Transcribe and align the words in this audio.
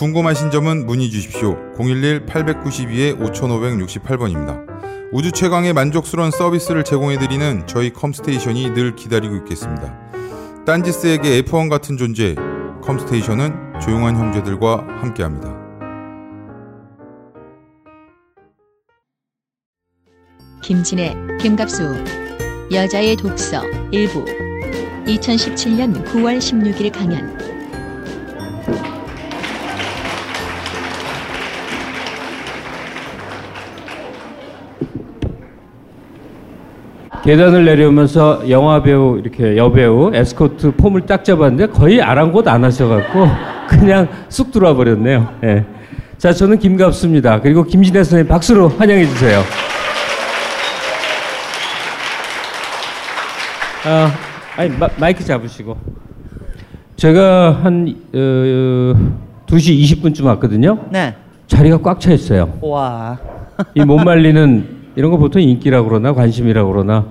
궁금하신 0.00 0.50
점은 0.50 0.86
문의 0.86 1.10
주십시오. 1.10 1.58
011-892-5568번입니다. 1.76 4.64
우주 5.12 5.30
최강의 5.30 5.74
만족스러운 5.74 6.30
서비스를 6.30 6.84
제공해드리는 6.84 7.66
저희 7.66 7.92
컴스테이션이 7.92 8.72
늘 8.72 8.96
기다리고 8.96 9.36
있겠습니다. 9.36 9.94
딴지스에게 10.64 11.42
F1 11.42 11.68
같은 11.68 11.98
존재, 11.98 12.34
컴스테이션은 12.82 13.80
조용한 13.82 14.16
형제들과 14.16 14.86
함께합니다. 15.02 15.54
김진애, 20.62 21.14
김갑수 21.42 22.04
여자의 22.72 23.16
독서 23.16 23.62
일부 23.90 24.24
2017년 25.04 26.02
9월 26.06 26.38
16일 26.38 26.90
강연 26.90 27.49
계단을 37.24 37.64
내려오면서 37.66 38.48
영화 38.48 38.82
배우 38.82 39.18
이렇게 39.18 39.56
여배우 39.56 40.12
에스코트 40.14 40.72
폼을 40.72 41.02
딱 41.02 41.24
잡았는데 41.24 41.66
거의 41.68 42.00
아랑곳 42.00 42.48
안 42.48 42.64
하셔갖고 42.64 43.28
그냥 43.68 44.08
쑥 44.28 44.50
들어와 44.50 44.74
버렸네요. 44.74 45.28
예. 45.44 45.64
자 46.16 46.32
저는 46.32 46.58
김갑수입니다. 46.58 47.40
그리고 47.40 47.62
김진애 47.64 48.02
선생님 48.02 48.28
박수로 48.28 48.68
환영해 48.70 49.04
주세요. 49.06 49.42
아, 53.86 54.12
아니 54.56 54.70
마, 54.76 54.88
마이크 54.98 55.24
잡으시고 55.24 55.76
제가 56.96 57.60
한 57.62 57.94
어, 58.14 58.18
2시 59.46 59.80
20분쯤 59.82 60.24
왔거든요. 60.24 60.78
네. 60.90 61.14
자리가 61.46 61.78
꽉 61.78 61.98
차 62.00 62.12
있어요. 62.12 62.58
와. 62.62 63.18
이 63.74 63.80
못 63.84 63.98
말리는 63.98 64.79
이런 65.00 65.10
거 65.10 65.16
보통 65.16 65.40
인기라고 65.40 65.88
그러나 65.88 66.12
관심이라고 66.12 66.70
그러나 66.70 67.06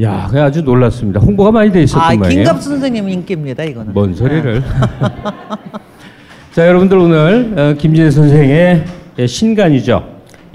야, 0.00 0.26
그냥 0.30 0.46
아주 0.46 0.62
놀랐습니다. 0.62 1.20
홍보가 1.20 1.50
많이 1.52 1.70
돼 1.70 1.82
있었던 1.82 2.02
아, 2.02 2.16
모양이에요. 2.16 2.44
김갑수 2.44 2.70
선생님 2.70 3.10
인기입니다, 3.10 3.62
이거는. 3.64 3.92
뭔 3.92 4.14
소리를. 4.14 4.62
자, 6.52 6.66
여러분들 6.66 6.96
오늘 6.96 7.52
어, 7.58 7.74
김진애 7.78 8.10
선생의 8.10 8.84
예, 9.18 9.26
신간이죠. 9.26 10.02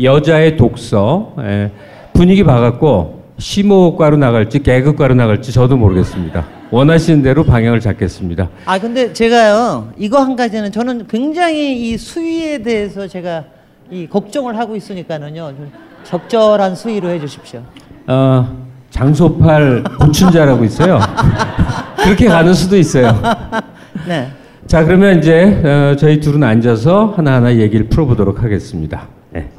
여자의 0.01 0.57
독서. 0.57 1.35
예, 1.41 1.69
분위기 2.13 2.43
봐갖고 2.43 3.25
심호흡과로 3.37 4.17
나갈지 4.17 4.63
개그과로 4.63 5.13
나갈지 5.13 5.53
저도 5.53 5.77
모르겠습니다. 5.77 6.47
원하시는 6.71 7.21
대로 7.21 7.43
방향을 7.43 7.79
잡겠습니다. 7.79 8.49
아, 8.65 8.79
근데 8.79 9.13
제가요, 9.13 9.93
이거 9.99 10.19
한 10.19 10.35
가지는 10.35 10.71
저는 10.71 11.05
굉장히 11.07 11.91
이 11.91 11.97
수위에 11.97 12.57
대해서 12.63 13.07
제가 13.07 13.45
이 13.91 14.07
걱정을 14.07 14.57
하고 14.57 14.75
있으니까는요, 14.75 15.53
좀 15.55 15.71
적절한 16.09 16.73
수위로 16.75 17.09
해 17.09 17.19
주십시오. 17.19 17.61
어, 18.07 18.47
장소팔 18.89 19.83
고춘자라고 19.99 20.63
있어요. 20.65 20.99
그렇게 22.03 22.25
가는 22.27 22.51
수도 22.51 22.75
있어요. 22.77 23.13
네. 24.07 24.31
자 24.65 24.83
그러면 24.83 25.19
이제 25.19 25.61
어, 25.63 25.95
저희 25.95 26.19
둘은 26.19 26.43
앉아서 26.43 27.13
하나하나 27.15 27.55
얘기를 27.55 27.87
풀어보도록 27.89 28.41
하겠습니다. 28.41 29.07
네. 29.29 29.49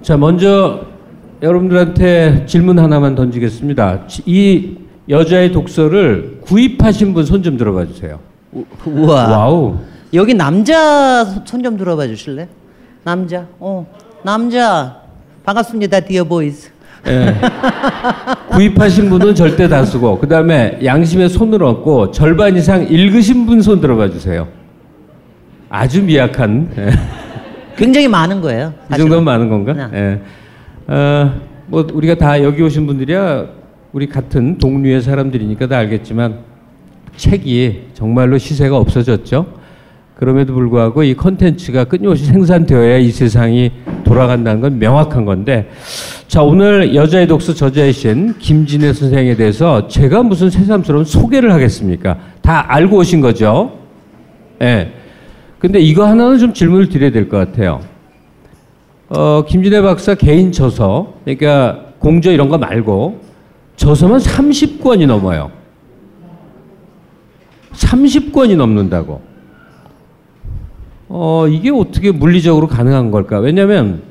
자 0.00 0.16
먼저 0.16 0.80
여러분들한테 1.42 2.46
질문 2.46 2.78
하나만 2.78 3.14
던지겠습니다. 3.14 4.06
지- 4.06 4.22
이 4.24 4.78
여자의 5.10 5.52
독서를 5.52 6.38
구입하신 6.42 7.12
분 7.12 7.24
손 7.26 7.42
좀 7.42 7.58
들어봐 7.58 7.84
주세요. 7.86 8.18
우 8.54 8.64
와. 9.06 9.28
와우. 9.28 9.76
여기 10.14 10.32
남자 10.32 11.22
손 11.44 11.62
좀 11.62 11.76
들어봐 11.76 12.06
주실래? 12.06 12.48
남자. 13.04 13.46
어. 13.60 13.86
남자. 14.22 15.02
반갑습니다, 15.48 16.00
dear 16.00 16.24
boys. 16.24 16.68
예. 17.06 17.34
구입하신 18.50 19.08
분은 19.08 19.34
절대 19.34 19.66
다 19.66 19.82
쓰고 19.82 20.18
그 20.18 20.28
다음에 20.28 20.78
양심에 20.84 21.26
손을 21.28 21.62
얹고 21.62 22.10
절반 22.10 22.54
이상 22.54 22.86
읽으신 22.86 23.46
분 23.46 23.62
손 23.62 23.80
들어봐 23.80 24.10
주세요. 24.10 24.46
아주 25.70 26.02
미약한. 26.02 26.70
예. 26.76 26.90
굉장히 27.76 28.08
많은 28.08 28.42
거예요. 28.42 28.74
이 28.92 28.96
정도면 28.98 29.24
많은 29.24 29.48
건가? 29.48 29.72
네. 29.72 29.98
예. 29.98 30.92
어, 30.92 31.32
뭐 31.66 31.86
우리가 31.94 32.16
다 32.16 32.42
여기 32.42 32.60
오신 32.62 32.86
분들이야 32.86 33.46
우리 33.92 34.06
같은 34.06 34.58
동류의 34.58 35.00
사람들이니까 35.00 35.66
다 35.66 35.78
알겠지만 35.78 36.40
책이 37.16 37.84
정말로 37.94 38.36
시세가 38.36 38.76
없어졌죠. 38.76 39.46
그럼에도 40.18 40.52
불구하고 40.52 41.04
이 41.04 41.14
컨텐츠가 41.14 41.84
끊임없이 41.84 42.24
생산되어야 42.24 42.98
이 42.98 43.10
세상이 43.12 43.70
돌아간다는 44.02 44.60
건 44.60 44.78
명확한 44.80 45.24
건데 45.24 45.70
자 46.26 46.42
오늘 46.42 46.92
여자의 46.96 47.28
독서 47.28 47.54
저자의 47.54 47.92
신 47.92 48.36
김진애 48.36 48.92
선생에 48.92 49.36
대해서 49.36 49.86
제가 49.86 50.24
무슨 50.24 50.50
새삼스러운 50.50 51.04
소개를 51.04 51.52
하겠습니까? 51.52 52.18
다 52.42 52.64
알고 52.66 52.96
오신 52.96 53.20
거죠? 53.20 53.78
예. 54.60 54.92
근데 55.60 55.78
이거 55.78 56.04
하나는 56.04 56.38
좀 56.38 56.52
질문을 56.52 56.88
드려야 56.88 57.12
될 57.12 57.28
것 57.28 57.36
같아요. 57.36 57.80
어, 59.10 59.44
김진애 59.46 59.80
박사 59.82 60.16
개인 60.16 60.50
저서, 60.50 61.14
그러니까 61.24 61.92
공저 62.00 62.32
이런 62.32 62.48
거 62.48 62.58
말고 62.58 63.20
저서만 63.76 64.18
30권이 64.18 65.06
넘어요. 65.06 65.52
30권이 67.72 68.56
넘는다고. 68.56 69.27
어, 71.08 71.46
이게 71.48 71.70
어떻게 71.70 72.10
물리적으로 72.12 72.66
가능한 72.66 73.10
걸까? 73.10 73.38
왜냐면 73.38 74.02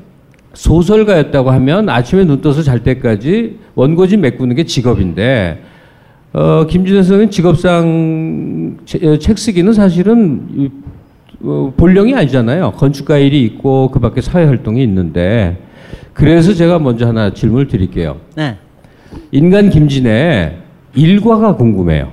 소설가였다고 0.53 1.51
하면 1.51 1.89
아침에 1.89 2.25
눈 2.25 2.41
떠서 2.41 2.63
잘 2.63 2.81
때까지 2.83 3.59
원고지 3.75 4.17
메꾸는 4.17 4.55
게 4.55 4.63
직업인데, 4.63 5.61
어, 6.33 6.65
김진애 6.67 7.03
선생은 7.03 7.29
직업상 7.29 8.77
체- 8.85 9.05
어, 9.07 9.17
책 9.19 9.37
쓰기는 9.37 9.71
사실은 9.73 10.47
이, 10.55 10.69
어, 11.43 11.71
본령이 11.77 12.15
아니잖아요. 12.15 12.71
건축가 12.71 13.17
일이 13.17 13.43
있고 13.43 13.91
그 13.91 13.99
밖에 13.99 14.21
사회 14.21 14.45
활동이 14.45 14.81
있는데, 14.83 15.57
그래서 16.13 16.53
제가 16.55 16.79
먼저 16.79 17.05
하나 17.07 17.31
질문을 17.31 17.67
드릴게요. 17.67 18.17
네. 18.35 18.57
인간 19.31 19.69
김진애 19.69 20.55
일과가 20.97 21.55
궁금해요. 21.55 22.11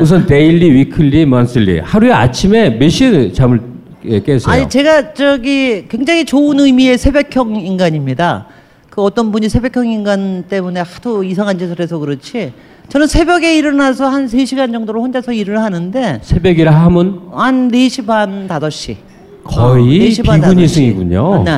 우선 0.00 0.26
daily, 0.26 0.70
weekly, 0.70 1.26
monthly. 1.26 1.80
하루에 1.80 2.12
아침에 2.12 2.70
몇 2.70 2.88
시에 2.88 3.32
잠을 3.32 3.60
예, 4.06 4.20
깨세요? 4.20 4.52
아니 4.54 4.68
제가 4.68 5.12
저기 5.14 5.86
굉장히 5.88 6.24
좋은 6.24 6.60
의미의 6.60 6.98
새벽형 6.98 7.56
인간입니다. 7.56 8.46
그 8.90 9.02
어떤 9.02 9.32
분이 9.32 9.48
새벽형 9.48 9.88
인간 9.88 10.44
때문에 10.48 10.80
하도 10.80 11.24
이상한 11.24 11.58
짓을 11.58 11.80
해서 11.80 11.98
그렇지. 11.98 12.52
저는 12.90 13.06
새벽에 13.08 13.56
일어나서 13.56 14.06
한 14.06 14.26
3시간 14.26 14.70
정도로 14.70 15.02
혼자서 15.02 15.32
일을 15.32 15.58
하는데 15.58 16.20
새벽이라 16.22 16.70
하면 16.84 17.22
한 17.32 17.70
4시 17.72 18.06
반 18.06 18.46
5시. 18.46 18.96
거의 19.42 19.98
네시 19.98 20.22
반, 20.22 20.36
비군 20.40 20.54
다섯 20.54 20.60
시. 20.60 20.64
이승이군요. 20.64 21.42
네. 21.44 21.52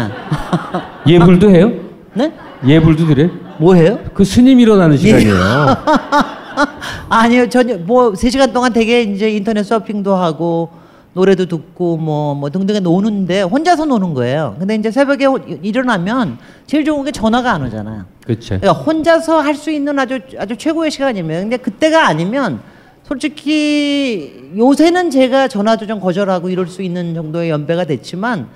예불도 1.13 1.51
해요? 1.51 1.73
네? 2.15 2.33
예불도 2.67 3.07
드려? 3.07 3.29
뭐 3.59 3.75
해요? 3.75 3.99
그 4.15 4.25
스님 4.25 4.61
일어나는 4.61 4.97
시간이에요. 4.97 5.35
아니요. 7.09 7.49
전혀 7.49 7.77
뭐 7.79 8.13
3시간 8.13 8.53
동안 8.53 8.73
되게 8.73 9.03
이제 9.03 9.31
인터넷 9.31 9.63
서핑도 9.63 10.15
하고 10.15 10.71
노래도 11.13 11.47
듣고 11.47 11.97
뭐, 11.97 12.35
뭐 12.35 12.51
등등에 12.51 12.81
노는데 12.81 13.43
혼자서 13.43 13.87
노는 13.87 14.13
거예요. 14.15 14.57
근데 14.59 14.75
이제 14.75 14.91
새벽에 14.91 15.25
호- 15.25 15.39
일어나면 15.63 16.39
제일 16.67 16.85
좋은 16.85 17.05
게 17.05 17.11
전화가 17.13 17.53
안 17.53 17.63
오잖아요. 17.65 18.05
그렇죠. 18.27 18.59
그러니까 18.61 18.73
혼자서 18.73 19.41
할 19.41 19.55
수 19.55 19.71
있는 19.71 19.99
아주 19.99 20.19
아주 20.39 20.57
최고의 20.57 20.91
시간이면 20.91 21.43
근데 21.43 21.57
그때가 21.57 22.07
아니면 22.07 22.61
솔직히 23.05 24.51
요새는 24.59 25.11
제가 25.11 25.49
전화도 25.49 25.87
좀 25.87 26.01
거절하고 26.01 26.51
이럴 26.51 26.67
수 26.67 26.83
있는 26.83 27.15
정도의 27.15 27.51
연배가 27.51 27.85
됐지만 27.85 28.49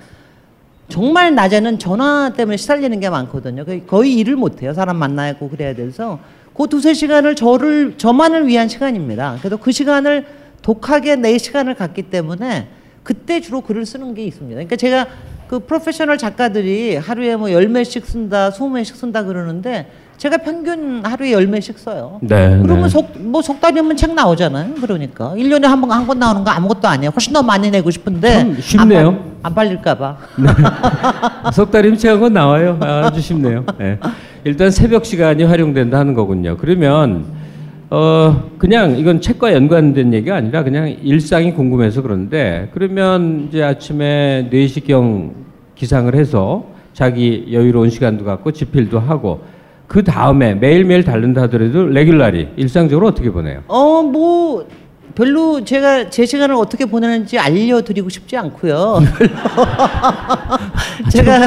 정말 0.90 1.34
낮에는 1.34 1.78
전화 1.78 2.32
때문에 2.36 2.56
시달리는 2.56 2.98
게 3.00 3.08
많거든요. 3.08 3.64
거의- 3.86 4.14
일을 4.18 4.36
못 4.36 4.62
해요. 4.62 4.74
사람 4.74 4.96
만나고 4.96 5.48
그래야 5.48 5.74
돼서 5.74 6.18
그 6.54 6.66
두세 6.68 6.92
시간을 6.94 7.36
저를 7.36 7.94
저만을 7.96 8.46
위한 8.46 8.68
시간입니다. 8.68 9.36
그래도 9.38 9.56
그 9.56 9.72
시간을 9.72 10.26
독하게 10.62 11.16
내 11.16 11.38
시간을 11.38 11.74
갖기 11.74 12.02
때문에 12.02 12.68
그때 13.02 13.40
주로 13.40 13.62
글을 13.62 13.86
쓰는 13.86 14.12
게 14.14 14.24
있습니다. 14.24 14.54
그러니까 14.56 14.76
제가 14.76 15.06
그 15.48 15.60
프로페셔널 15.60 16.18
작가들이 16.18 16.96
하루에 16.96 17.34
뭐 17.36 17.50
열 17.50 17.68
매씩 17.68 18.04
쓴다, 18.04 18.50
스무 18.50 18.68
매씩 18.70 18.94
쓴다 18.96 19.24
그러는데 19.24 19.90
제가 20.20 20.36
평균 20.36 21.00
하루에 21.02 21.32
열 21.32 21.46
매씩 21.46 21.78
써요. 21.78 22.18
네, 22.20 22.58
그러면 22.62 22.82
네. 22.82 22.88
속, 22.90 23.18
뭐석 23.18 23.58
달이면 23.58 23.96
책 23.96 24.12
나오잖아요. 24.12 24.74
그러니까 24.78 25.32
일년에 25.34 25.66
한 25.66 25.80
번 25.80 25.90
한 25.90 26.06
권 26.06 26.18
나오는 26.18 26.44
거 26.44 26.50
아무것도 26.50 26.86
아니에요. 26.88 27.10
훨씬 27.10 27.32
더 27.32 27.42
많이 27.42 27.70
내고 27.70 27.90
싶은데 27.90 28.30
참 28.36 28.56
쉽네요. 28.60 29.08
안, 29.08 29.14
팔- 29.14 29.24
안 29.44 29.54
팔릴까 29.54 29.94
봐. 29.96 30.18
석 31.54 31.70
달이면 31.70 31.96
채운 31.96 32.20
건 32.20 32.34
나와요. 32.34 32.76
아주 32.82 33.18
쉽네요. 33.22 33.64
예. 33.80 33.98
일단 34.44 34.70
새벽 34.70 35.06
시간이 35.06 35.42
활용된다 35.44 35.98
하는 35.98 36.12
거군요. 36.12 36.58
그러면 36.58 37.24
어 37.88 38.50
그냥 38.58 38.98
이건 38.98 39.22
책과 39.22 39.54
연관된 39.54 40.12
얘기가 40.12 40.36
아니라 40.36 40.64
그냥 40.64 40.94
일상이 41.02 41.54
궁금해서 41.54 42.02
그런데 42.02 42.68
그러면 42.74 43.46
이제 43.48 43.62
아침에 43.62 44.50
4시경 44.52 45.30
기상을 45.76 46.14
해서 46.14 46.66
자기 46.92 47.46
여유로운 47.50 47.88
시간도 47.88 48.26
갖고 48.26 48.52
집필도 48.52 49.00
하고 49.00 49.40
그 49.90 50.04
다음에 50.04 50.54
매일매일 50.54 51.02
다른다 51.02 51.42
하더라도 51.42 51.84
레귤라리 51.88 52.50
일상적으로 52.54 53.08
어떻게 53.08 53.28
보내요? 53.28 53.64
어, 53.66 54.02
뭐 54.04 54.64
별로 55.16 55.64
제가 55.64 56.08
제 56.10 56.24
시간을 56.24 56.54
어떻게 56.54 56.84
보내는지 56.86 57.36
알려드리고 57.40 58.08
싶지 58.08 58.36
않고요. 58.36 59.00
제가 61.10 61.38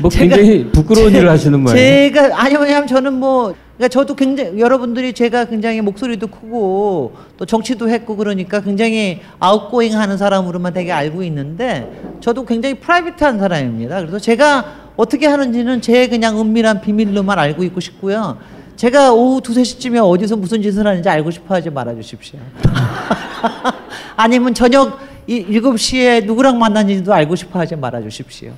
뭐 0.00 0.08
제가- 0.08 0.18
굉장히 0.20 0.70
부끄러운 0.70 1.12
일을 1.12 1.28
하시는 1.28 1.58
모양이에요. 1.58 2.12
제가 2.12 2.40
아니 2.40 2.54
왜냐면 2.54 2.86
저는 2.86 3.12
뭐 3.14 3.52
그러니까 3.80 3.88
저도 3.88 4.14
굉장히 4.14 4.60
여러분들이 4.60 5.14
제가 5.14 5.46
굉장히 5.46 5.80
목소리도 5.80 6.26
크고 6.26 7.14
또 7.38 7.46
정치도 7.46 7.88
했고 7.88 8.14
그러니까 8.14 8.60
굉장히 8.60 9.20
아웃고잉 9.38 9.98
하는 9.98 10.18
사람으로만 10.18 10.74
되게 10.74 10.92
알고 10.92 11.22
있는데 11.22 11.90
저도 12.20 12.44
굉장히 12.44 12.74
프라이빗한 12.74 13.38
사람입니다. 13.38 14.00
그래서 14.00 14.18
제가 14.18 14.90
어떻게 14.98 15.26
하는지는 15.26 15.80
제 15.80 16.08
그냥 16.08 16.38
은밀한 16.38 16.82
비밀로만 16.82 17.38
알고 17.38 17.64
있고 17.64 17.80
싶고요. 17.80 18.36
제가 18.76 19.14
오후 19.14 19.40
두세 19.40 19.64
시쯤에 19.64 19.98
어디서 19.98 20.36
무슨 20.36 20.60
짓을 20.60 20.86
하는지 20.86 21.08
알고 21.08 21.30
싶어 21.30 21.54
하지 21.54 21.70
말아 21.70 21.94
주십시오. 21.94 22.38
아니면 24.14 24.52
저녁 24.52 24.98
이- 25.26 25.36
일곱 25.48 25.78
시에 25.78 26.20
누구랑 26.20 26.58
만났는지도 26.58 27.14
알고 27.14 27.34
싶어 27.34 27.58
하지 27.58 27.76
말아 27.76 28.02
주십시오. 28.02 28.52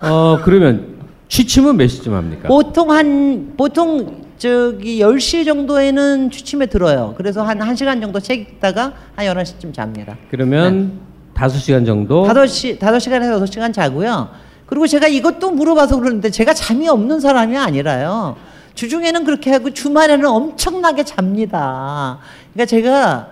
어 0.00 0.38
그러면 0.42 0.95
취침은 1.28 1.76
몇 1.76 1.88
시쯤 1.88 2.14
합니까? 2.14 2.48
보통 2.48 2.90
한 2.90 3.54
보통 3.56 4.24
저기 4.38 5.00
10시 5.00 5.44
정도에는 5.44 6.30
취침에 6.30 6.66
들어요. 6.66 7.14
그래서 7.16 7.42
한 7.42 7.58
1시간 7.58 8.00
정도 8.00 8.20
책 8.20 8.40
읽다가 8.40 8.92
한 9.14 9.26
11시쯤 9.26 9.72
잡니다. 9.72 10.16
그러면 10.30 11.00
다섯 11.34 11.58
시간 11.58 11.84
정도. 11.84 12.24
5시 12.24 12.78
5시간에서 12.78 13.42
6시간 13.44 13.72
자고요. 13.72 14.28
그리고 14.66 14.86
제가 14.86 15.06
이것도 15.08 15.52
물어봐서 15.52 15.98
그러는데 15.98 16.30
제가 16.30 16.52
잠이 16.54 16.88
없는 16.88 17.20
사람이 17.20 17.56
아니라요. 17.56 18.36
주중에는 18.74 19.24
그렇게 19.24 19.50
하고 19.50 19.70
주말에는 19.70 20.26
엄청나게 20.26 21.04
잡니다. 21.04 22.18
그러니까 22.52 22.66
제가 22.66 23.28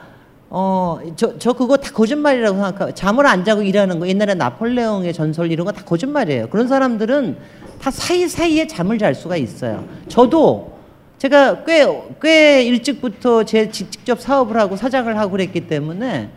어 0.56 1.00
저 1.16 1.36
저 1.38 1.52
그거 1.52 1.76
다 1.76 1.90
거짓말이라고 1.92 2.54
생각하고 2.56 2.94
잠을 2.94 3.26
안 3.26 3.44
자고 3.44 3.62
일하는 3.62 3.98
거 3.98 4.06
옛날에 4.06 4.34
나폴레옹의 4.34 5.12
전설 5.12 5.50
이런 5.50 5.64
거 5.66 5.72
다 5.72 5.82
거짓말이에요. 5.84 6.48
그런 6.48 6.68
사람들은 6.68 7.36
다 7.80 7.90
사이사이에 7.90 8.68
잠을 8.68 8.96
잘 8.98 9.14
수가 9.16 9.36
있어요. 9.36 9.84
저도 10.08 10.72
제가 11.18 11.64
꽤 11.64 11.86
꽤 12.22 12.62
일찍부터 12.62 13.42
제 13.44 13.68
직- 13.70 13.90
직접 13.90 14.20
사업을 14.20 14.56
하고 14.56 14.76
사장을 14.76 15.18
하고 15.18 15.32
그랬기 15.32 15.66
때문에 15.66 16.30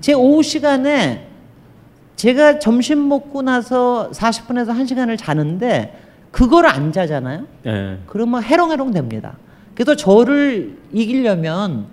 제 0.00 0.12
오후 0.12 0.42
시간에 0.42 1.28
제가 2.16 2.58
점심 2.58 3.08
먹고 3.08 3.42
나서 3.42 4.10
40분에서 4.12 4.70
1시간을 4.76 5.16
자는데 5.18 5.96
그걸 6.32 6.66
안 6.66 6.92
자잖아요. 6.92 7.44
예. 7.66 7.98
그러면 8.06 8.42
해롱해롱 8.42 8.90
됩니다. 8.92 9.36
그래서 9.74 9.94
저를 9.94 10.76
이기려면 10.92 11.86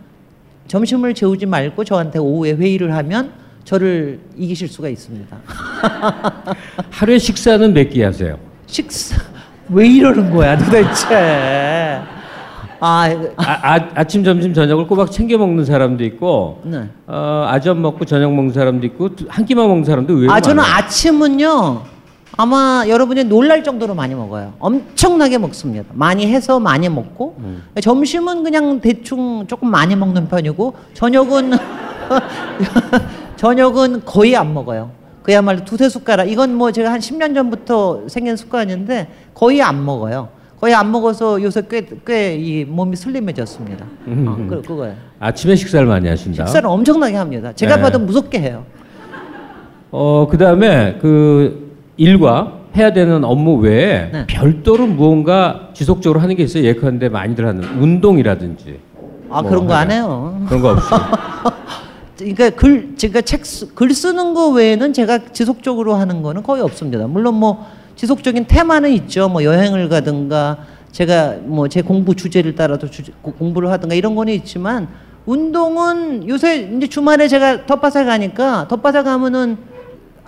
점심을 0.74 1.16
재우지 1.16 1.48
말고 1.48 1.83
저한테 1.83 2.19
오후에 2.19 2.51
회의를 2.54 2.94
하면 2.95 3.31
저를 3.66 4.19
이기실 4.38 4.68
수가 4.68 4.88
있습니다. 4.88 5.36
하루에 6.92 7.18
식사는 7.18 7.74
몇 7.74 7.89
끼 7.89 8.01
하세요? 8.04 8.38
식사 8.68 9.19
왜 9.69 9.88
이러는 9.88 10.31
거야 10.33 10.56
도대체? 10.57 12.00
아, 12.81 13.10
아, 13.36 13.44
아, 13.74 13.89
아침, 13.95 14.24
점심, 14.24 14.54
저녁을 14.54 14.88
꼬박 14.88 15.12
챙겨 15.12 15.38
먹는 15.38 15.66
사람도 15.66 16.01
있고, 16.06 16.62
네. 16.63 16.88
어, 17.07 17.45
아점 17.50 17.81
먹고 17.81 18.06
저녁 18.06 18.33
먹는 18.33 18.54
사람도 18.54 18.86
있고, 18.86 19.13
두- 19.18 19.25
한 19.27 19.44
끼만 19.45 19.68
먹는 19.68 19.83
사람도 19.83 20.13
의외로 20.13 20.31
아 20.31 20.39
저는 20.39 20.63
많아요. 20.63 20.75
아침은요 20.77 21.81
아마 22.44 22.86
여러분이 22.88 23.26
놀랄 23.26 23.66
정도로 23.66 23.94
많이 23.96 24.16
먹어요. 24.16 24.54
엄청나게 24.60 25.38
먹습니다. 25.40 25.88
많이 25.92 26.26
해서 26.26 26.58
많이 26.58 26.88
먹고 26.88 27.36
음. 27.40 27.64
점심은 27.82 28.44
그냥 28.46 28.80
대충 28.80 29.46
조금 29.46 29.70
많이 29.70 29.94
먹는 29.94 30.30
편이고 30.30 30.74
저녁은 30.94 31.52
저녁은 33.36 34.06
거의 34.06 34.38
안 34.38 34.54
먹어요. 34.54 34.92
그야말로 35.22 35.66
두세 35.66 35.90
숟가락. 35.90 36.32
이건 36.32 36.56
뭐 36.56 36.72
제가 36.72 36.94
한 36.94 37.02
10년 37.02 37.36
전부터 37.36 38.04
생긴 38.08 38.38
습관인데 38.38 39.10
거의 39.34 39.62
안 39.62 39.84
먹어요. 39.84 40.30
거의 40.62 40.74
안 40.74 40.92
먹어서 40.92 41.42
요새 41.44 41.64
꽤 41.70 41.82
꽤 42.06 42.38
이 42.40 42.64
몸이 42.64 42.96
슬림해졌습니다. 42.96 43.84
어, 43.84 44.38
그, 44.50 44.62
그거예요. 44.66 44.96
아침에 45.20 45.58
식사를 45.58 45.86
많이 45.86 46.08
하신다. 46.08 46.46
식사를 46.46 46.66
엄청나게 46.70 47.18
합니다. 47.18 47.52
제가 47.54 47.76
네. 47.76 47.82
봐도 47.82 48.00
무섭게 48.00 48.40
해요. 48.40 48.64
어, 49.92 50.26
그 50.32 50.38
다음에 50.38 50.98
그 51.02 51.68
일과 52.04 52.54
해야 52.78 52.94
되는 52.94 53.24
업무 53.25 53.56
외에 53.57 54.10
네. 54.12 54.25
별도로 54.28 54.88
무언가 54.88 55.69
지속적으로 55.74 56.19
하는 56.22 56.36
게 56.36 56.44
있어요. 56.44 56.63
예컨대 56.63 57.10
많이들 57.10 57.46
하는 57.46 57.63
운동이라든지. 57.81 58.80
아 59.30 59.42
뭐 59.42 59.50
그런 59.51 59.68
거 59.68 59.74
안 59.74 59.92
해요. 59.92 60.42
그런 60.48 60.62
거 60.62 60.72
없이. 60.72 60.88
그러니까 62.18 62.50
글 62.51 62.96
제가 62.98 63.22
책글 63.22 63.94
쓰는 63.94 64.34
거 64.34 64.50
외에는 64.50 64.94
제가 64.94 65.19
지속적으로 65.31 65.94
하는 65.96 66.22
거는 66.22 66.42
거의 66.44 66.62
없습니다. 66.63 67.06
물론 67.07 67.36
뭐 67.36 67.66
지속적인 67.96 68.45
테마는 68.48 68.90
있죠. 68.92 69.28
뭐 69.30 69.44
여행을 69.44 69.90
가든가 69.90 70.57
제가 70.92 71.36
뭐 71.44 71.68
제 71.68 71.81
공부 71.81 72.16
주제를 72.16 72.56
따라서 72.56 72.90
주제, 72.90 73.12
고- 73.22 73.34
공부를 73.34 73.69
하든가 73.72 73.94
이런 73.95 74.16
거는 74.16 74.34
있지만 74.34 74.88
운동은 75.25 76.28
요새 76.28 76.69
이제 76.75 76.88
주말에 76.88 77.28
제가 77.28 77.66
텃밭에 77.66 78.04
가니까 78.06 78.68
텃밭에 78.68 79.04
가면은 79.04 79.57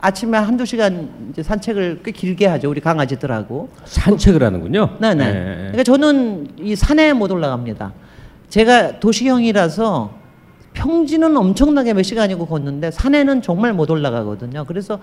아침에 0.02 0.38
한두 0.38 0.66
시간 0.66 1.10
이제 1.32 1.44
산책을 1.44 2.02
꽤 2.04 2.12
길게 2.12 2.48
하죠. 2.48 2.70
우리 2.70 2.82
강아지들하고. 2.82 3.70
산책을 3.86 4.44
하는군요. 4.44 4.98
네네. 5.00 5.24
예, 5.24 5.30
예. 5.30 5.56
그러니까 5.72 5.84
저는 5.84 6.48
이 6.60 6.76
산에 6.76 7.14
못 7.14 7.32
올라갑니다. 7.32 7.94
제가 8.50 9.00
도시형이라서 9.00 10.12
평지는 10.74 11.38
엄청나게 11.38 11.94
몇 11.94 12.02
시간이고 12.02 12.48
걷는데 12.48 12.92
산에는 12.92 13.42
정말 13.44 13.74
못 13.74 13.90
올라가거든요. 13.92 14.66
그래서 14.66 15.00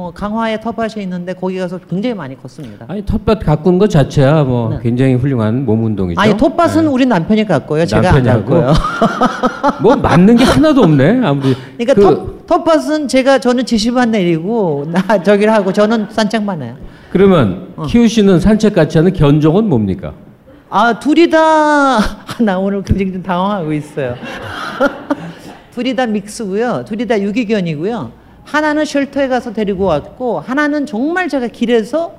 어, 0.00 0.12
강화에 0.14 0.60
텃밭이 0.60 1.02
있는데 1.02 1.32
거기 1.34 1.58
가서 1.58 1.76
굉장히 1.90 2.14
많이 2.14 2.40
걷습니다. 2.40 2.86
아니 2.86 3.04
텃밭 3.04 3.44
가꾸는 3.44 3.80
것 3.80 3.90
자체야 3.90 4.44
뭐 4.44 4.68
네. 4.70 4.78
굉장히 4.80 5.14
훌륭한 5.14 5.64
몸 5.64 5.84
운동이죠. 5.84 6.20
아니 6.20 6.36
텃밭은 6.36 6.84
예. 6.84 6.86
우리 6.86 7.04
남편이 7.04 7.44
갔고요. 7.46 7.84
제가 7.84 8.14
안? 8.14 8.22
갔고요. 8.22 8.72
뭐 9.82 9.96
맞는 9.96 10.36
게 10.36 10.44
하나도 10.44 10.84
없네. 10.84 11.20
아무리 11.24 11.52
그러니까 11.76 11.94
그, 11.94 12.00
텃, 12.00 12.46
텃밭은 12.46 13.08
제가 13.08 13.40
저는 13.40 13.66
지시만 13.66 14.12
내리고 14.12 14.86
나 14.86 15.02
저기를 15.20 15.52
하고 15.52 15.72
저는 15.72 16.06
산책만 16.10 16.62
해요. 16.62 16.76
그러면 17.10 17.72
어. 17.74 17.82
키우시는 17.82 18.38
산책 18.38 18.76
같이 18.76 18.98
하는 18.98 19.12
견종은 19.12 19.68
뭡니까? 19.68 20.12
아 20.70 20.96
둘이 20.96 21.28
다 21.28 21.98
나 22.38 22.56
오늘 22.56 22.84
굉장히 22.84 23.14
좀 23.14 23.20
당황하고 23.24 23.72
있어요. 23.72 24.14
둘이 25.72 25.96
다 25.96 26.06
믹스고요. 26.06 26.84
둘이 26.86 27.04
다 27.04 27.20
유기견이고요. 27.20 28.17
하나는 28.50 28.84
쉘터에 28.86 29.28
가서 29.28 29.52
데리고 29.52 29.84
왔고 29.84 30.40
하나는 30.40 30.86
정말 30.86 31.28
제가 31.28 31.48
길에서 31.48 32.14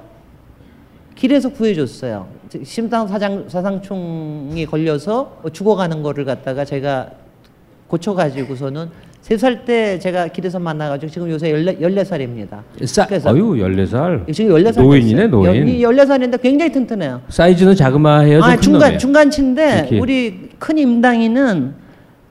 길에서 1.16 1.50
구해줬어요. 1.50 2.28
심장 2.64 3.08
사장 3.08 3.46
사상충이 3.50 4.66
걸려서 4.68 5.42
죽어가는 5.52 6.04
거를 6.04 6.26
갖다가 6.26 6.64
제가 6.66 7.10
고쳐가지고서는 7.88 8.90
세 9.22 9.36
살 9.38 9.66
때 9.66 10.00
제가 10.00 10.28
길에서 10.28 10.60
만나가지고 10.60 11.12
지금 11.12 11.30
요새 11.30 11.52
열네, 11.52 11.78
14살입니다. 11.80 12.62
싸, 12.86 13.06
그래서- 13.06 13.32
어유 13.32 13.58
14살. 13.58 14.32
지금 14.34 14.56
14살 14.56 14.82
노인이네, 14.82 15.28
노인. 15.28 15.66
14살인데 15.82 16.42
굉장히 16.42 16.72
튼튼해요. 16.72 17.22
사이즈는 17.28 17.76
자그마해요. 17.76 18.42
아 18.44 18.56
중간. 18.56 18.98
중간치인데 18.98 19.78
이렇게. 19.80 20.00
우리 20.00 20.50
큰 20.60 20.78
임당이는 20.78 21.74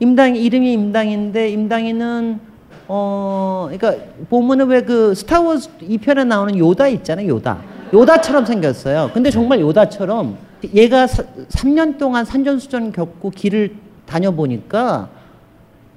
임당 0.00 0.35
이름이 0.37 0.73
임당인데 0.73 1.50
임당이는 1.50 2.40
어 2.88 3.68
그러니까 3.71 4.04
보면은 4.30 4.66
왜 4.68 4.80
그 4.83 5.14
스타워즈 5.14 5.71
2편에 5.83 6.26
나오는 6.26 6.57
요다 6.59 6.88
있잖아요 6.88 7.28
요다 7.28 7.59
요다처럼 7.92 8.45
생겼어요. 8.47 9.11
근데 9.14 9.30
정말 9.30 9.61
요다처럼 9.61 10.37
얘가 10.75 11.07
사, 11.07 11.23
3년 11.50 11.99
동안 11.99 12.25
산전수전 12.25 12.92
겪고 12.92 13.30
길을 13.30 13.75
다녀보니까 14.07 15.09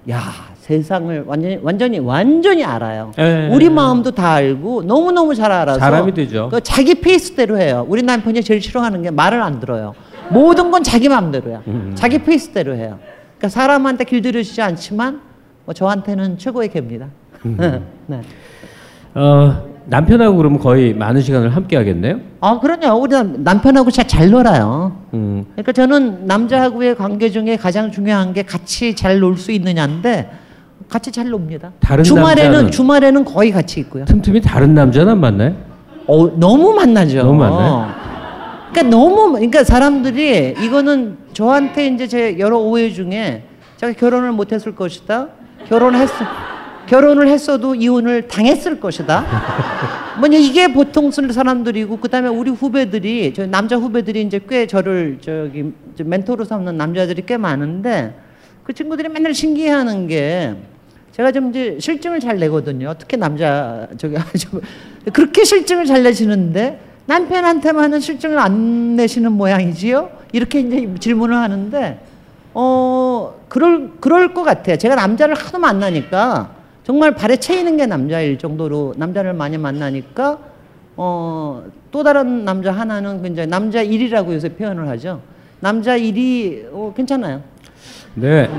야 0.10 0.20
세상을 0.60 1.24
완전히 1.28 1.60
완전히 1.62 2.00
완전히 2.00 2.64
알아요. 2.64 3.12
예. 3.18 3.50
우리 3.52 3.70
마음도 3.70 4.12
다 4.12 4.34
알고 4.34 4.84
너무 4.84 5.12
너무 5.12 5.36
잘 5.36 5.52
알아서 5.52 5.80
사람이 5.80 6.14
되죠. 6.14 6.50
그 6.52 6.62
자기 6.62 6.96
페이스대로 6.96 7.58
해요. 7.58 7.86
우리 7.90 8.04
남편이 8.04 8.42
제일 8.44 8.62
싫어하는 8.62 9.02
게 9.02 9.12
말을 9.12 9.42
안 9.42 9.60
들어요. 9.60 9.94
모든 10.30 10.72
건 10.72 10.84
자기 10.84 11.10
마음대로야. 11.10 11.64
음. 11.68 11.92
자기 11.96 12.20
페이스대로 12.20 12.76
해요. 12.76 13.00
그러니까 13.38 13.50
사람한테 13.50 14.06
길들여지지 14.06 14.62
않지만 14.62 15.22
뭐 15.66 15.74
저한테는 15.74 16.38
최고의 16.38 16.70
개입니다. 16.70 17.08
음. 17.46 17.58
네. 18.08 18.22
어, 19.14 19.64
남편하고 19.86 20.38
그러면 20.38 20.60
거의 20.60 20.94
많은 20.94 21.22
시간을 21.22 21.50
함께 21.56 21.76
하겠네요. 21.76 22.20
아 22.40 22.60
그럼요. 22.60 22.98
우리 23.02 23.12
남- 23.12 23.44
남편하고 23.44 23.90
진짜 23.92 24.08
잘 24.08 24.30
놀아요. 24.30 24.96
음, 25.14 25.46
그러니까 25.54 25.72
저는 25.72 26.28
남자하고의 26.28 26.96
관계 26.96 27.30
중에 27.30 27.58
가장 27.58 27.92
중요한 27.92 28.34
게 28.34 28.44
같이 28.44 28.96
잘 28.96 29.22
놀 29.22 29.36
수 29.38 29.52
있느냐인데 29.52 30.30
같이 30.88 31.12
잘 31.12 31.30
놉니다. 31.30 31.72
다른 31.80 32.04
주말에는? 32.04 32.72
주말에는 32.72 33.26
거의 33.26 33.52
같이 33.52 33.80
있고요. 33.82 34.06
틈틈이 34.06 34.42
다른 34.42 34.74
남자는 34.76 35.14
안 35.14 35.20
만나요? 35.20 35.56
어 36.08 36.28
너무 36.38 36.74
만나죠. 36.74 37.24
너무 37.24 37.40
만나요? 37.40 37.88
그러니까 38.72 38.96
너무 38.96 39.32
그러니까 39.34 39.64
사람들이 39.64 40.56
이거는 40.64 41.18
저한테 41.34 41.88
이제 41.88 42.08
제 42.08 42.40
여러 42.40 42.58
오해 42.60 42.90
중에 42.92 43.44
제가 43.78 43.94
결혼을 43.94 44.32
못 44.32 44.52
했을 44.54 44.76
것이다. 44.76 45.28
결혼했 45.68 46.10
결혼을 46.88 47.28
했어도 47.28 47.74
이혼을 47.76 48.28
당했을 48.28 48.80
것이다. 48.80 49.26
뭐냐 50.20 50.38
이게 50.38 50.68
보통 50.74 51.10
쓸 51.10 51.32
사람들이고 51.32 51.98
그다음에 51.98 52.28
우리 52.28 52.52
후배들이 52.52 53.34
저 53.34 53.46
남자 53.46 53.78
후배들이 53.78 54.24
이제 54.24 54.42
꽤 54.48 54.68
저를 54.68 55.20
저기 55.22 55.72
저 55.96 56.04
멘토로 56.04 56.44
삼는 56.44 56.76
남자들이 56.76 57.24
꽤 57.26 57.38
많은데 57.38 58.14
그 58.64 58.74
친구들이 58.74 59.10
맨날 59.10 59.34
신기해하는 59.34 60.08
게 60.08 60.56
제가 61.14 61.32
좀 61.32 61.50
이제 61.50 61.78
실증을 61.80 62.20
잘 62.20 62.38
내거든요. 62.40 62.94
특히 62.98 63.18
남자 63.18 63.88
저기 63.98 64.16
좀 64.38 64.62
그렇게 65.14 65.44
실증을 65.44 65.86
잘 65.86 66.04
내시는데 66.04 66.80
남편한테만은 67.06 68.00
실증을 68.00 68.38
안 68.38 68.96
내시는 68.96 69.32
모양이지요. 69.32 70.10
이렇게 70.34 70.60
이제 70.60 70.90
질문을 71.00 71.36
하는데 71.36 72.00
어 72.54 73.41
그럴 73.52 73.92
그럴 74.00 74.34
것 74.34 74.44
같아요. 74.44 74.78
제가 74.78 74.96
남자를 74.96 75.36
하도 75.36 75.60
만나니까 75.60 76.52
정말 76.86 77.16
발에 77.16 77.36
채이는 77.36 77.76
게 77.76 77.86
남자일 77.86 78.38
정도로 78.38 78.94
남자를 78.98 79.34
많이 79.34 79.58
만나니까 79.58 80.40
어 80.96 81.64
또 81.92 82.04
다른 82.04 82.46
남자 82.46 82.72
하나는 82.72 83.32
이제 83.32 83.46
남자 83.46 83.82
일이라고 83.82 84.34
요새 84.34 84.50
표현을 84.50 84.88
하죠. 84.90 85.20
남자 85.60 85.96
일이 85.98 86.66
어, 86.72 86.94
괜찮아요. 86.96 87.42
네. 88.16 88.50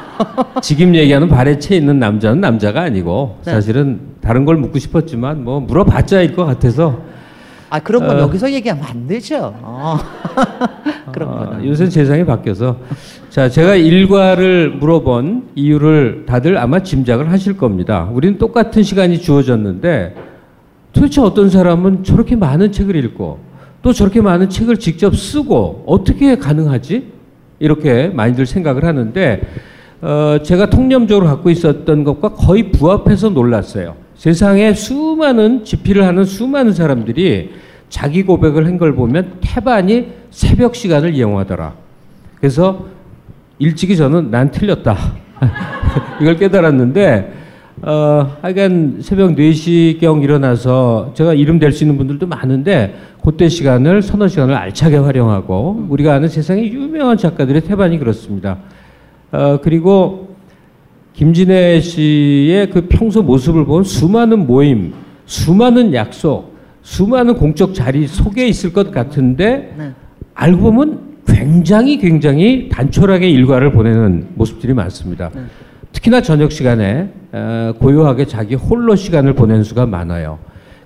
지금 0.62 0.94
얘기하는 0.94 1.28
발에 1.28 1.58
채 1.58 1.76
있는 1.76 1.98
남자는 1.98 2.40
남자가 2.40 2.82
아니고 2.82 3.38
네. 3.44 3.52
사실은 3.52 4.00
다른 4.20 4.44
걸 4.44 4.56
묻고 4.56 4.78
싶었지만 4.78 5.44
뭐 5.44 5.60
물어봤자일 5.60 6.34
것 6.34 6.44
같아서 6.46 7.00
아 7.70 7.78
그런 7.78 8.04
건 8.06 8.16
어. 8.16 8.20
여기서 8.22 8.50
얘기하면 8.52 8.84
안 8.84 9.06
되죠. 9.06 9.54
어. 9.62 9.96
그런 11.12 11.28
아, 11.28 11.32
거는. 11.46 11.66
요새 11.66 11.88
세상이 11.88 12.24
바뀌어서 12.26 12.76
자 13.30 13.48
제가 13.48 13.76
일과를 13.76 14.70
물어본 14.70 15.50
이유를 15.54 16.24
다들 16.26 16.58
아마 16.58 16.82
짐작을 16.82 17.30
하실 17.30 17.56
겁니다. 17.56 18.08
우리는 18.12 18.38
똑같은 18.38 18.82
시간이 18.82 19.20
주어졌는데 19.20 20.16
도대체 20.92 21.20
어떤 21.20 21.48
사람은 21.48 22.02
저렇게 22.02 22.34
많은 22.34 22.72
책을 22.72 22.96
읽고 22.96 23.38
또 23.82 23.92
저렇게 23.92 24.20
많은 24.20 24.50
책을 24.50 24.78
직접 24.78 25.16
쓰고 25.16 25.84
어떻게 25.86 26.36
가능하지? 26.36 27.12
이렇게 27.60 28.08
많이들 28.08 28.46
생각을 28.46 28.84
하는데 28.84 29.42
어, 30.02 30.38
제가 30.42 30.70
통념적으로 30.70 31.26
갖고 31.26 31.50
있었던 31.50 32.04
것과 32.04 32.30
거의 32.30 32.72
부합해서 32.72 33.28
놀랐어요. 33.30 33.94
세상에 34.20 34.74
수많은 34.74 35.64
집필을 35.64 36.04
하는 36.06 36.26
수많은 36.26 36.74
사람들이 36.74 37.52
자기 37.88 38.22
고백을 38.22 38.66
한 38.66 38.76
걸 38.76 38.94
보면 38.94 39.38
태반이 39.40 40.08
새벽 40.30 40.74
시간을 40.76 41.14
이용하더라. 41.14 41.72
그래서 42.38 42.84
일찍이 43.58 43.96
저는 43.96 44.30
난 44.30 44.50
틀렸다. 44.50 44.94
이걸 46.20 46.36
깨달았는데 46.36 47.32
어, 47.80 48.36
하여간 48.42 48.98
새벽 49.00 49.34
4시경 49.36 50.22
일어나서 50.22 51.12
제가 51.14 51.32
이름 51.32 51.58
될 51.58 51.72
수 51.72 51.84
있는 51.84 51.96
분들도 51.96 52.26
많은데 52.26 52.96
그때 53.24 53.48
시간을 53.48 54.02
서너 54.02 54.28
시간을 54.28 54.54
알차게 54.54 54.98
활용하고 54.98 55.86
우리가 55.88 56.12
아는 56.12 56.28
세상의 56.28 56.70
유명한 56.74 57.16
작가들의 57.16 57.62
태반이 57.62 57.98
그렇습니다. 57.98 58.58
어, 59.32 59.58
그리고 59.62 60.29
김진애 61.20 61.80
씨의 61.80 62.70
그 62.70 62.86
평소 62.88 63.20
모습을 63.20 63.66
본 63.66 63.84
수많은 63.84 64.46
모임, 64.46 64.94
수많은 65.26 65.92
약속, 65.92 66.56
수많은 66.80 67.34
공적 67.34 67.74
자리 67.74 68.06
속에 68.06 68.48
있을 68.48 68.72
것 68.72 68.90
같은데 68.90 69.74
네. 69.76 69.92
알고 70.32 70.62
보면 70.62 71.00
굉장히 71.26 71.98
굉장히 71.98 72.70
단촐하게 72.70 73.28
일과를 73.28 73.70
보내는 73.70 74.28
모습들이 74.34 74.72
많습니다. 74.72 75.30
네. 75.34 75.42
특히나 75.92 76.22
저녁 76.22 76.52
시간에 76.52 77.10
어, 77.32 77.74
고요하게 77.78 78.24
자기 78.24 78.54
홀로 78.54 78.96
시간을 78.96 79.34
보내는 79.34 79.62
수가 79.62 79.84
많아요. 79.84 80.38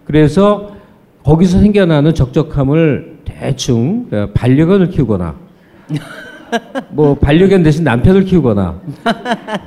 그래서 0.04 0.74
거기서 1.22 1.60
생겨나는 1.60 2.12
적적함을 2.12 3.18
대충 3.24 4.08
어, 4.10 4.30
반려견을 4.34 4.88
키우거나 4.90 5.36
뭐 6.90 7.14
반려견 7.14 7.62
대신 7.62 7.84
남편을 7.84 8.25
키우거나 8.25 8.80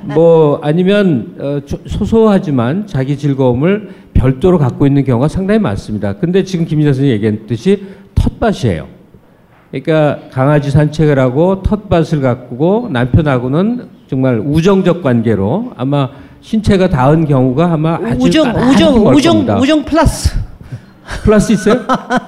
뭐 0.04 0.60
아니면 0.62 1.34
어, 1.38 1.60
조- 1.66 1.78
소소하지만 1.86 2.86
자기 2.86 3.16
즐거움을 3.16 3.90
별도로 4.14 4.58
갖고 4.58 4.86
있는 4.86 5.04
경우가 5.04 5.28
상당히 5.28 5.60
많습니다. 5.60 6.14
근데 6.14 6.42
지금 6.44 6.64
김진아 6.64 6.92
선생님이 6.92 7.14
얘기했듯이 7.14 7.84
텃밭이에요. 8.14 8.86
그러니까 9.70 10.28
강아지 10.32 10.70
산책을 10.70 11.18
하고 11.18 11.62
텃밭을 11.62 12.20
가꾸고 12.20 12.88
남편하고는 12.90 13.88
정말 14.08 14.40
우정적 14.40 15.02
관계로 15.02 15.72
아마 15.76 16.08
신체가 16.40 16.88
닿은 16.88 17.26
경우가 17.26 17.72
아마 17.72 17.96
아주 18.02 18.26
우정 18.26 18.48
우정 18.70 19.04
멀 19.04 19.14
우정 19.14 19.34
겁니다. 19.34 19.58
우정 19.58 19.84
플러스 19.84 20.30
플러스 21.24 21.52
있어요? 21.52 21.80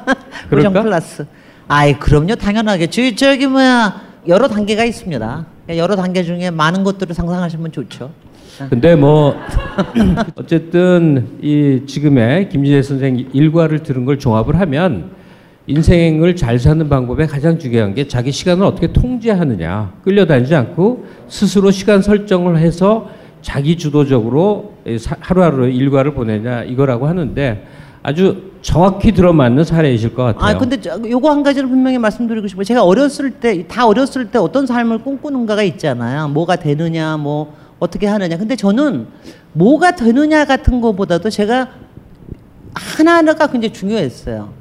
우정? 0.53 0.73
플러스. 0.73 1.27
아이 1.69 1.95
그럼요 1.99 2.35
당연하게 2.35 2.89
저기 2.89 3.15
저기 3.17 3.47
뭐야 3.47 4.10
여러 4.29 4.49
단계가 4.49 4.85
있습니다. 4.85 5.47
여러 5.71 5.97
단계 5.97 6.23
중에 6.23 6.51
많은 6.51 6.85
것들을 6.85 7.15
상상하시면 7.15 7.73
좋죠. 7.73 8.11
근데 8.69 8.95
뭐 8.95 9.35
어쨌든 10.37 11.39
이 11.41 11.83
지금의 11.87 12.51
김진애 12.51 12.83
선생 12.83 13.27
일과를 13.33 13.83
들은 13.83 14.05
걸 14.05 14.19
종합을 14.19 14.61
하면 14.61 15.13
인생을 15.67 16.37
잘 16.37 16.59
사는 16.59 16.87
방법에 16.89 17.27
가장 17.27 17.59
중요한 17.59 17.95
게 17.95 18.07
자기 18.07 18.33
시간을 18.33 18.65
어떻게 18.65 18.93
통제하느냐 18.93 19.95
끌려다니지 20.05 20.55
않고 20.55 21.07
스스로 21.29 21.71
시간 21.71 22.03
설정을 22.03 22.59
해서 22.59 23.09
자기 23.41 23.77
주도적으로 23.77 24.75
하루하루 25.21 25.69
일과를 25.69 26.13
보내냐 26.13 26.65
이거라고 26.65 27.07
하는데 27.07 27.67
아주 28.03 28.51
정확히 28.63 29.13
들어맞는 29.13 29.65
사례이실 29.65 30.15
것 30.15 30.23
같아요. 30.25 30.45
아 30.57 30.59
근데 30.59 30.81
저, 30.81 30.99
요거 31.09 31.31
한 31.31 31.43
가지를 31.43 31.69
분명히 31.69 31.99
말씀드리고 31.99 32.47
싶어요. 32.49 32.65
제가 32.65 32.83
어렸을 32.85 33.31
때 33.33 33.67
다 33.69 33.87
어렸을 33.87 34.31
때 34.31 34.39
어떤 34.39 34.67
삶을 34.67 34.99
꿈꾸는가가 34.99 35.63
있잖아요. 35.65 36.29
뭐가 36.29 36.57
되느냐, 36.57 37.17
뭐 37.19 37.55
어떻게 37.79 38.07
하느냐. 38.07 38.37
근데 38.39 38.57
저는 38.57 39.07
뭐가 39.53 39.97
되느냐 39.97 40.45
같은 40.47 40.81
거보다도 40.81 41.29
제가 41.31 41.69
하나하나가 42.75 43.47
굉장히 43.49 43.73
중요했어요. 43.73 44.53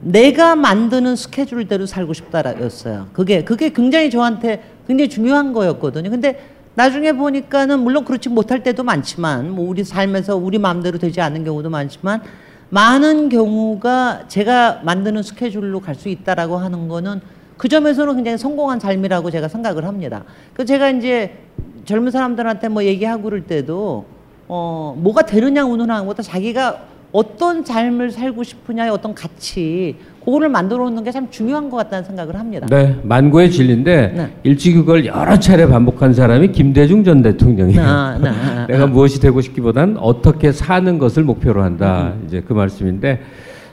내가 0.00 0.54
만드는 0.54 1.16
스케줄대로 1.16 1.84
살고 1.86 2.12
싶다였어요. 2.14 3.08
그게 3.12 3.44
그게 3.44 3.70
굉장히 3.72 4.10
저한테 4.10 4.62
굉장히 4.86 5.08
중요한 5.08 5.52
거였거든요. 5.52 6.08
근데 6.08 6.40
나중에 6.74 7.12
보니까는 7.12 7.80
물론 7.80 8.04
그렇지 8.04 8.28
못할 8.28 8.62
때도 8.62 8.84
많지만 8.84 9.50
뭐 9.50 9.68
우리 9.68 9.82
삶에서 9.82 10.36
우리 10.36 10.58
마음대로 10.58 10.96
되지 10.98 11.20
않는 11.20 11.44
경우도 11.44 11.68
많지만 11.70 12.22
많은 12.70 13.28
경우가 13.28 14.24
제가 14.28 14.80
만드는 14.84 15.22
스케줄로 15.22 15.80
갈 15.80 15.94
수 15.94 16.08
있다라고 16.08 16.56
하는 16.56 16.88
거는 16.88 17.20
그 17.56 17.68
점에서는 17.68 18.14
굉장히 18.16 18.38
성공한 18.38 18.78
삶이라고 18.78 19.30
제가 19.30 19.48
생각을 19.48 19.84
합니다. 19.84 20.24
그 20.54 20.64
제가 20.64 20.90
이제 20.90 21.38
젊은 21.86 22.12
사람들한테 22.12 22.68
뭐 22.68 22.84
얘기하고 22.84 23.24
그럴 23.24 23.46
때도 23.46 24.04
어 24.46 24.94
뭐가 24.98 25.22
되느냐 25.22 25.64
오느냐 25.64 26.02
보다 26.04 26.22
자기가 26.22 26.84
어떤 27.10 27.64
삶을 27.64 28.10
살고 28.12 28.42
싶으냐의 28.44 28.90
어떤 28.90 29.14
가치 29.14 29.96
그거를 30.28 30.50
만들어 30.50 30.84
놓는 30.84 31.04
게 31.04 31.08
참 31.10 31.26
중요한 31.30 31.70
것 31.70 31.78
같다는 31.78 32.04
생각을 32.04 32.36
합니다. 32.36 32.66
네, 32.70 32.96
만고의 33.02 33.50
진리인데 33.50 34.12
네. 34.14 34.28
일찍 34.42 34.74
그걸 34.74 35.06
여러 35.06 35.38
차례 35.38 35.66
반복한 35.66 36.12
사람이 36.12 36.52
김대중 36.52 37.02
전 37.02 37.22
대통령이에요. 37.22 37.80
나, 37.80 38.18
나, 38.18 38.66
내가 38.66 38.86
무엇이 38.86 39.20
되고 39.20 39.40
싶기보단 39.40 39.96
어떻게 39.98 40.52
사는 40.52 40.98
것을 40.98 41.22
목표로 41.24 41.62
한다. 41.62 42.12
음. 42.14 42.24
이제 42.26 42.42
그 42.46 42.52
말씀인데 42.52 43.20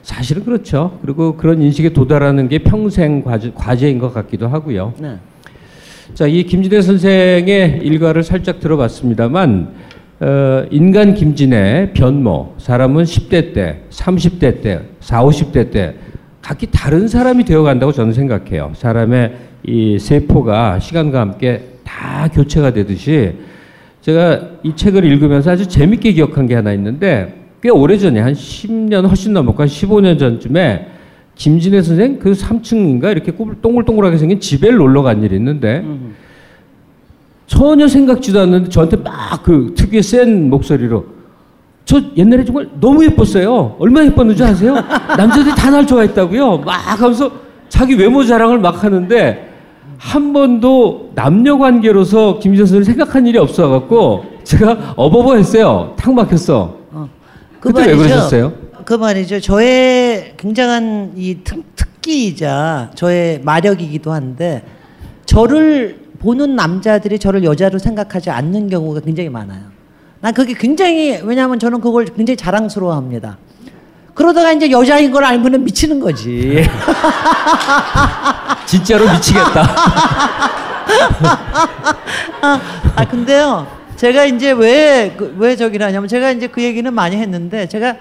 사실은 0.02 0.44
그렇죠. 0.46 0.98
그리고 1.02 1.36
그런 1.36 1.60
인식에 1.60 1.90
도달하는 1.90 2.48
게 2.48 2.60
평생 2.60 3.22
과제, 3.22 3.52
과제인 3.54 3.98
것 3.98 4.14
같기도 4.14 4.48
하고요. 4.48 4.94
네. 4.98 5.16
자, 6.14 6.26
이 6.26 6.42
김진애 6.44 6.80
선생의 6.80 7.80
일과를 7.82 8.22
살짝 8.22 8.60
들어봤습니다만 8.60 9.74
어, 10.20 10.64
인간 10.70 11.12
김진의 11.12 11.92
변모, 11.92 12.54
사람은 12.56 13.04
10대 13.04 13.52
때, 13.52 13.82
30대 13.90 14.62
때, 14.62 14.80
40, 15.00 15.52
50대 15.52 15.70
때 15.70 15.94
각기 16.46 16.68
다른 16.70 17.08
사람이 17.08 17.44
되어 17.44 17.64
간다고 17.64 17.90
저는 17.90 18.12
생각해요. 18.12 18.70
사람의 18.76 19.34
이 19.64 19.98
세포가 19.98 20.78
시간과 20.78 21.18
함께 21.20 21.70
다 21.82 22.28
교체가 22.32 22.72
되듯이 22.72 23.32
제가 24.00 24.42
이 24.62 24.76
책을 24.76 25.04
읽으면서 25.04 25.50
아주 25.50 25.66
재밌게 25.66 26.12
기억한 26.12 26.46
게 26.46 26.54
하나 26.54 26.72
있는데 26.74 27.34
꽤 27.60 27.68
오래전에 27.68 28.20
한 28.20 28.32
10년 28.32 29.08
훨씬 29.08 29.32
넘었고 29.32 29.60
한 29.60 29.66
15년 29.68 30.20
전쯤에 30.20 30.86
김진애 31.34 31.82
선생 31.82 32.20
그 32.20 32.30
3층인가 32.30 33.10
이렇게 33.10 33.32
동글동글하게 33.60 34.16
생긴 34.16 34.38
집에 34.38 34.70
놀러 34.70 35.02
간 35.02 35.24
일이 35.24 35.34
있는데 35.34 35.84
전혀 37.48 37.88
생각지도 37.88 38.38
않는데 38.38 38.70
저한테 38.70 38.98
막 38.98 39.42
그 39.42 39.74
특유의 39.76 40.02
센 40.04 40.48
목소리로 40.48 41.06
저 41.86 42.00
옛날에 42.16 42.44
정말 42.44 42.68
너무 42.80 43.02
예뻤어요. 43.04 43.76
얼마나 43.78 44.06
예뻤는지 44.06 44.42
아세요? 44.44 44.74
남자들이 45.16 45.54
다 45.54 45.70
날 45.70 45.86
좋아했다고요. 45.86 46.58
막 46.58 46.72
하면서 47.00 47.30
자기 47.68 47.94
외모 47.94 48.24
자랑을 48.24 48.58
막 48.58 48.82
하는데 48.84 49.52
한 49.96 50.32
번도 50.32 51.12
남녀 51.14 51.56
관계로서 51.58 52.38
김진선 52.40 52.66
선생을 52.66 52.84
생각한 52.84 53.26
일이 53.26 53.38
없어갖고 53.38 54.24
제가 54.44 54.94
어버버 54.96 55.36
했어요. 55.36 55.94
탁 55.96 56.12
막혔어. 56.12 56.76
그때 57.60 57.86
왜 57.86 57.96
그러셨어요? 57.96 58.52
그 58.84 58.94
말이죠. 58.94 59.40
저의 59.40 60.34
굉장한 60.36 61.12
이 61.16 61.38
특, 61.42 61.64
특기이자 61.76 62.90
저의 62.94 63.40
마력이기도 63.42 64.12
한데 64.12 64.62
저를 65.24 65.98
보는 66.18 66.54
남자들이 66.56 67.18
저를 67.18 67.42
여자로 67.44 67.78
생각하지 67.78 68.30
않는 68.30 68.68
경우가 68.70 69.00
굉장히 69.00 69.28
많아요. 69.28 69.75
난 70.26 70.34
그게 70.34 70.54
굉장히 70.54 71.20
왜냐하면 71.22 71.60
저는 71.60 71.80
그걸 71.80 72.04
굉장히 72.06 72.36
자랑스러워합니다. 72.36 73.38
그러다가 74.12 74.50
이제 74.50 74.72
여자인 74.72 75.12
걸 75.12 75.24
알고는 75.24 75.62
미치는 75.62 76.00
거지. 76.00 76.66
진짜로 78.66 79.08
미치겠다. 79.08 79.62
아 82.42 83.08
근데요. 83.08 83.68
제가 83.94 84.24
이제 84.24 84.50
왜왜 84.50 85.14
그, 85.16 85.56
저기라냐면 85.56 86.08
제가 86.08 86.32
이제 86.32 86.48
그 86.48 86.60
얘기는 86.60 86.92
많이 86.92 87.14
했는데 87.14 87.68
제가 87.68 87.94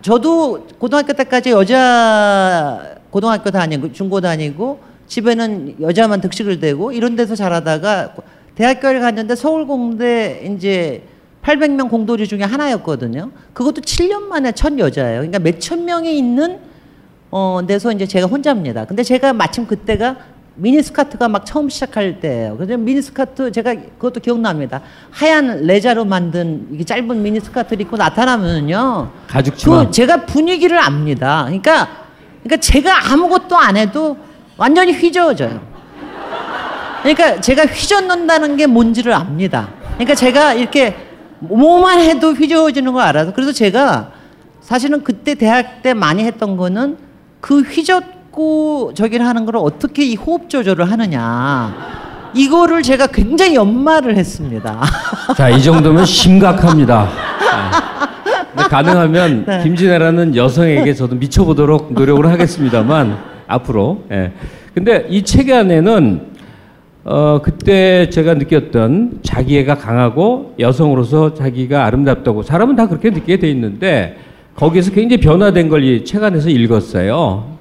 저도 0.00 0.66
고등학교 0.78 1.12
때까지 1.12 1.50
여자 1.50 2.94
고등학교 3.10 3.50
다니고 3.50 3.92
중고 3.92 4.22
다니고 4.22 4.80
집에는 5.08 5.74
여자만 5.82 6.22
득식을 6.22 6.58
대고 6.58 6.92
이런 6.92 7.16
데서 7.16 7.34
자라다가 7.34 8.14
대학교를 8.54 9.00
갔는데 9.00 9.36
서울공대 9.36 10.54
이제 10.56 11.02
800명 11.44 11.88
공도리 11.88 12.26
중에 12.28 12.42
하나였거든요. 12.42 13.30
그것도 13.54 13.80
7년 13.80 14.22
만에 14.24 14.52
첫 14.52 14.78
여자예요. 14.78 15.20
그러니까 15.20 15.38
몇 15.38 15.58
천 15.58 15.84
명이 15.84 16.16
있는 16.16 16.58
어 17.30 17.60
데서 17.66 17.92
이제 17.92 18.06
제가 18.06 18.26
혼자입니다. 18.26 18.84
근데 18.84 19.02
제가 19.02 19.32
마침 19.32 19.66
그때가 19.66 20.16
미니스커트가 20.56 21.28
막 21.28 21.46
처음 21.46 21.68
시작할 21.70 22.20
때예요. 22.20 22.56
그래서 22.56 22.76
미니스커트 22.76 23.52
제가 23.52 23.74
그것도 23.74 24.20
기억납니다. 24.20 24.82
하얀 25.10 25.62
레자로 25.62 26.04
만든 26.04 26.66
이게 26.72 26.84
짧은 26.84 27.22
미니스커트를 27.22 27.80
입고 27.82 27.96
나타나면요. 27.96 29.10
가죽 29.28 29.56
치마. 29.56 29.86
그 29.86 29.90
제가 29.92 30.26
분위기를 30.26 30.78
압니다. 30.78 31.44
그러니까 31.44 31.88
그러니까 32.42 32.60
제가 32.60 33.12
아무것도 33.12 33.56
안 33.56 33.76
해도 33.76 34.16
완전히 34.58 34.92
휘저어져요. 34.92 35.60
그러니까 37.02 37.40
제가 37.40 37.64
휘젓는다는 37.64 38.56
게 38.56 38.66
뭔지를 38.66 39.14
압니다. 39.14 39.70
그러니까 39.94 40.14
제가 40.14 40.52
이렇게 40.54 40.94
뭐만 41.40 42.00
해도 42.00 42.32
휘저어지는 42.32 42.92
걸 42.92 43.02
알아서 43.02 43.32
그래서 43.32 43.52
제가 43.52 44.10
사실은 44.60 45.02
그때 45.02 45.34
대학 45.34 45.82
때 45.82 45.94
많이 45.94 46.22
했던 46.24 46.56
거는 46.56 46.96
그 47.40 47.60
휘젓고 47.62 48.92
저기를 48.94 49.26
하는 49.26 49.46
걸 49.46 49.56
어떻게 49.56 50.04
이 50.04 50.14
호흡 50.14 50.48
조절을 50.48 50.90
하느냐 50.90 51.74
이거를 52.34 52.82
제가 52.82 53.08
굉장히 53.08 53.56
연마를 53.56 54.16
했습니다. 54.16 54.80
자, 55.36 55.48
이 55.48 55.60
정도면 55.60 56.04
심각합니다. 56.04 57.08
네. 58.56 58.62
가능하면 58.64 59.44
네. 59.46 59.62
김진애라는 59.64 60.36
여성에게 60.36 60.94
저도 60.94 61.16
미쳐보도록 61.16 61.92
노력을 61.92 62.24
하겠습니다만 62.28 63.18
앞으로. 63.48 64.04
예. 64.12 64.32
근데 64.74 65.06
이 65.10 65.24
책 65.24 65.50
안에는 65.50 66.29
어 67.12 67.40
그때 67.42 68.08
제가 68.08 68.34
느꼈던 68.34 69.18
자기애가 69.22 69.74
강하고 69.78 70.54
여성으로서 70.60 71.34
자기가 71.34 71.84
아름답다고 71.86 72.44
사람은 72.44 72.76
다 72.76 72.86
그렇게 72.86 73.10
느끼게 73.10 73.38
돼 73.38 73.50
있는데 73.50 74.16
거기에서 74.54 74.92
굉장히 74.92 75.20
변화된 75.20 75.68
걸 75.68 75.82
이 75.82 76.04
책 76.04 76.22
안에서 76.22 76.50
읽었어요. 76.50 77.56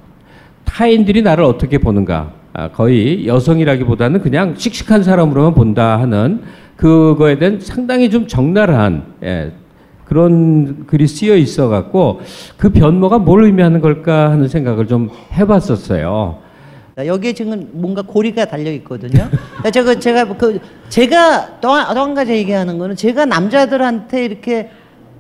타인들이 0.66 1.24
나를 1.24 1.44
어떻게 1.46 1.80
보는가. 1.80 2.32
아, 2.54 2.70
거의 2.70 3.26
여성이라기보다는 3.26 4.22
그냥 4.22 4.54
씩씩한 4.56 5.02
사람으로만 5.02 5.56
본다 5.56 5.98
하는 6.00 6.42
그거에 6.76 7.40
대한 7.40 7.60
상당히 7.60 8.12
좀 8.12 8.28
적나라한 8.28 9.04
예, 9.24 9.52
그런 10.06 10.86
글이 10.86 11.08
쓰여 11.08 11.36
있어 11.38 11.70
갖고 11.70 12.22
그 12.58 12.70
변모가 12.70 13.18
뭘 13.20 13.46
의미하는 13.46 13.82
걸까 13.82 14.30
하는 14.30 14.48
생각을 14.48 14.86
좀 14.86 15.10
해봤었어요. 15.34 16.38
여기에 17.08 17.34
지금 17.34 17.70
뭔가 17.74 18.02
고리가 18.02 18.46
달려 18.46 18.72
있거든요. 18.74 19.30
제가 19.72 19.96
제가 19.96 20.38
그 20.38 20.60
제가 20.90 21.60
또한 21.62 22.14
가지 22.14 22.34
얘기하는 22.34 22.78
거는 22.78 22.96
제가 22.96 23.26
남자들한테 23.26 24.26
이렇게 24.26 24.70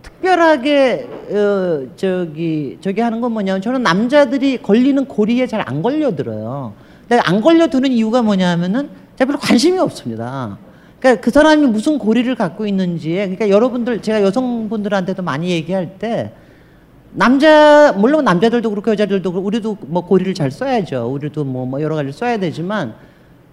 특별하게 0.01 1.07
어 1.31 1.81
저기 1.95 2.77
저기 2.81 3.01
하는 3.01 3.21
건 3.21 3.31
뭐냐면 3.33 3.61
저는 3.61 3.83
남자들이 3.83 4.61
걸리는 4.61 5.05
고리에 5.05 5.47
잘 5.47 5.63
안 5.65 5.81
걸려들어요. 5.81 6.73
근데 7.07 7.21
안 7.25 7.41
걸려드는 7.41 7.91
이유가 7.91 8.21
뭐냐면은 8.21 8.89
제가 9.15 9.27
별로 9.27 9.39
관심이 9.39 9.77
없습니다. 9.79 10.57
그러니까 10.99 11.21
그 11.21 11.31
사람이 11.31 11.67
무슨 11.67 11.97
고리를 11.97 12.33
갖고 12.35 12.65
있는지에 12.67 13.21
그러니까 13.27 13.49
여러분들 13.49 14.01
제가 14.01 14.21
여성분들한테도 14.23 15.23
많이 15.23 15.49
얘기할 15.49 15.97
때 15.99 16.31
남자 17.13 17.91
물론 17.97 18.25
남자들도 18.25 18.69
그렇고 18.69 18.91
여자들도 18.91 19.31
그렇고 19.31 19.47
우리도 19.47 19.77
뭐 19.87 20.05
고리를 20.05 20.33
잘 20.33 20.51
써야죠. 20.51 21.07
우리도 21.11 21.43
뭐, 21.43 21.65
뭐 21.65 21.81
여러 21.81 21.95
가지를 21.95 22.13
써야 22.13 22.37
되지만 22.37 22.93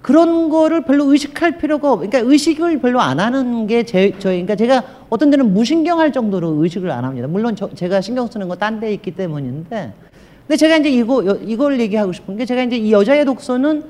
그런 0.02 0.50
거를 0.50 0.82
별로 0.82 1.10
의식할 1.10 1.58
필요가 1.58 1.92
없. 1.92 1.96
그러니까 2.00 2.18
의식을 2.20 2.78
별로 2.80 3.00
안 3.00 3.18
하는 3.18 3.66
게 3.66 3.82
제 3.82 4.12
저희 4.18 4.44
그러니까 4.44 4.54
제가 4.56 4.82
어떤 5.08 5.30
데는 5.30 5.52
무신경할 5.52 6.12
정도로 6.12 6.62
의식을 6.62 6.90
안 6.90 7.04
합니다. 7.04 7.26
물론 7.28 7.56
저, 7.56 7.68
제가 7.74 8.00
신경 8.00 8.26
쓰는 8.28 8.48
거 8.48 8.56
딴 8.56 8.78
데 8.78 8.92
있기 8.94 9.12
때문인데. 9.12 9.92
근데 10.46 10.56
제가 10.56 10.76
이제 10.76 10.90
이거 10.90 11.24
여, 11.26 11.36
이걸 11.42 11.80
얘기하고 11.80 12.12
싶은 12.12 12.36
게 12.36 12.44
제가 12.44 12.62
이제 12.62 12.76
이 12.76 12.92
여자의 12.92 13.24
독서는 13.24 13.82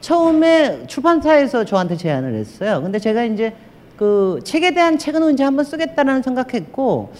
처음에 0.00 0.86
출판사에서 0.86 1.64
저한테 1.64 1.96
제안을 1.96 2.34
했어요. 2.34 2.80
근데 2.82 2.98
제가 2.98 3.24
이제 3.24 3.52
그 3.96 4.40
책에 4.42 4.72
대한 4.72 4.96
책은 4.98 5.22
언제 5.22 5.44
한번 5.44 5.64
쓰겠다라는 5.66 6.22
생각했고 6.22 7.12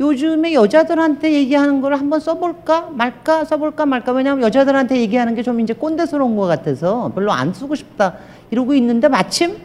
요즘에 0.00 0.52
여자들한테 0.54 1.32
얘기하는 1.32 1.80
걸 1.80 1.94
한번 1.94 2.20
써볼까 2.20 2.90
말까 2.92 3.44
써볼까 3.44 3.84
말까 3.86 4.12
왜냐하면 4.12 4.44
여자들한테 4.44 5.00
얘기하는 5.00 5.34
게 5.34 5.42
좀 5.42 5.60
이제 5.60 5.72
꼰대스러운 5.72 6.36
것 6.36 6.46
같아서 6.46 7.10
별로 7.14 7.32
안 7.32 7.52
쓰고 7.52 7.74
싶다 7.74 8.14
이러고 8.50 8.74
있는데 8.74 9.08
마침 9.08 9.56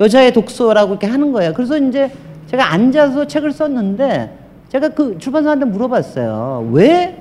여자의 0.00 0.32
독서라고 0.32 0.92
이렇게 0.92 1.06
하는 1.06 1.32
거예요. 1.32 1.52
그래서 1.54 1.76
이제 1.76 2.10
제가 2.46 2.72
앉아서 2.72 3.26
책을 3.26 3.52
썼는데 3.52 4.38
제가 4.68 4.88
그 4.90 5.18
출판사한테 5.18 5.66
물어봤어요. 5.66 6.70
왜 6.72 7.20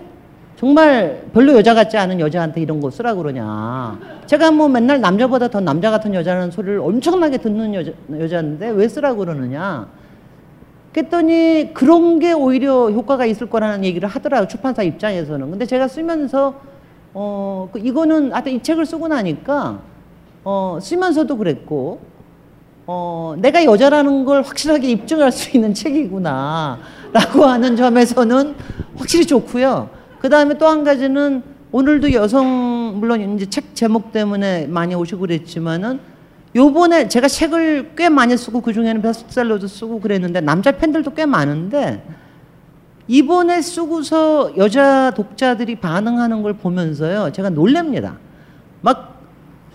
정말 0.58 1.24
별로 1.34 1.54
여자 1.54 1.74
같지 1.74 1.98
않은 1.98 2.20
여자한테 2.20 2.62
이런 2.62 2.80
거 2.80 2.90
쓰라 2.90 3.14
그러냐. 3.16 4.00
제가 4.26 4.52
뭐 4.52 4.70
맨날 4.70 5.02
남자보다 5.02 5.50
더 5.50 5.60
남자 5.60 5.92
같은 5.92 6.14
여자라는 6.14 6.52
소리를 6.52 6.80
엄청나게 6.80 7.38
듣는 7.40 7.74
여자, 7.74 7.92
여자인데 8.18 8.70
왜 8.70 8.88
쓰라 8.88 9.14
그러느냐. 9.16 9.88
그랬더니 10.94 11.72
그런 11.74 12.20
게 12.20 12.34
오히려 12.34 12.90
효과가 12.92 13.26
있을 13.26 13.50
거라는 13.50 13.84
얘기를 13.84 14.08
하더라고요. 14.08 14.48
출판사 14.48 14.84
입장에서는. 14.84 15.50
근데 15.50 15.66
제가 15.66 15.88
쓰면서 15.88 16.62
어, 17.14 17.70
그 17.72 17.80
이거는 17.80 18.32
하여튼 18.32 18.54
이 18.54 18.64
책을 18.64 18.86
쓰고 18.86 19.08
나니까 19.08 19.80
어, 20.44 20.78
쓰면서도 20.82 21.38
그랬고 21.38 22.00
어, 22.86 23.36
내가 23.40 23.64
여자라는 23.66 24.26
걸 24.26 24.44
확실하게 24.44 24.90
입증할 24.92 25.32
수 25.32 25.56
있는 25.56 25.74
책이구나. 25.74 26.80
라고 27.12 27.46
하는 27.46 27.76
점에서는 27.76 28.56
확실히 28.96 29.26
좋고요. 29.26 29.90
그 30.20 30.30
다음에 30.30 30.58
또 30.58 30.68
한 30.68 30.84
가지는 30.84 31.44
오늘도 31.72 32.14
여성, 32.14 32.96
물론 33.00 33.36
이제 33.36 33.48
책 33.50 33.74
제목 33.76 34.12
때문에 34.12 34.68
많이 34.68 34.94
오시고 34.94 35.22
그랬지만은 35.22 36.00
요번에 36.56 37.08
제가 37.08 37.28
책을 37.28 37.94
꽤 37.96 38.10
많이 38.10 38.38
쓰고 38.38 38.62
그 38.62 38.74
중에는 38.74 39.02
베스트셀러도 39.02 39.68
쓰고 39.68 40.00
그랬는데 40.00 40.42
남자 40.42 40.72
팬들도 40.72 41.14
꽤 41.14 41.26
많은데 41.26 42.06
이번에 43.08 43.62
쓰고서 43.62 44.56
여자 44.58 45.12
독자들이 45.12 45.76
반응하는 45.78 46.42
걸 46.44 46.54
보면서요 46.54 47.32
제가 47.32 47.50
놀랍니다. 47.50 48.18
막 48.82 49.22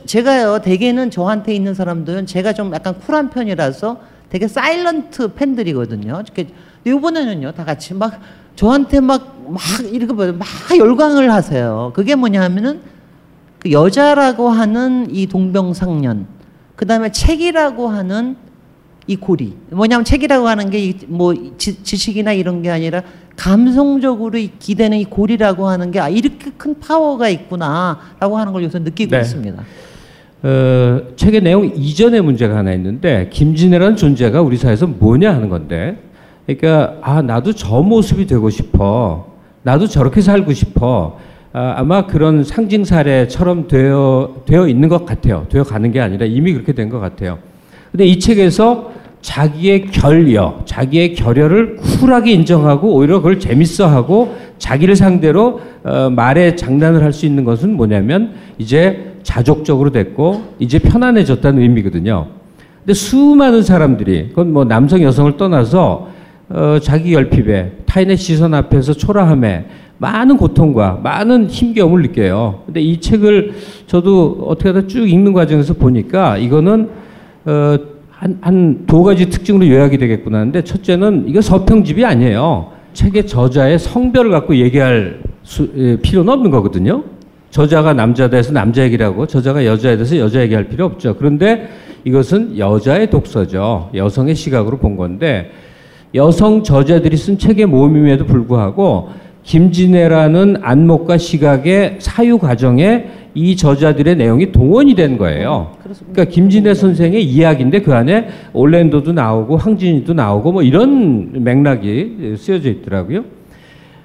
제가요 0.07 0.61
대개는 0.61 1.11
저한테 1.11 1.55
있는 1.55 1.75
사람들은 1.75 2.27
제가 2.27 2.53
좀 2.53 2.73
약간 2.73 2.99
쿨한 3.01 3.31
편이라서 3.31 4.01
되게 4.31 4.47
사일런트 4.47 5.35
팬들이거든요. 5.35 6.23
근데 6.35 6.53
이번에는요 6.87 7.53
다 7.53 7.65
같이 7.65 7.95
막 7.95 8.21
저한테 8.55 9.01
막 9.01 9.39
막 9.49 9.63
이렇게 9.91 10.13
뭐, 10.13 10.27
막 10.33 10.47
열광을 10.77 11.33
하세요. 11.33 11.93
그게 11.95 12.15
뭐냐면은 12.15 12.81
그 13.59 13.73
여자라고 13.73 14.51
하는 14.51 15.09
이 15.11 15.27
동병상련, 15.27 16.27
그 16.79 16.87
다음에 16.87 17.11
책이라고 17.11 17.89
하는 17.89 18.37
이 19.09 19.17
고리. 19.17 19.53
뭐냐면 19.71 20.05
책이라고 20.05 20.47
하는 20.47 20.71
게 20.71 20.95
뭐 21.09 21.35
지식이나 21.59 22.33
이런 22.33 22.63
게 22.63 22.71
아니라 22.71 23.03
감성적으로 23.35 24.39
이 24.39 24.53
기대는 24.61 24.97
이 24.99 25.05
고리라고 25.05 25.67
하는 25.67 25.91
게 25.91 25.99
아, 25.99 26.09
이렇게 26.09 26.53
큰 26.57 26.79
파워가 26.79 27.31
있구나라고 27.31 28.39
하는 28.39 28.53
걸 28.53 28.63
요새 28.63 28.79
느끼고 28.79 29.11
네. 29.11 29.21
있습니다. 29.23 29.65
어, 30.45 31.01
책의 31.17 31.43
내용 31.43 31.65
이전에 31.67 32.21
문제가 32.21 32.57
하나 32.59 32.73
있는데 32.75 33.29
김진애라는 33.33 33.97
존재가 33.97 34.41
우리 34.41 34.57
사회에서 34.57 34.87
뭐냐 34.87 35.35
하는 35.35 35.49
건데 35.49 36.01
그러니까 36.47 36.99
아 37.03 37.23
나도 37.23 37.55
저 37.55 37.83
모습이 37.83 38.25
되고 38.29 38.49
싶어 38.51 39.33
나도 39.65 39.89
저렇게 39.89 40.21
살고 40.21 40.53
싶어 40.53 41.19
아, 41.53 41.75
아마 41.79 42.07
그런 42.07 42.45
상징 42.45 42.85
사례처럼 42.85 43.69
되어 43.69 44.43
되어 44.47 44.69
있는 44.69 44.89
것 44.89 45.07
같아요 45.07 45.47
되어 45.49 45.63
가는 45.65 45.91
게 45.91 46.01
아니라 46.01 46.27
이미 46.27 46.53
그렇게 46.53 46.73
된 46.73 46.89
것 46.91 47.01
같아요 47.01 47.39
근데 47.91 48.05
이 48.07 48.19
책에서 48.19 48.93
자기의 49.23 49.87
결여 49.87 50.63
자기의 50.65 51.15
결여를 51.15 51.77
쿨하게 51.77 52.33
인정하고 52.33 52.95
오히려 52.95 53.17
그걸 53.19 53.41
재밌어하고 53.41 54.37
자기를 54.59 54.95
상대로 54.97 55.61
어, 55.85 56.11
말에 56.11 56.55
장난을 56.55 57.03
할 57.03 57.13
수 57.13 57.27
있는 57.27 57.45
것은 57.45 57.77
뭐냐면 57.77 58.35
이제 58.59 59.15
자족적으로 59.23 59.91
됐고 59.91 60.55
이제 60.59 60.79
편안해졌다는 60.79 61.61
의미거든요. 61.63 62.29
근데 62.79 62.95
수많은 62.95 63.63
사람들이 63.63 64.29
그건 64.31 64.53
뭐 64.53 64.65
남성 64.65 65.03
여성을 65.03 65.37
떠나서 65.37 66.09
어, 66.51 66.79
자기 66.81 67.11
결핍에 67.13 67.73
타인의 67.87 68.17
시선 68.17 68.55
앞에서 68.55 68.93
초라함에 68.95 69.67
많은 69.99 70.37
고통과 70.37 71.01
많은 71.03 71.49
힘겨움을 71.49 72.03
느껴요. 72.03 72.63
근데 72.67 72.81
이 72.81 73.01
책을 73.01 73.55
저도 73.87 74.47
어떻게 74.49 74.71
하다 74.71 74.87
쭉 74.87 75.09
읽는 75.09 75.33
과정에서 75.33 75.75
보니까 75.75 76.39
이거는 76.39 76.89
어, 77.45 77.77
한, 78.11 78.39
한두 78.41 79.03
가지 79.03 79.29
특징으로 79.29 79.69
요약이 79.69 79.99
되겠구나 79.99 80.39
하는데 80.39 80.63
첫째는 80.63 81.25
이거 81.29 81.41
서평집이 81.41 82.05
아니에요. 82.05 82.73
책의 82.93 83.27
저자의 83.27 83.79
성별을 83.79 84.31
갖고 84.31 84.57
얘기할 84.57 85.21
수, 85.43 85.69
에, 85.77 85.97
필요는 85.97 86.33
없는 86.33 86.51
거거든요. 86.51 87.05
저자가 87.51 87.95
남자에 87.95 88.29
대해서 88.29 88.53
남자 88.53 88.83
얘기를 88.83 89.07
하고 89.07 89.27
저자가 89.27 89.65
여자에 89.65 89.97
대해서 89.97 90.19
여자 90.19 90.41
얘기할 90.43 90.69
필요 90.69 90.85
없죠. 90.85 91.17
그런데 91.17 91.69
이것은 92.05 92.59
여자의 92.59 93.11
독서죠. 93.11 93.91
여성의 93.95 94.35
시각으로 94.35 94.79
본 94.79 94.97
건데 94.97 95.51
여성 96.15 96.63
저자들이 96.63 97.17
쓴 97.17 97.39
책의 97.39 97.67
모임임에도 97.67 98.27
불구하고 98.27 99.11
김진애라는 99.49 100.59
안목과 100.61 101.17
시각의 101.17 101.97
사유 102.01 102.37
과정에 102.37 103.07
이 103.35 103.57
저자들의 103.57 104.17
내용이 104.17 104.53
동원이 104.53 104.95
된 104.95 105.17
거예요. 105.17 105.73
그러니까 106.13 106.25
김진애 106.27 106.75
선생의 106.75 107.25
이야기인데 107.25 107.81
그 107.81 107.95
안에 107.95 108.29
올랜도도 108.53 109.13
나오고 109.13 109.57
황진이도 109.57 110.13
나오고 110.13 110.53
뭐 110.53 110.63
이런 110.63 111.43
맥락이 111.43 112.35
쓰여져 112.37 112.69
있더라고요. 112.69 113.25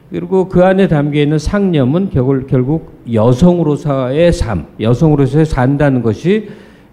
그리고 0.09 0.47
그 0.47 0.63
안에 0.63 0.87
담겨 0.87 1.19
있는 1.19 1.37
상념은 1.37 2.09
결국, 2.11 2.47
결국 2.47 3.03
여성으로서의 3.11 4.31
삶, 4.31 4.67
여성으로서의 4.79 5.45
산다는 5.45 6.01
것이 6.01 6.47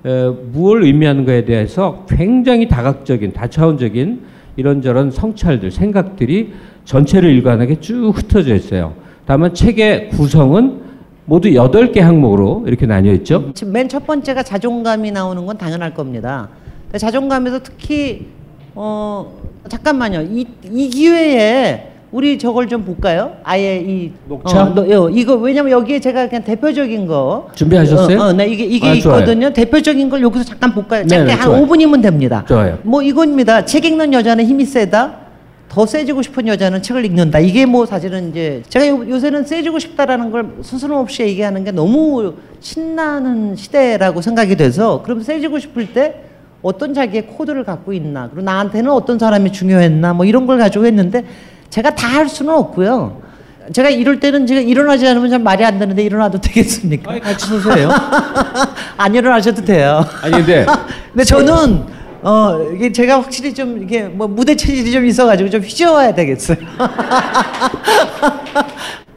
에, 0.05 0.29
무엇을 0.53 0.85
의미하는가에 0.87 1.45
대해서 1.45 2.05
굉장히 2.09 2.67
다각적인, 2.67 3.33
다차원적인 3.33 4.23
이런저런 4.57 5.13
성찰들, 5.13 5.71
생각들이 5.71 6.53
전체를 6.85 7.31
일관하게 7.31 7.81
쭉 7.81 8.11
흩어져 8.17 8.55
있어요. 8.55 8.95
다만 9.27 9.55
책의 9.55 10.11
구성은 10.11 10.81
모두 11.27 11.55
여덟 11.55 11.93
개 11.93 12.01
항목으로 12.01 12.65
이렇게 12.67 12.87
나뉘어 12.87 13.13
있죠. 13.15 13.53
지금 13.55 13.73
맨 13.73 13.89
첫 13.89 14.07
번째가 14.07 14.43
자존감이 14.43 15.11
나오는 15.13 15.45
건 15.47 15.57
당연할 15.59 15.95
겁니다. 15.95 16.49
자존감에서 16.97 17.61
특히 17.63 18.27
어 18.75 19.33
잠깐만요. 19.69 20.23
이, 20.23 20.47
이 20.73 20.89
기회에 20.89 21.87
우리 22.11 22.37
저걸 22.39 22.67
좀 22.67 22.85
볼까요? 22.85 23.35
아예 23.45 23.77
이 23.77 24.11
녹차? 24.29 24.63
어, 24.65 24.75
너, 24.75 24.91
요, 24.91 25.09
이거 25.11 25.35
왜냐면 25.37 25.71
여기에 25.71 26.01
제가 26.01 26.29
그냥 26.29 26.43
대표적인 26.43 27.07
거 27.07 27.49
준비하셨어요? 27.55 28.19
어, 28.19 28.25
어, 28.25 28.33
네 28.33 28.49
이게 28.49 28.65
이게 28.65 28.89
아. 28.89 28.93
있거든요. 28.95 29.53
대표적인 29.53 30.11
걸 30.11 30.21
여기서 30.23 30.43
잠깐 30.45 30.73
볼까요? 30.75 31.03
네, 31.03 31.09
짧게 31.09 31.25
네, 31.27 31.33
한 31.35 31.45
좋아요. 31.49 31.65
5분이면 31.67 32.03
됩니다. 32.03 32.45
좋아요. 32.49 32.79
뭐 32.83 33.01
이겁니다. 33.03 33.65
책 33.65 33.85
읽는 33.85 34.13
여자는 34.13 34.45
힘이 34.45 34.65
세다. 34.65 35.15
더 35.71 35.87
세지고 35.87 36.23
싶은 36.23 36.49
여자는 36.49 36.83
책을 36.83 37.05
읽는다. 37.05 37.39
이게 37.39 37.65
뭐 37.65 37.87
사실은 37.87 38.31
이제 38.31 38.61
제가 38.69 38.89
요, 38.89 39.09
요새는 39.09 39.45
세지고 39.45 39.79
싶다라는 39.79 40.33
걸 40.33 40.47
스스럼 40.63 40.99
없이 40.99 41.23
얘기하는 41.23 41.63
게 41.63 41.71
너무 41.71 42.35
신나는 42.59 43.55
시대라고 43.55 44.21
생각이 44.21 44.57
돼서 44.57 45.01
그럼 45.05 45.23
세지고 45.23 45.61
싶을 45.61 45.93
때 45.93 46.25
어떤 46.61 46.93
자기의 46.93 47.29
코드를 47.29 47.63
갖고 47.65 47.93
있나 47.93 48.29
그리고 48.29 48.43
나한테는 48.43 48.91
어떤 48.91 49.19
사람이 49.19 49.53
중요했나 49.53 50.13
뭐 50.13 50.27
이런 50.27 50.47
걸 50.47 50.59
가지고 50.59 50.87
했는데 50.87 51.25
제가 51.71 51.95
다 51.95 52.09
할 52.11 52.29
수는 52.29 52.53
없고요. 52.53 53.23
제가 53.73 53.89
이럴 53.91 54.19
때는 54.19 54.49
제가 54.49 54.61
일어나지 54.61 55.07
않으면 55.07 55.31
참 55.31 55.45
말이 55.45 55.65
안 55.65 55.79
되는데 55.79 56.03
일어나도 56.03 56.41
되겠습니까? 56.43 57.13
아니, 57.13 57.21
같이 57.21 57.47
서세요. 57.47 57.89
안 58.97 59.15
일어나셔도 59.15 59.65
돼요. 59.65 60.05
아니, 60.23 60.33
근데 60.39 60.67
근데 61.13 61.23
저는 61.23 61.85
어 62.23 62.61
이게 62.75 62.93
제가 62.93 63.23
확실히 63.23 63.55
좀 63.55 63.83
이게 63.83 64.03
뭐 64.03 64.29
무대 64.29 64.55
체질이 64.55 64.93
좀 64.93 65.07
있어가지고 65.07 65.49
좀 65.51 65.63
휘저어야 65.63 66.15
되겠어요. 66.15 66.59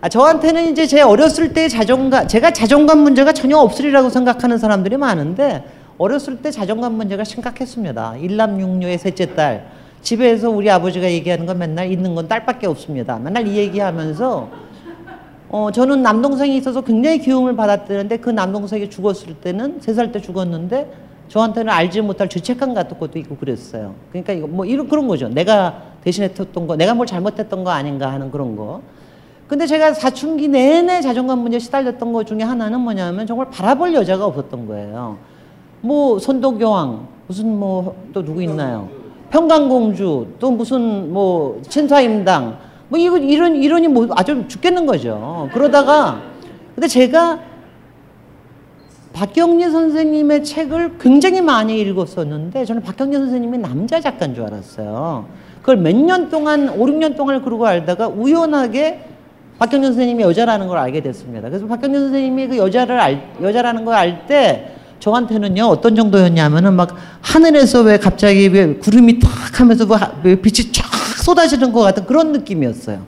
아, 0.01 0.09
저한테는 0.09 0.71
이제 0.71 0.85
제 0.85 1.01
어렸을 1.01 1.53
때 1.53 1.67
자존감 1.67 2.27
제가 2.27 2.51
자존감 2.51 2.99
문제가 2.99 3.31
전혀 3.33 3.57
없으리라고 3.57 4.09
생각하는 4.09 4.57
사람들이 4.57 4.97
많은데 4.97 5.63
어렸을 5.97 6.37
때 6.37 6.49
자존감 6.51 6.93
문제가 6.93 7.23
심각했습니다. 7.23 8.17
일남 8.17 8.59
육녀의 8.59 8.97
셋째 8.97 9.33
딸 9.35 9.67
집에서 10.01 10.49
우리 10.49 10.69
아버지가 10.69 11.09
얘기하는 11.11 11.45
건 11.45 11.57
맨날 11.59 11.91
있는 11.91 12.15
건 12.15 12.27
딸밖에 12.27 12.67
없습니다. 12.67 13.19
맨날 13.19 13.47
이 13.47 13.55
얘기하면서 13.57 14.49
어, 15.49 15.71
저는 15.71 16.01
남동생이 16.01 16.57
있어서 16.57 16.81
굉장히 16.81 17.19
기움을 17.19 17.55
받았다는데 17.55 18.17
그 18.17 18.29
남동생이 18.29 18.89
죽었을 18.89 19.35
때는 19.35 19.77
세 19.81 19.93
살 19.93 20.11
때 20.11 20.19
죽었는데 20.19 20.87
저한테는 21.33 21.73
알지 21.73 22.01
못할 22.01 22.29
죄책감 22.29 22.75
같은 22.75 22.99
것도 22.99 23.17
있고 23.17 23.35
그랬어요. 23.37 23.95
그러니까 24.11 24.33
이거 24.33 24.45
뭐 24.45 24.65
이런 24.65 24.87
그런 24.87 25.07
거죠. 25.07 25.27
내가 25.27 25.81
대신했던 26.03 26.67
거, 26.67 26.75
내가 26.75 26.93
뭘 26.93 27.07
잘못했던 27.07 27.63
거 27.63 27.71
아닌가 27.71 28.11
하는 28.11 28.29
그런 28.29 28.55
거. 28.55 28.81
근데 29.47 29.65
제가 29.65 29.95
사춘기 29.95 30.47
내내 30.47 31.01
자존감 31.01 31.39
문제 31.39 31.57
시달렸던 31.57 32.13
것 32.13 32.27
중에 32.27 32.43
하나는 32.43 32.81
뭐냐면 32.81 33.25
정말 33.25 33.49
바라볼 33.49 33.95
여자가 33.95 34.27
없었던 34.27 34.67
거예요. 34.67 35.17
뭐 35.81 36.19
선도교황 36.19 37.07
무슨 37.25 37.57
뭐 37.57 37.95
또 38.13 38.23
누구 38.23 38.43
있나요? 38.43 38.87
평강공주 39.31 40.35
또 40.37 40.51
무슨 40.51 41.11
뭐 41.11 41.59
신사임당 41.67 42.59
뭐 42.89 42.99
이거 42.99 43.17
이런 43.17 43.55
이런이 43.55 43.87
뭐 43.87 44.07
아주 44.11 44.47
죽겠는 44.47 44.85
거죠. 44.85 45.49
그러다가 45.51 46.21
근데 46.75 46.87
제가 46.87 47.39
박경리 49.13 49.69
선생님의 49.69 50.43
책을 50.43 50.97
굉장히 50.99 51.41
많이 51.41 51.79
읽었었는데 51.81 52.65
저는 52.65 52.81
박경리 52.81 53.15
선생님이 53.15 53.59
남자 53.59 54.01
작가인 54.01 54.33
줄 54.33 54.43
알았어요. 54.45 55.25
그걸 55.61 55.77
몇 55.77 55.95
년 55.95 56.29
동안 56.29 56.67
5, 56.69 56.85
6년 56.85 57.15
동안 57.15 57.43
그러고 57.43 57.65
알다가 57.67 58.07
우연하게 58.07 59.05
박경리 59.59 59.85
선생님이 59.85 60.23
여자라는 60.23 60.67
걸 60.67 60.77
알게 60.79 61.01
됐습니다. 61.01 61.47
그래서 61.47 61.67
박경리 61.67 61.97
선생님이 61.97 62.47
그 62.47 62.57
여자를 62.57 62.99
알, 62.99 63.21
여자라는 63.41 63.85
걸 63.85 63.93
알 63.95 64.25
때 64.25 64.71
저한테는요 64.99 65.65
어떤 65.65 65.95
정도였냐면은 65.95 66.73
막 66.73 66.95
하늘에서 67.21 67.81
왜 67.81 67.97
갑자기 67.97 68.47
왜 68.47 68.75
구름이 68.75 69.19
탁 69.19 69.59
하면서 69.59 69.85
뭐 69.85 69.97
하- 69.97 70.11
왜 70.23 70.35
빛이 70.35 70.71
쫙 70.71 70.85
쏟아지는 71.23 71.71
것 71.71 71.81
같은 71.81 72.05
그런 72.05 72.31
느낌이었어요. 72.31 73.05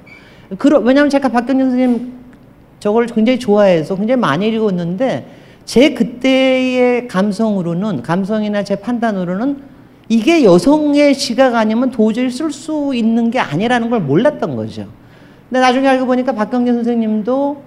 그러, 0.59 0.79
왜냐하면 0.79 1.09
제가 1.09 1.29
박경리 1.29 1.63
선생님 1.63 2.13
저걸 2.79 3.07
굉장히 3.07 3.39
좋아해서 3.39 3.95
굉장히 3.95 4.19
많이 4.21 4.47
읽었는데 4.49 5.25
제 5.65 5.93
그때의 5.93 7.07
감성으로는 7.07 8.03
감성이나 8.03 8.63
제 8.63 8.75
판단으로는 8.75 9.75
이게 10.07 10.43
여성의 10.43 11.15
시각 11.15 11.55
아니면 11.55 11.89
도저히 11.89 12.29
쓸 12.29 12.51
수 12.51 12.91
있는 12.93 13.31
게 13.31 13.39
아니라는 13.39 13.89
걸 13.89 14.01
몰랐던 14.01 14.55
거죠. 14.55 14.85
근데 15.49 15.59
나중에 15.59 15.87
알고 15.87 16.05
보니까 16.05 16.33
박경리 16.33 16.71
선생님도 16.71 17.63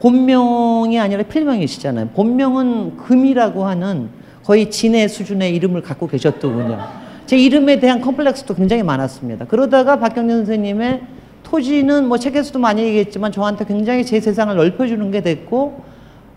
본명이 0.00 1.00
아니라 1.00 1.22
필명이시잖아요. 1.22 2.10
본명은 2.14 2.98
금이라고 2.98 3.64
하는 3.64 4.10
거의 4.44 4.70
진의 4.70 5.08
수준의 5.08 5.54
이름을 5.56 5.82
갖고 5.82 6.06
계셨더군요. 6.06 6.78
제 7.26 7.36
이름에 7.36 7.80
대한 7.80 8.00
컴플렉스도 8.00 8.54
굉장히 8.54 8.82
많았습니다. 8.82 9.46
그러다가 9.46 9.98
박경리 9.98 10.32
선생님의 10.32 11.02
토지는 11.42 12.08
뭐 12.08 12.18
책에서도 12.18 12.58
많이 12.58 12.82
얘기했지만 12.82 13.32
저한테 13.32 13.64
굉장히 13.64 14.04
제 14.04 14.20
세상을 14.20 14.54
넓혀주는 14.54 15.10
게 15.10 15.22
됐고 15.22 15.82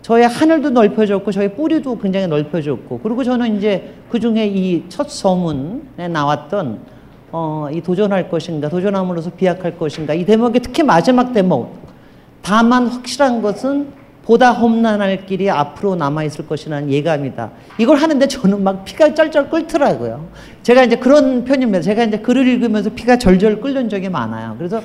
저의 0.02 0.28
하늘도 0.28 0.72
넓혀졌고 0.72 1.32
저의 1.32 1.56
뿌리도 1.56 2.00
굉장히 2.00 2.28
넓혀졌고 2.28 3.00
그리고 3.00 3.24
저는 3.24 3.58
이제 3.58 3.94
그 4.10 4.20
중에 4.20 4.48
이 4.48 4.84
첫 4.90 5.10
서문에 5.10 6.08
나왔던 6.08 6.80
어, 7.32 7.68
이 7.72 7.82
도전할 7.82 8.30
것인가 8.30 8.68
도전함으로써 8.70 9.32
비약할 9.32 9.78
것인가 9.78 10.14
이 10.14 10.26
대목이 10.26 10.60
특히 10.60 10.84
마지막 10.84 11.34
대목 11.34 11.76
다만 12.42 12.88
확실한 12.88 13.42
것은 13.42 14.02
보다 14.24 14.52
험난할 14.52 15.26
길이 15.26 15.50
앞으로 15.50 15.96
남아 15.96 16.24
있을 16.26 16.48
것이라는 16.48 16.92
예감이다. 16.92 17.52
이걸 17.80 17.98
하는데 17.98 18.28
저는 18.28 18.64
막 18.64 18.86
피가 18.86 19.14
쩔쩔 19.16 19.50
끓더라고요. 19.50 20.28
제가 20.62 20.84
이제 20.84 20.96
그런 20.96 21.44
편입니다. 21.44 21.82
제가 21.82 22.04
이제 22.04 22.20
글을 22.20 22.48
읽으면서 22.48 22.92
피가 22.92 23.18
절절 23.18 23.62
끓는 23.62 23.90
적이 23.90 24.10
많아요. 24.10 24.56
그래서 24.58 24.82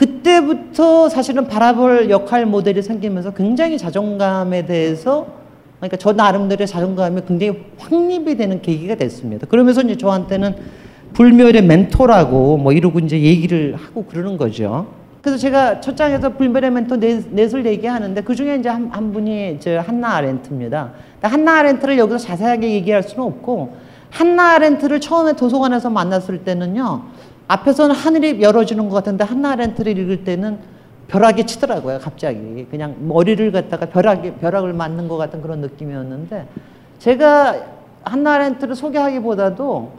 그때부터 0.00 1.10
사실은 1.10 1.46
바라볼 1.46 2.08
역할 2.08 2.46
모델이 2.46 2.80
생기면서 2.80 3.32
굉장히 3.32 3.76
자존감에 3.76 4.64
대해서 4.64 5.26
그러니까 5.76 5.98
저 5.98 6.12
나름대로의 6.12 6.66
자존감이 6.66 7.20
굉장히 7.28 7.62
확립이 7.76 8.36
되는 8.36 8.62
계기가 8.62 8.94
됐습니다. 8.94 9.46
그러면서 9.46 9.82
이제 9.82 9.96
저한테는 9.96 10.54
불멸의 11.12 11.62
멘토라고 11.64 12.56
뭐 12.56 12.72
이러고 12.72 13.00
이제 13.00 13.20
얘기를 13.20 13.76
하고 13.76 14.04
그러는 14.06 14.38
거죠. 14.38 14.86
그래서 15.20 15.36
제가 15.36 15.82
첫 15.82 15.98
장에서 15.98 16.30
불멸의 16.30 16.70
멘토 16.70 16.96
넷, 16.96 17.26
넷을 17.30 17.66
얘기하는데 17.66 18.22
그 18.22 18.34
중에 18.34 18.56
이제 18.56 18.70
한, 18.70 18.88
한 18.90 19.12
분이 19.12 19.58
저 19.60 19.80
한나 19.80 20.14
아렌트입니다. 20.14 20.92
한나 21.20 21.58
아렌트를 21.58 21.98
여기서 21.98 22.16
자세하게 22.16 22.72
얘기할 22.72 23.02
수는 23.02 23.24
없고 23.24 23.74
한나 24.08 24.54
아렌트를 24.54 25.00
처음에 25.00 25.34
도서관에서 25.34 25.90
만났을 25.90 26.38
때는요. 26.38 27.02
앞에서는 27.50 27.92
하늘이 27.94 28.40
열어지는 28.40 28.88
것 28.88 28.94
같은데 28.94 29.24
한나 29.24 29.50
아렌트를 29.50 29.98
읽을 29.98 30.22
때는 30.22 30.58
벼락이 31.08 31.46
치더라고요. 31.46 31.98
갑자기 31.98 32.64
그냥 32.70 32.94
머리를 33.00 33.50
갖다가 33.50 33.86
벼락이 33.86 34.34
벼락을 34.34 34.72
맞는 34.72 35.08
것 35.08 35.16
같은 35.16 35.42
그런 35.42 35.60
느낌이었는데 35.60 36.46
제가 37.00 37.56
한나 38.04 38.34
아렌트를 38.34 38.76
소개하기보다도 38.76 39.90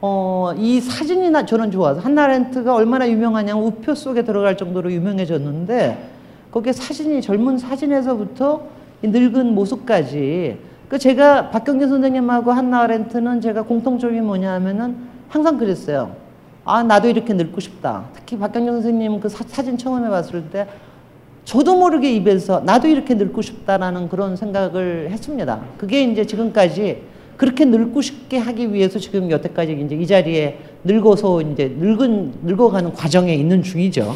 어, 0.00 0.52
이 0.56 0.80
사진이 0.80 1.30
나, 1.30 1.44
저는 1.44 1.70
좋아서 1.70 2.00
한나렌트가 2.00 2.74
얼마나 2.74 3.08
유명하냐면 3.08 3.62
우표 3.64 3.94
속에 3.94 4.24
들어갈 4.24 4.56
정도로 4.56 4.90
유명해졌는데 4.90 6.10
거기에 6.50 6.72
사진이 6.72 7.20
젊은 7.20 7.58
사진에서부터 7.58 8.62
이 9.02 9.08
늙은 9.08 9.54
모습까지 9.54 10.58
그 10.88 10.98
제가 10.98 11.50
박경진 11.50 11.88
선생님하고 11.88 12.52
한나렌트는 12.52 13.42
제가 13.42 13.62
공통점이 13.62 14.20
뭐냐 14.22 14.52
하면은 14.54 14.96
항상 15.28 15.58
그랬어요. 15.58 16.23
아 16.64 16.82
나도 16.82 17.08
이렇게 17.08 17.34
늙고 17.34 17.60
싶다. 17.60 18.06
특히 18.14 18.38
박경진 18.38 18.72
선생님 18.72 19.20
그 19.20 19.28
사, 19.28 19.44
사진 19.46 19.76
처음에 19.76 20.08
봤을 20.08 20.42
때 20.50 20.66
저도 21.44 21.76
모르게 21.76 22.12
입에서 22.14 22.60
나도 22.60 22.88
이렇게 22.88 23.14
늙고 23.14 23.42
싶다라는 23.42 24.08
그런 24.08 24.34
생각을 24.36 25.08
했습니다. 25.10 25.60
그게 25.76 26.02
이제 26.04 26.24
지금까지 26.24 27.02
그렇게 27.36 27.64
늙고 27.64 28.00
싶게 28.00 28.38
하기 28.38 28.72
위해서 28.72 28.98
지금 28.98 29.30
여태까지 29.30 29.72
이제 29.84 29.94
이 29.94 30.06
자리에 30.06 30.58
늙어서 30.84 31.42
이제 31.42 31.74
늙은 31.78 32.32
늙어가는 32.44 32.94
과정에 32.94 33.34
있는 33.34 33.62
중이죠. 33.62 34.14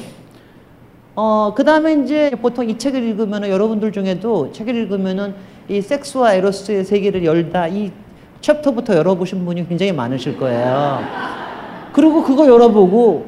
어, 1.17 1.53
그 1.55 1.65
다음에 1.65 1.95
이제 1.95 2.31
보통 2.41 2.71
이 2.71 2.79
책을 2.79 3.03
읽으면 3.03 3.49
여러분들 3.49 3.93
중에도 3.93 4.53
책을 4.53 4.75
읽으면은 4.75 5.35
이 5.69 5.83
섹스와 5.83 6.35
에로스의 6.35 6.85
세계를 6.85 7.25
열다 7.25 7.67
이 7.69 7.91
챕터부터 8.41 8.95
열어보신 8.95 9.45
분이 9.45 9.69
굉장히 9.69 9.93
많으실 9.93 10.39
거예요. 10.39 11.38
그리고 11.99 12.23
그거 12.23 12.47
열어보고 12.47 13.27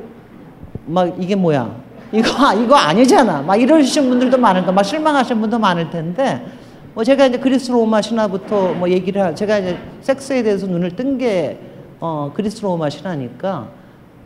막 0.86 1.12
이게 1.20 1.34
뭐야? 1.34 1.74
이거 2.12 2.54
이거 2.54 2.76
아니잖아. 2.76 3.42
막 3.42 3.56
이러신 3.56 4.08
분들도 4.08 4.38
많을 4.38 4.64
거, 4.64 4.70
막 4.70 4.84
실망하신 4.84 5.40
분도 5.40 5.58
많을 5.58 5.90
텐데 5.90 6.46
뭐 6.94 7.02
제가 7.02 7.26
이제 7.26 7.36
그리스 7.36 7.72
로마 7.72 8.00
신화부터 8.00 8.74
뭐 8.74 8.88
얘기를 8.88 9.20
하, 9.20 9.34
제가 9.34 9.58
이제 9.58 9.76
섹스에 10.02 10.44
대해서 10.44 10.68
눈을 10.68 10.94
뜬게 10.94 11.58
어, 11.98 12.30
그리스 12.32 12.62
로마 12.62 12.88
신화니까 12.90 13.66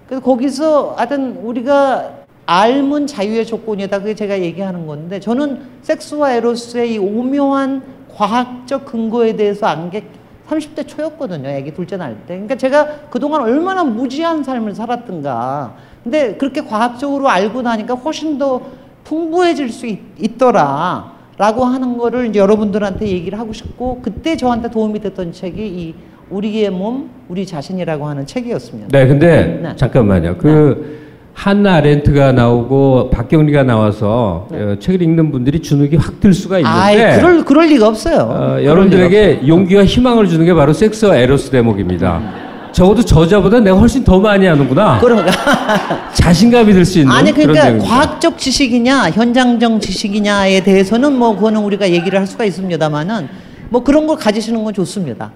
그래서 0.09 0.23
거기서 0.23 0.93
하여튼 0.99 1.39
우리가 1.43 2.11
알문 2.45 3.07
자유의 3.07 3.47
조건이다 3.47 4.01
그게 4.01 4.15
제가 4.15 4.39
얘기하는 4.43 4.87
건데 4.87 5.21
저는 5.21 5.63
섹스와 5.81 6.35
에로스의 6.35 6.93
이 6.93 6.99
오묘한 6.99 7.83
과학적 8.15 8.85
근거에 8.85 9.37
대해서 9.37 9.69
안게 9.69 10.05
30대 10.49 10.87
초였거든요. 10.87 11.49
애기 11.49 11.73
둘째 11.73 11.97
날 11.97 12.17
때. 12.27 12.35
그러니까 12.35 12.57
제가 12.57 12.87
그동안 13.11 13.43
얼마나 13.43 13.85
무지한 13.85 14.43
삶을 14.45 14.75
살았던가. 14.75 15.75
근데 16.03 16.35
그렇게 16.35 16.63
과학적으로 16.63 17.29
알고 17.29 17.63
나니까 17.63 17.95
훨씬 17.95 18.39
더 18.39 18.61
풍부해질 19.05 19.71
수 19.71 19.87
있, 19.87 20.01
있더라. 20.19 21.15
라고 21.37 21.65
하는 21.65 21.99
거를 21.99 22.35
여러분들한테 22.35 23.09
얘기를 23.09 23.39
하고 23.39 23.53
싶고 23.53 24.01
그때 24.03 24.37
저한테 24.37 24.71
도움이 24.71 25.01
됐던 25.01 25.33
책이 25.33 25.67
이 25.67 25.95
우리의 26.31 26.71
몸, 26.71 27.11
우리 27.29 27.45
자신이라고 27.45 28.07
하는 28.07 28.25
책이었습니다. 28.25 28.89
네, 28.97 29.07
근데 29.07 29.61
네. 29.63 29.77
잠깐만요. 29.77 30.37
그 30.39 31.04
한나 31.35 31.75
아렌트가 31.75 32.33
나오고 32.33 33.11
박경리가 33.11 33.65
나와서 33.65 34.47
어, 34.53 34.77
책을 34.79 35.03
읽는 35.03 35.33
분들이 35.33 35.61
주눅이 35.61 35.97
확 35.97 36.15
들 36.21 36.33
수가 36.33 36.59
있는데 36.61 36.77
아이, 36.79 37.17
그럴 37.19 37.45
그럴 37.45 37.67
리가 37.67 37.89
없어요. 37.89 38.19
어, 38.31 38.65
여러분들에게 38.65 39.27
리가 39.43 39.49
용기와 39.49 39.85
희망을 39.85 40.27
주는 40.29 40.47
게 40.47 40.55
바로 40.55 40.73
섹스와 40.73 41.17
에로스 41.17 41.51
대목입니다. 41.51 42.45
적어도 42.73 43.03
저자보다 43.03 43.61
내가 43.61 43.77
훨씬 43.77 44.03
더 44.05 44.19
많이 44.21 44.47
하는구나. 44.47 44.95
없어요. 44.95 45.01
그런 45.01 45.27
자신감이 46.15 46.73
들 46.73 46.85
수 46.85 47.01
있는 47.01 47.13
아니 47.13 47.33
그러니까. 47.33 47.79
과학적 47.85 48.39
지식이냐 48.39 49.11
현장적 49.11 49.81
지식이냐에 49.81 50.63
대해서는 50.63 51.13
뭐 51.19 51.35
그거는 51.35 51.61
우리가 51.63 51.91
얘기를 51.91 52.19
할 52.19 52.27
수가 52.27 52.45
있습니다만은 52.45 53.29
뭐 53.71 53.83
그런 53.85 54.07
걸 54.07 54.17
가지시는 54.17 54.63
건 54.65 54.73
좋습니다. 54.73 55.33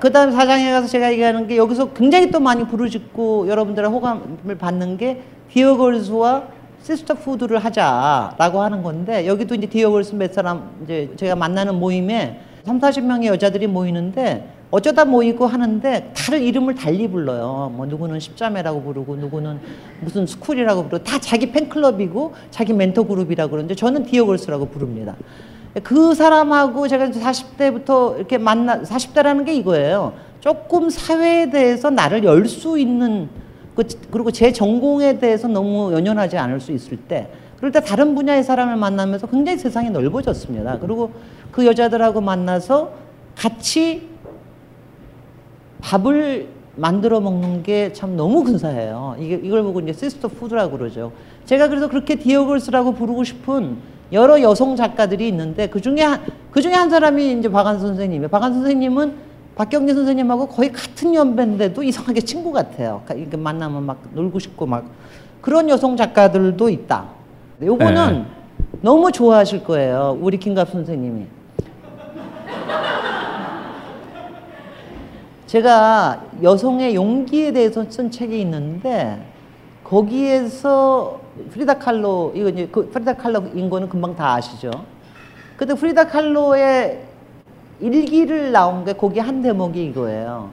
그 0.00 0.12
다음에 0.12 0.32
사장에 0.32 0.70
가서 0.70 0.86
제가 0.86 1.12
얘기하는 1.12 1.48
게 1.48 1.56
여기서 1.56 1.92
굉장히 1.92 2.30
또 2.30 2.38
많이 2.38 2.64
부르짖고 2.66 3.48
여러분들의 3.48 3.90
호감을 3.90 4.56
받는 4.58 4.96
게 4.96 5.22
dear 5.50 6.44
girls와 6.82 7.14
sisterhood를 7.14 7.58
하자라고 7.58 8.60
하는 8.62 8.82
건데 8.82 9.26
여기도 9.26 9.54
이제 9.54 9.66
dear 9.66 9.87
girls 9.87 10.14
몇 10.14 10.32
사람 10.32 10.70
이제 10.84 11.10
제가 11.16 11.34
만나는 11.34 11.74
모임에 11.74 12.40
3, 12.64 12.80
40명의 12.80 13.26
여자들이 13.26 13.66
모이는데 13.66 14.54
어쩌다 14.70 15.04
모이고 15.04 15.46
하는데 15.46 16.12
다른 16.14 16.42
이름을 16.42 16.74
달리 16.74 17.08
불러요. 17.08 17.72
뭐 17.74 17.86
누구는 17.86 18.20
십자매라고 18.20 18.82
부르고 18.82 19.16
누구는 19.16 19.58
무슨 20.00 20.26
스쿨이라고 20.26 20.84
부르고 20.84 21.04
다 21.04 21.18
자기 21.18 21.50
팬클럽이고 21.50 22.34
자기 22.50 22.74
멘토 22.74 23.04
그룹이라고 23.04 23.50
그러는데 23.50 23.74
저는 23.74 24.04
dear 24.04 24.23
girls라고 24.23 24.66
부릅니다. 24.66 25.16
그 25.82 26.14
사람하고 26.14 26.88
제가 26.88 27.06
이제 27.06 27.20
40대부터 27.20 28.16
이렇게 28.16 28.38
만나 28.38 28.80
40대라는 28.82 29.44
게 29.44 29.54
이거예요. 29.54 30.12
조금 30.40 30.88
사회에 30.90 31.50
대해서 31.50 31.90
나를 31.90 32.24
열 32.24 32.46
수 32.46 32.78
있는 32.78 33.28
그- 33.74 33.84
그리고 34.10 34.30
제 34.30 34.52
전공에 34.52 35.18
대해서 35.18 35.46
너무 35.46 35.92
연연하지 35.92 36.36
않을 36.36 36.60
수 36.60 36.72
있을 36.72 36.96
때 36.96 37.28
그럴 37.58 37.70
때 37.72 37.80
다른 37.80 38.14
분야의 38.14 38.42
사람을 38.44 38.76
만나면서 38.76 39.26
굉장히 39.28 39.58
세상이 39.58 39.90
넓어졌습니다. 39.90 40.78
그리고 40.78 41.10
그 41.52 41.66
여자들하고 41.66 42.20
만나서 42.20 42.92
같이 43.36 44.08
밥을 45.80 46.48
만들어 46.76 47.20
먹는 47.20 47.62
게 47.62 47.92
참 47.92 48.16
너무 48.16 48.42
근사해요. 48.44 49.16
이게 49.18 49.40
이걸 49.42 49.62
보고 49.64 49.80
이제 49.80 49.92
sisterhood라고 49.92 50.76
그러죠. 50.78 51.12
제가 51.44 51.68
그래서 51.68 51.88
그렇게 51.88 52.14
디어걸스라고 52.16 52.92
부르고 52.94 53.24
싶은 53.24 53.76
여러 54.12 54.40
여성 54.40 54.74
작가들이 54.76 55.28
있는데 55.28 55.66
그 55.68 55.80
중에 55.80 56.02
한, 56.02 56.22
그 56.50 56.62
중에 56.62 56.72
한 56.72 56.88
사람이 56.88 57.32
이제 57.38 57.48
박한 57.50 57.78
선생님이에요. 57.78 58.28
박한 58.28 58.54
선생님은 58.54 59.28
박경진 59.54 59.94
선생님하고 59.96 60.46
거의 60.46 60.72
같은 60.72 61.14
연배인데도 61.14 61.82
이상하게 61.82 62.20
친구 62.20 62.52
같아요. 62.52 63.02
가- 63.06 63.14
이렇게 63.14 63.36
만나면 63.36 63.84
막 63.84 63.98
놀고 64.14 64.38
싶고 64.38 64.66
막 64.66 64.84
그런 65.40 65.68
여성 65.68 65.96
작가들도 65.96 66.68
있다. 66.68 67.06
요거는 67.62 68.12
네. 68.12 68.24
너무 68.82 69.10
좋아하실 69.10 69.64
거예요. 69.64 70.16
우리 70.20 70.38
김갑 70.38 70.70
선생님이. 70.70 71.26
제가 75.46 76.22
여성의 76.42 76.94
용기에 76.94 77.52
대해서 77.52 77.84
쓴 77.88 78.10
책이 78.10 78.40
있는데 78.42 79.18
거기에서 79.88 81.20
프리다 81.50 81.74
칼로 81.78 82.32
이거 82.34 82.48
이제 82.50 82.68
그 82.70 82.88
프리다 82.90 83.14
칼로 83.14 83.42
인 83.54 83.70
거는 83.70 83.88
금방 83.88 84.14
다 84.14 84.34
아시죠. 84.34 84.70
근데 85.56 85.74
프리다 85.74 86.08
칼로의 86.08 87.02
일기를 87.80 88.52
나온 88.52 88.84
게 88.84 88.92
거기 88.92 89.18
한 89.20 89.40
대목이 89.42 89.84
이거예요. 89.86 90.50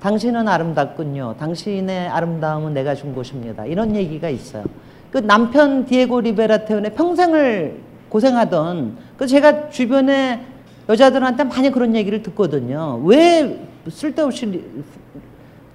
당신은 0.00 0.48
아름답군요. 0.48 1.36
당신의 1.38 2.08
아름다움은 2.08 2.74
내가 2.74 2.94
준 2.94 3.14
것입니다. 3.14 3.64
이런 3.64 3.94
얘기가 3.94 4.28
있어요. 4.28 4.64
그 5.10 5.18
남편 5.18 5.86
디에고 5.86 6.20
리베라 6.20 6.64
테온의 6.64 6.94
평생을 6.94 7.78
고생하던 8.08 8.96
그 9.16 9.26
제가 9.26 9.70
주변에 9.70 10.44
여자들한테 10.88 11.44
많이 11.44 11.70
그런 11.70 11.94
얘기를 11.94 12.22
듣거든요. 12.22 13.00
왜 13.04 13.60
쓸데없이 13.88 14.46
리- 14.46 14.64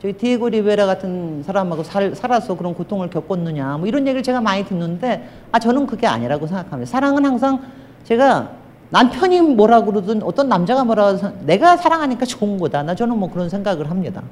저희 0.02 0.14
디에고 0.14 0.48
리베라 0.48 0.86
같은 0.86 1.44
사람하고 1.44 1.84
살, 1.84 2.16
살아서 2.16 2.56
그런 2.56 2.74
고통을 2.74 3.10
겪었느냐 3.10 3.78
뭐 3.78 3.88
이런 3.88 4.08
얘기를 4.08 4.24
제가 4.24 4.40
많이 4.40 4.64
듣는데 4.66 5.28
아 5.52 5.60
저는 5.60 5.88
그게 5.88 6.08
아니라고 6.08 6.48
생각합니다. 6.48 6.90
사랑은 6.90 7.26
항상 7.26 7.60
제가 8.06 8.50
남편이 8.92 9.42
뭐라 9.42 9.82
그러든 9.82 10.24
어떤 10.24 10.48
남자가 10.48 10.86
뭐라 10.86 11.08
그러든 11.08 11.46
내가 11.46 11.76
사랑하니까 11.76 12.26
좋은 12.26 12.58
거다. 12.58 12.84
나 12.84 12.96
저는 12.96 13.18
뭐 13.18 13.30
그런 13.30 13.50
생각을 13.50 13.90
합니다. 13.90 14.24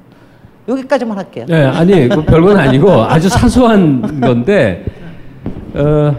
여기까지만 0.68 1.16
할게요. 1.18 1.44
네, 1.48 1.64
아니 1.64 2.08
그 2.08 2.24
별건 2.24 2.56
아니고 2.56 2.90
아주 3.04 3.28
사소한 3.28 4.20
건데 4.20 4.84
어, 5.74 6.14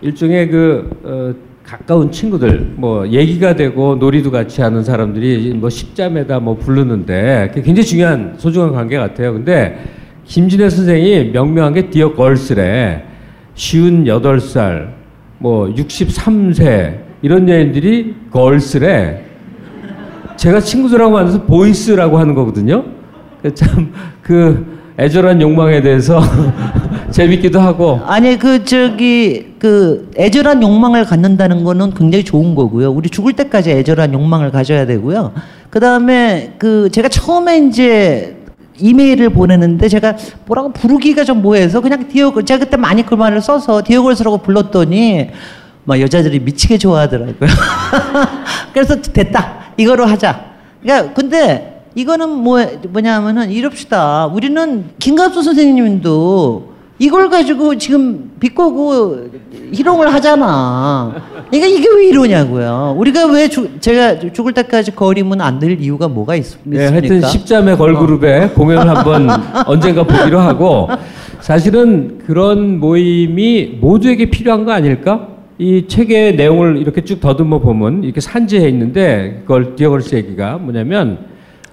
일종의 0.00 0.48
그 0.48 0.90
어, 1.04 1.51
가까운 1.72 2.12
친구들 2.12 2.74
뭐 2.76 3.08
얘기가 3.08 3.56
되고 3.56 3.94
놀이도 3.94 4.30
같이 4.30 4.60
하는 4.60 4.84
사람들이 4.84 5.54
뭐 5.54 5.70
십자매다 5.70 6.38
뭐 6.38 6.54
부르는데 6.54 7.50
굉장히 7.54 7.82
중요한 7.86 8.34
소중한 8.36 8.72
관계 8.72 8.98
같아요. 8.98 9.32
근데 9.32 9.82
김진애 10.26 10.68
선생이 10.68 11.30
명명한 11.30 11.72
게 11.72 11.88
dear 11.88 12.12
girls래. 12.12 13.04
쉰여덟 13.54 14.38
살, 14.38 14.92
뭐 15.38 15.66
63세 15.74 16.98
이런 17.22 17.48
여인들이 17.48 18.16
girls래. 18.30 19.24
제가 20.36 20.60
친구들하고 20.60 21.10
만나서 21.10 21.44
boys라고 21.44 22.18
하는 22.18 22.34
거거든요. 22.34 22.84
참 23.54 23.92
그 24.22 24.78
애절한 24.98 25.40
욕망에 25.40 25.80
대해서 25.82 26.20
재밌기도 27.12 27.60
하고 27.60 28.00
아니 28.04 28.38
그 28.38 28.64
저기 28.64 29.54
그 29.58 30.10
애절한 30.16 30.62
욕망을 30.62 31.04
갖는다는 31.04 31.64
거는 31.64 31.94
굉장히 31.94 32.24
좋은 32.24 32.54
거고요. 32.54 32.90
우리 32.90 33.08
죽을 33.08 33.34
때까지 33.34 33.70
애절한 33.70 34.12
욕망을 34.12 34.50
가져야 34.50 34.86
되고요. 34.86 35.32
그 35.70 35.80
다음에 35.80 36.54
그 36.58 36.90
제가 36.90 37.08
처음에 37.08 37.58
이제 37.68 38.36
이메일을 38.78 39.30
보내는데 39.30 39.88
제가 39.88 40.16
뭐라고 40.46 40.72
부르기가 40.72 41.24
좀 41.24 41.42
뭐해서 41.42 41.80
그냥 41.80 42.08
디어걸 42.08 42.44
제가 42.44 42.64
그때 42.64 42.76
많이 42.76 43.04
그 43.04 43.14
말을 43.14 43.40
써서 43.40 43.82
디어걸스라고 43.84 44.38
불렀더니 44.38 45.28
막 45.84 46.00
여자들이 46.00 46.40
미치게 46.40 46.78
좋아하더라고요. 46.78 47.48
그래서 48.72 49.00
됐다 49.00 49.72
이거로 49.76 50.06
하자. 50.06 50.52
그러니까 50.82 51.12
근데 51.12 51.84
이거는 51.94 52.28
뭐 52.28 52.64
뭐냐면은 52.88 53.50
이럽시다. 53.50 54.26
우리는 54.26 54.86
김갑수 54.98 55.42
선생님도 55.42 56.71
이걸 57.02 57.28
가지고 57.28 57.76
지금 57.78 58.30
비꼬고 58.38 59.26
희롱을 59.72 60.14
하잖아. 60.14 61.12
그러니까 61.50 61.66
이게 61.66 61.88
왜 61.96 62.06
이러냐고요. 62.06 62.94
우리가 62.96 63.26
왜 63.26 63.48
죽, 63.48 63.82
제가 63.82 64.20
죽을 64.32 64.52
때까지 64.52 64.94
거리면 64.94 65.40
안될 65.40 65.80
이유가 65.80 66.06
뭐가 66.06 66.36
있, 66.36 66.44
습니까 66.44 66.80
네, 66.84 66.88
하여튼 66.90 67.20
십자매 67.22 67.74
걸그룹의 67.74 68.54
공연을 68.54 68.88
한번 68.88 69.28
언젠가 69.66 70.04
보기로 70.04 70.38
하고 70.38 70.88
사실은 71.40 72.18
그런 72.24 72.78
모임이 72.78 73.78
모두에게 73.80 74.30
필요한 74.30 74.64
거 74.64 74.70
아닐까? 74.70 75.26
이 75.58 75.88
책의 75.88 76.36
내용을 76.36 76.76
이렇게 76.76 77.02
쭉 77.02 77.18
더듬어 77.18 77.58
보면 77.58 78.04
이렇게 78.04 78.20
산재해 78.20 78.68
있는데 78.68 79.40
그걸 79.40 79.74
디어걸스 79.74 80.14
얘기가 80.14 80.58
뭐냐면 80.58 81.18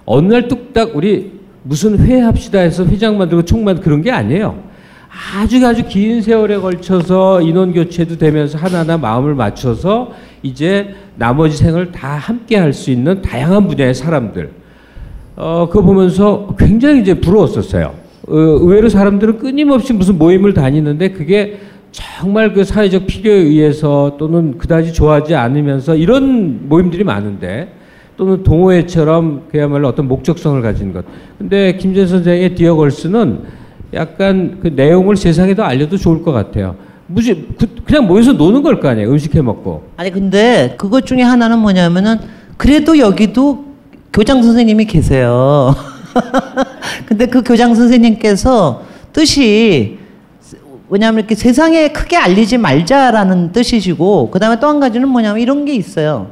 어느 0.06 0.34
날 0.34 0.48
뚝딱 0.48 0.96
우리 0.96 1.34
무슨 1.62 2.00
회 2.00 2.20
합시다 2.20 2.58
해서 2.62 2.84
회장 2.84 3.20
만들고 3.20 3.46
총 3.46 3.64
만들고 3.64 3.86
그런 3.86 4.02
게 4.02 4.10
아니에요. 4.10 4.69
아주 5.10 5.66
아주 5.66 5.88
긴 5.88 6.22
세월에 6.22 6.58
걸쳐서 6.58 7.42
인원 7.42 7.74
교체도 7.74 8.18
되면서 8.18 8.58
하나하나 8.58 8.98
마음을 8.98 9.34
맞춰서 9.34 10.12
이제 10.44 10.96
나머지 11.16 11.58
생을 11.58 11.92
다 11.92 12.10
함께 12.16 12.58
할 12.58 12.74
수 12.74 12.92
있는 12.92 13.22
다양한 13.22 13.68
분야의 13.68 13.94
사람들. 13.96 14.52
어, 15.36 15.68
그거 15.70 15.84
보면서 15.84 16.54
굉장히 16.58 17.02
이제 17.02 17.16
부러웠었어요. 17.16 17.94
어, 18.28 18.34
의외로 18.36 18.88
사람들은 18.90 19.40
끊임없이 19.40 19.94
무슨 19.94 20.18
모임을 20.18 20.54
다니는데 20.54 21.12
그게 21.12 21.60
정말 21.92 22.54
그 22.54 22.64
사회적 22.64 23.08
필요에 23.08 23.34
의해서 23.34 24.16
또는 24.20 24.58
그다지 24.60 24.94
좋아하지 24.94 25.34
않으면서 25.36 25.96
이런 25.96 26.70
모임들이 26.70 27.04
많은데 27.04 27.74
또는 28.16 28.44
동호회처럼 28.44 29.48
그야말로 29.50 29.88
어떤 29.88 30.08
목적성을 30.08 30.62
가진 30.62 30.94
것. 30.94 31.04
근데 31.38 31.78
김재 31.78 32.06
선생의 32.06 32.54
디어걸스는 32.54 33.40
약간 33.94 34.60
그 34.62 34.68
내용을 34.68 35.16
세상에도 35.18 35.64
알려도 35.64 35.98
좋을 35.98 36.22
것 36.24 36.32
같아요. 36.32 36.76
무지 37.08 37.48
그, 37.58 37.68
그냥 37.86 38.06
모여서 38.08 38.34
노는 38.34 38.62
걸 38.62 38.80
거 38.80 38.88
아니에요. 38.90 39.10
음식 39.10 39.34
해 39.36 39.42
먹고. 39.42 39.84
아니 39.98 40.12
근데 40.12 40.76
그것 40.78 41.06
중에 41.06 41.22
하나는 41.22 41.60
뭐냐면은 41.60 42.18
그래도 42.58 42.98
여기도 43.00 43.66
교장 44.14 44.44
선생님이 44.44 44.86
계세요. 44.86 45.76
근데 47.08 47.26
그 47.26 47.42
교장 47.44 47.74
선생님께서 47.74 48.84
뜻이 49.14 49.98
뭐냐면 50.88 51.20
이렇게 51.20 51.36
세상에 51.36 51.90
크게 51.90 52.16
알리지 52.18 52.58
말자라는 52.58 53.52
뜻이시고 53.52 54.30
그 54.32 54.40
다음에 54.40 54.60
또 54.60 54.68
한 54.68 54.80
가지는 54.80 55.08
뭐냐면 55.10 55.40
이런 55.42 55.66
게 55.66 55.74
있어요. 55.76 56.28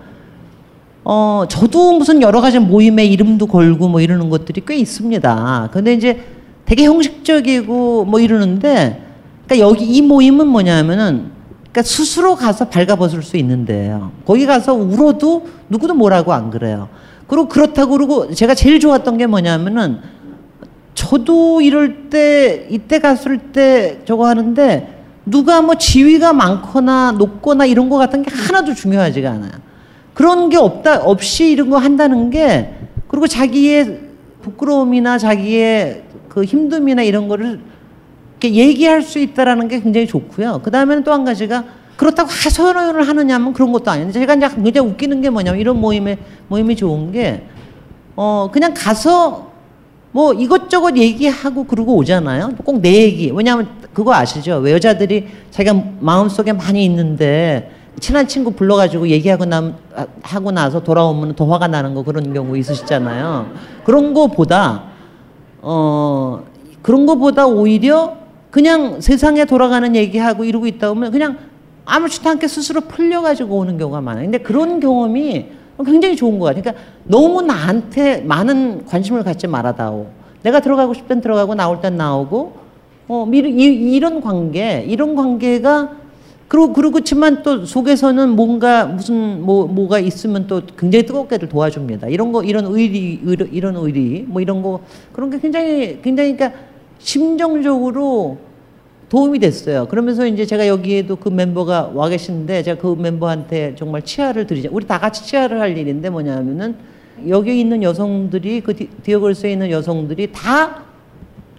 어, 1.04 1.46
저도 1.48 1.98
무슨 1.98 2.22
여러 2.22 2.41
가지 2.41 2.60
모임에 2.60 3.06
이름도 3.06 3.48
걸고 3.48 3.88
뭐 3.88 4.02
이러는 4.02 4.30
것들이 4.30 4.62
꽤 4.67 4.76
있습니다. 4.76 5.70
근데 5.72 5.93
이제 5.93 6.20
되게 6.67 6.86
형식적이고 6.86 8.06
뭐 8.06 8.19
이러는데, 8.19 9.01
그러니까 9.45 9.67
여기 9.67 9.86
이 9.86 10.01
모임은 10.01 10.47
뭐냐면은, 10.47 11.32
그러니까 11.62 11.82
스스로 11.82 12.36
가서 12.36 12.65
발가벗을 12.65 13.23
수 13.23 13.38
있는데요. 13.38 14.12
거기 14.25 14.45
가서 14.45 14.73
울어도 14.73 15.47
누구도 15.69 15.93
뭐라고 15.93 16.34
안 16.34 16.51
그래요. 16.51 16.89
그리고 17.27 17.47
그렇다고 17.47 17.93
그러고 17.93 18.34
제가 18.34 18.53
제일 18.53 18.80
좋았던 18.80 19.17
게 19.17 19.27
뭐냐면은, 19.27 19.99
저도 20.93 21.62
이럴 21.62 22.10
때, 22.10 22.67
이때 22.69 22.99
갔을 22.99 23.38
때 23.38 24.01
저거 24.06 24.27
하는데, 24.27 24.93
누가 25.25 25.62
뭐 25.62 25.75
지위가 25.75 26.34
많거나 26.34 27.13
높거나 27.13 27.65
이런 27.65 27.89
거 27.89 27.97
같은 27.97 28.23
게 28.23 28.34
하나도 28.34 28.73
중요하지가 28.73 29.30
않아요. 29.32 29.51
그런 30.13 30.49
게 30.49 30.58
없다 30.58 31.01
없이 31.03 31.51
이런 31.51 31.69
거 31.69 31.77
한다는 31.77 32.30
게 32.30 32.73
그리고 33.08 33.27
자기의 33.27 33.99
부끄러움이나 34.41 35.17
자기의 35.17 36.03
그 36.29 36.41
힘듦이나 36.41 37.05
이런 37.05 37.27
거를 37.27 37.59
이렇게 38.39 38.53
얘기할 38.55 39.01
수 39.01 39.19
있다라는 39.19 39.67
게 39.67 39.79
굉장히 39.81 40.07
좋고요. 40.07 40.61
그 40.63 40.71
다음에는 40.71 41.03
또 41.03 41.11
한 41.11 41.25
가지가 41.25 41.63
그렇다고 41.95 42.29
하소연을 42.29 43.07
하느냐면 43.07 43.53
그런 43.53 43.71
것도 43.71 43.89
아닌데 43.89 44.13
제가 44.13 44.35
이제 44.35 44.47
굉장히 44.49 44.89
웃기는 44.89 45.21
게 45.21 45.29
뭐냐면 45.31 45.59
이런 45.59 45.79
모임에 45.81 46.17
모임이 46.47 46.75
좋은 46.75 47.11
게 47.11 47.43
어 48.19 48.49
그냥 48.51 48.73
가서 48.75 49.51
뭐 50.11 50.33
이것저것 50.33 50.97
얘기하고 50.97 51.65
그러고 51.65 51.95
오잖아요. 51.97 52.55
꼭 52.65 52.81
내 52.81 52.91
얘기. 53.03 53.29
왜냐하면 53.31 53.67
그거 53.93 54.13
아시죠? 54.15 54.57
왜 54.57 54.73
여자들이 54.73 55.27
자기가 55.51 55.83
마음속에 55.99 56.51
많이 56.53 56.83
있는데 56.85 57.71
친한 57.99 58.27
친구 58.27 58.51
불러가지고 58.51 59.07
얘기하고 59.09 59.45
나, 59.45 59.71
하고 60.23 60.51
나서 60.51 60.81
돌아오면 60.83 61.35
더 61.35 61.45
화가 61.45 61.67
나는 61.67 61.93
거 61.93 62.03
그런 62.03 62.33
경우 62.33 62.57
있으시잖아요. 62.57 63.51
그런 63.85 64.13
거보다, 64.15 64.83
어, 65.69 66.43
그런 66.82 67.06
거보다 67.06 67.45
오히려 67.45 68.15
그냥 68.51 69.01
세상에 69.01 69.43
돌아가는 69.43 69.93
얘기하고 69.97 70.45
이러고 70.45 70.65
있다 70.65 70.88
보면 70.93 71.12
그냥 71.12 71.38
아무렇지도 71.84 72.30
않게 72.30 72.47
스스로 72.47 72.82
풀려가지고 72.82 73.53
오는 73.53 73.77
경우가 73.77 73.99
많아요. 73.99 74.23
근데 74.23 74.38
그런 74.38 74.80
경험이 74.80 75.47
굉장히 75.86 76.15
좋은 76.15 76.39
것 76.39 76.45
같아요. 76.45 76.63
그러니까 76.63 76.84
너무 77.03 77.41
나한테 77.41 78.21
많은 78.21 78.86
관심을 78.86 79.25
갖지 79.25 79.47
말아다오. 79.47 80.08
내가 80.41 80.62
들어가고 80.62 80.93
싶을 80.93 81.10
땐 81.10 81.21
들어가고 81.21 81.56
나올 81.56 81.82
땐 81.82 81.97
나오고, 81.97 82.53
어, 83.10 83.30
이런 83.30 84.21
관계, 84.21 84.86
이런 84.88 85.15
관계가 85.15 85.91
그리고 86.47 86.71
그렇지만 86.71 87.43
또 87.43 87.65
속에서는 87.65 88.29
뭔가 88.29 88.86
무슨 88.86 89.41
뭐 89.41 89.67
뭐가 89.67 89.99
있으면 89.99 90.47
또 90.47 90.62
굉장히 90.77 91.05
뜨겁게들 91.05 91.49
도와줍니다. 91.49 92.07
이런 92.07 92.31
거 92.31 92.43
이런 92.43 92.65
의리, 92.65 93.19
이런 93.51 93.75
의리 93.75 94.23
뭐 94.27 94.41
이런 94.41 94.62
거 94.62 94.81
그런 95.12 95.29
게 95.29 95.39
굉장히 95.39 95.99
굉장히 96.01 96.38
그러니까 96.38 96.57
심정적으로 96.99 98.38
도움이 99.10 99.39
됐어요. 99.39 99.88
그러면서 99.88 100.25
이제 100.25 100.45
제가 100.45 100.67
여기에도 100.67 101.15
그 101.17 101.29
멤버가 101.29 101.91
와 101.93 102.10
계시는데 102.10 102.63
제가 102.63 102.81
그 102.81 102.95
멤버한테 102.97 103.75
정말 103.75 104.01
치아를 104.01 104.47
드리자. 104.47 104.69
우리 104.71 104.86
다 104.86 104.99
같이 104.99 105.25
치아를 105.25 105.60
할 105.60 105.77
일인데 105.77 106.10
뭐냐면은 106.10 106.75
여기 107.27 107.60
있는 107.60 107.83
여성들이 107.83 108.62
그 108.62 108.73
디어걸스에 109.03 109.51
있는 109.51 109.69
여성들이 109.71 110.32
다 110.32 110.86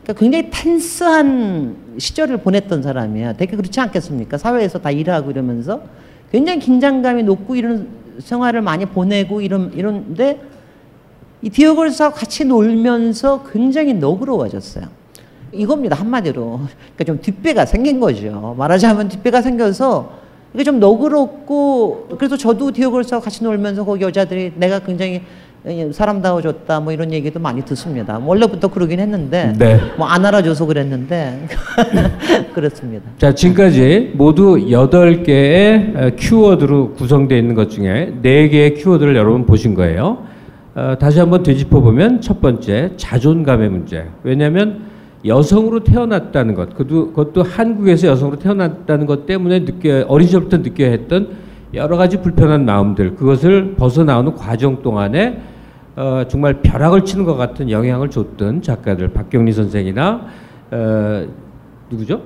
그러니까 0.08 0.20
굉장히 0.20 0.50
텐스한 0.50 1.76
시절을 1.98 2.38
보냈던 2.38 2.82
사람이야. 2.82 3.34
되게 3.34 3.56
그렇지 3.56 3.78
않겠습니까? 3.78 4.38
사회에서 4.38 4.78
다 4.78 4.90
일하고 4.90 5.30
이러면서 5.30 5.82
굉장히 6.32 6.60
긴장감이 6.60 7.24
높고 7.24 7.54
이런 7.56 7.88
생활을 8.18 8.62
많이 8.62 8.86
보내고 8.86 9.42
이런 9.42 9.70
이런데 9.74 10.40
이 11.42 11.50
디어걸스와 11.50 12.12
같이 12.12 12.46
놀면서 12.46 13.44
굉장히 13.52 13.92
너그러워졌어요. 13.92 14.86
이겁니다 15.52 15.96
한마디로. 15.96 16.60
그러니까 16.94 17.04
좀 17.04 17.20
뒷배가 17.20 17.66
생긴 17.66 18.00
거죠. 18.00 18.54
말하자면 18.56 19.10
뒷배가 19.10 19.42
생겨서 19.42 20.10
이게 20.54 20.64
좀 20.64 20.80
너그럽고 20.80 22.08
그래서 22.16 22.38
저도 22.38 22.72
디어걸스와 22.72 23.20
같이 23.20 23.44
놀면서 23.44 23.84
거기 23.84 24.04
여자들이 24.04 24.54
내가 24.56 24.78
굉장히 24.78 25.12
예, 25.16 25.22
사람다워졌다 25.92 26.80
뭐 26.80 26.92
이런 26.92 27.12
얘기도 27.12 27.40
많이 27.40 27.62
듣습니다. 27.62 28.18
원래부터 28.18 28.68
그러긴 28.68 29.00
했는데 29.00 29.52
네. 29.58 29.80
뭐안 29.96 30.24
알아줘서 30.24 30.66
그랬는데 30.66 31.46
그렇습니다. 32.54 33.04
자, 33.18 33.34
지금까지 33.34 34.12
모두 34.14 34.56
8개의 34.56 36.16
키워드로 36.16 36.94
구성되어 36.94 37.36
있는 37.36 37.54
것 37.54 37.70
중에 37.70 38.14
4개의 38.22 38.76
키워드를 38.76 39.16
여러분 39.16 39.46
보신 39.46 39.74
거예요. 39.74 40.26
어, 40.74 40.94
다시 40.98 41.18
한번 41.18 41.42
되짚어 41.42 41.80
보면 41.80 42.20
첫 42.20 42.40
번째, 42.40 42.92
자존감의 42.96 43.68
문제. 43.68 44.04
왜냐하면 44.22 44.86
여성으로 45.24 45.82
태어났다는 45.82 46.54
것, 46.54 46.70
그것도, 46.76 47.08
그것도 47.08 47.42
한국에서 47.42 48.06
여성으로 48.06 48.38
태어났다는 48.38 49.06
것 49.06 49.26
때문에 49.26 49.64
느껴, 49.64 50.04
어린 50.06 50.28
시절부터 50.28 50.58
느껴야 50.58 50.90
했던 50.90 51.47
여러 51.74 51.96
가지 51.96 52.20
불편한 52.20 52.64
마음들, 52.64 53.14
그것을 53.14 53.74
벗어나오는 53.74 54.34
과정 54.34 54.82
동안에 54.82 55.40
어, 55.96 56.22
정말 56.28 56.60
벼락을 56.62 57.04
치는 57.04 57.24
것 57.24 57.36
같은 57.36 57.70
영향을 57.70 58.08
줬던 58.08 58.62
작가들, 58.62 59.08
박경리 59.08 59.52
선생이나 59.52 60.26
어, 60.70 61.26
누구죠? 61.90 62.22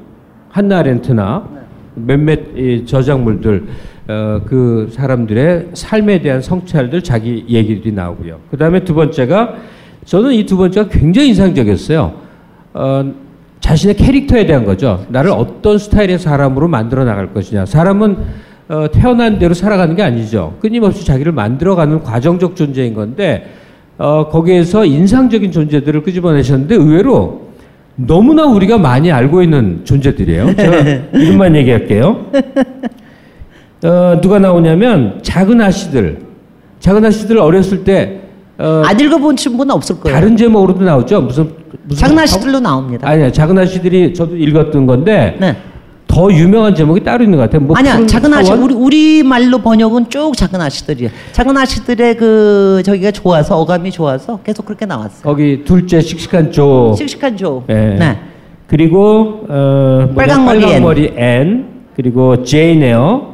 한나 0.51 0.79
아렌트나 0.79 1.49
몇몇 1.95 2.39
이 2.57 2.85
저작물들 2.87 3.67
어, 4.09 4.41
그 4.45 4.89
사람들의 4.91 5.71
삶에 5.75 6.21
대한 6.21 6.41
성찰들 6.43 7.03
자기 7.03 7.45
얘기들이 7.49 7.93
나오고요. 7.93 8.41
그 8.51 8.57
다음에 8.57 8.81
두 8.85 8.95
번째가 8.95 9.55
저는 10.05 10.33
이 10.35 10.45
두 10.47 10.57
번째가 10.57 10.89
굉장히 10.89 11.29
인상적이었어요. 11.29 12.13
어, 12.75 13.13
자신의 13.61 13.97
캐릭터에 13.97 14.45
대한 14.45 14.65
거죠. 14.65 15.07
나를 15.09 15.31
어떤 15.31 15.79
스타일의 15.79 16.19
사람으로 16.19 16.69
만들어 16.69 17.05
나갈 17.05 17.33
것이냐. 17.33 17.65
사람은 17.65 18.17
어, 18.73 18.91
태어난 18.91 19.39
대로 19.39 19.53
살아가는 19.53 19.95
게 19.95 20.03
아니죠. 20.03 20.55
끊임없이 20.59 21.05
자기를 21.05 21.31
만들어가는 21.33 22.03
과정적 22.03 22.57
존재인 22.57 22.95
건데 22.95 23.53
어, 23.99 24.29
거기에서 24.31 24.87
인상적인 24.87 25.53
존재들을 25.53 26.03
끄집어내셨는데 26.03 26.77
의외로 26.77 27.49
너무나 27.97 28.47
우리가 28.47 28.79
많이 28.79 29.13
알고 29.13 29.43
있는 29.43 29.83
존재들이에요. 29.85 30.57
제가 30.57 30.77
이름만 31.13 31.55
얘기할게요. 31.55 32.25
어, 33.85 34.19
누가 34.23 34.39
나오냐면 34.39 35.19
작은 35.23 35.61
아씨들. 35.61 36.21
작은 36.81 37.05
아씨들 37.05 37.37
어렸을 37.37 37.85
때 37.85 38.21
어, 38.57 38.83
안 38.87 38.99
읽어본 38.99 39.37
친구는 39.37 39.75
없을 39.75 40.01
거예요. 40.01 40.19
다른 40.19 40.35
제목으로도 40.35 40.83
나오죠. 40.83 41.21
무슨 41.21 41.51
무슨 41.85 42.01
작은 42.01 42.19
아씨들로 42.19 42.61
나옵니다. 42.61 43.07
아니야. 43.07 43.31
작은 43.31 43.59
아씨들이 43.59 44.15
저도 44.15 44.35
읽었던 44.35 44.87
건데 44.87 45.37
네. 45.39 45.57
더 46.13 46.31
유명한 46.31 46.75
제목이 46.75 47.03
따로 47.03 47.25
있는 47.25 47.39
것 47.39 47.45
같아요. 47.45 47.63
뭐 47.63 47.75
아니야 47.75 48.05
작은 48.07 48.35
아씨? 48.35 48.53
우리 48.53 48.75
우리 48.75 49.23
말로 49.23 49.59
번역은 49.59 50.11
쭉 50.11 50.37
작은 50.37 50.61
아씨들이에요. 50.61 51.11
작은 51.33 51.57
아씨들의 51.57 52.17
그 52.19 52.83
저기가 52.85 53.11
좋아서 53.13 53.59
어감이 53.59 53.91
좋아서 53.91 54.39
계속 54.45 54.67
그렇게 54.67 54.85
나왔어요. 54.85 55.23
거기 55.23 55.65
둘째 55.65 56.03
씩씩한 56.03 56.53
조. 56.53 56.95
씩씩한 56.99 57.39
조. 57.39 57.65
예. 57.71 57.97
네. 57.99 58.19
그리고 58.67 59.47
어, 59.49 60.09
뭐냐, 60.13 60.15
빨강 60.15 60.45
머리 60.45 60.59
앤. 60.65 60.69
빨강머리 60.69 61.13
앤 61.17 61.65
그리고 61.97 62.45
제인 62.45 62.83
에어 62.83 63.33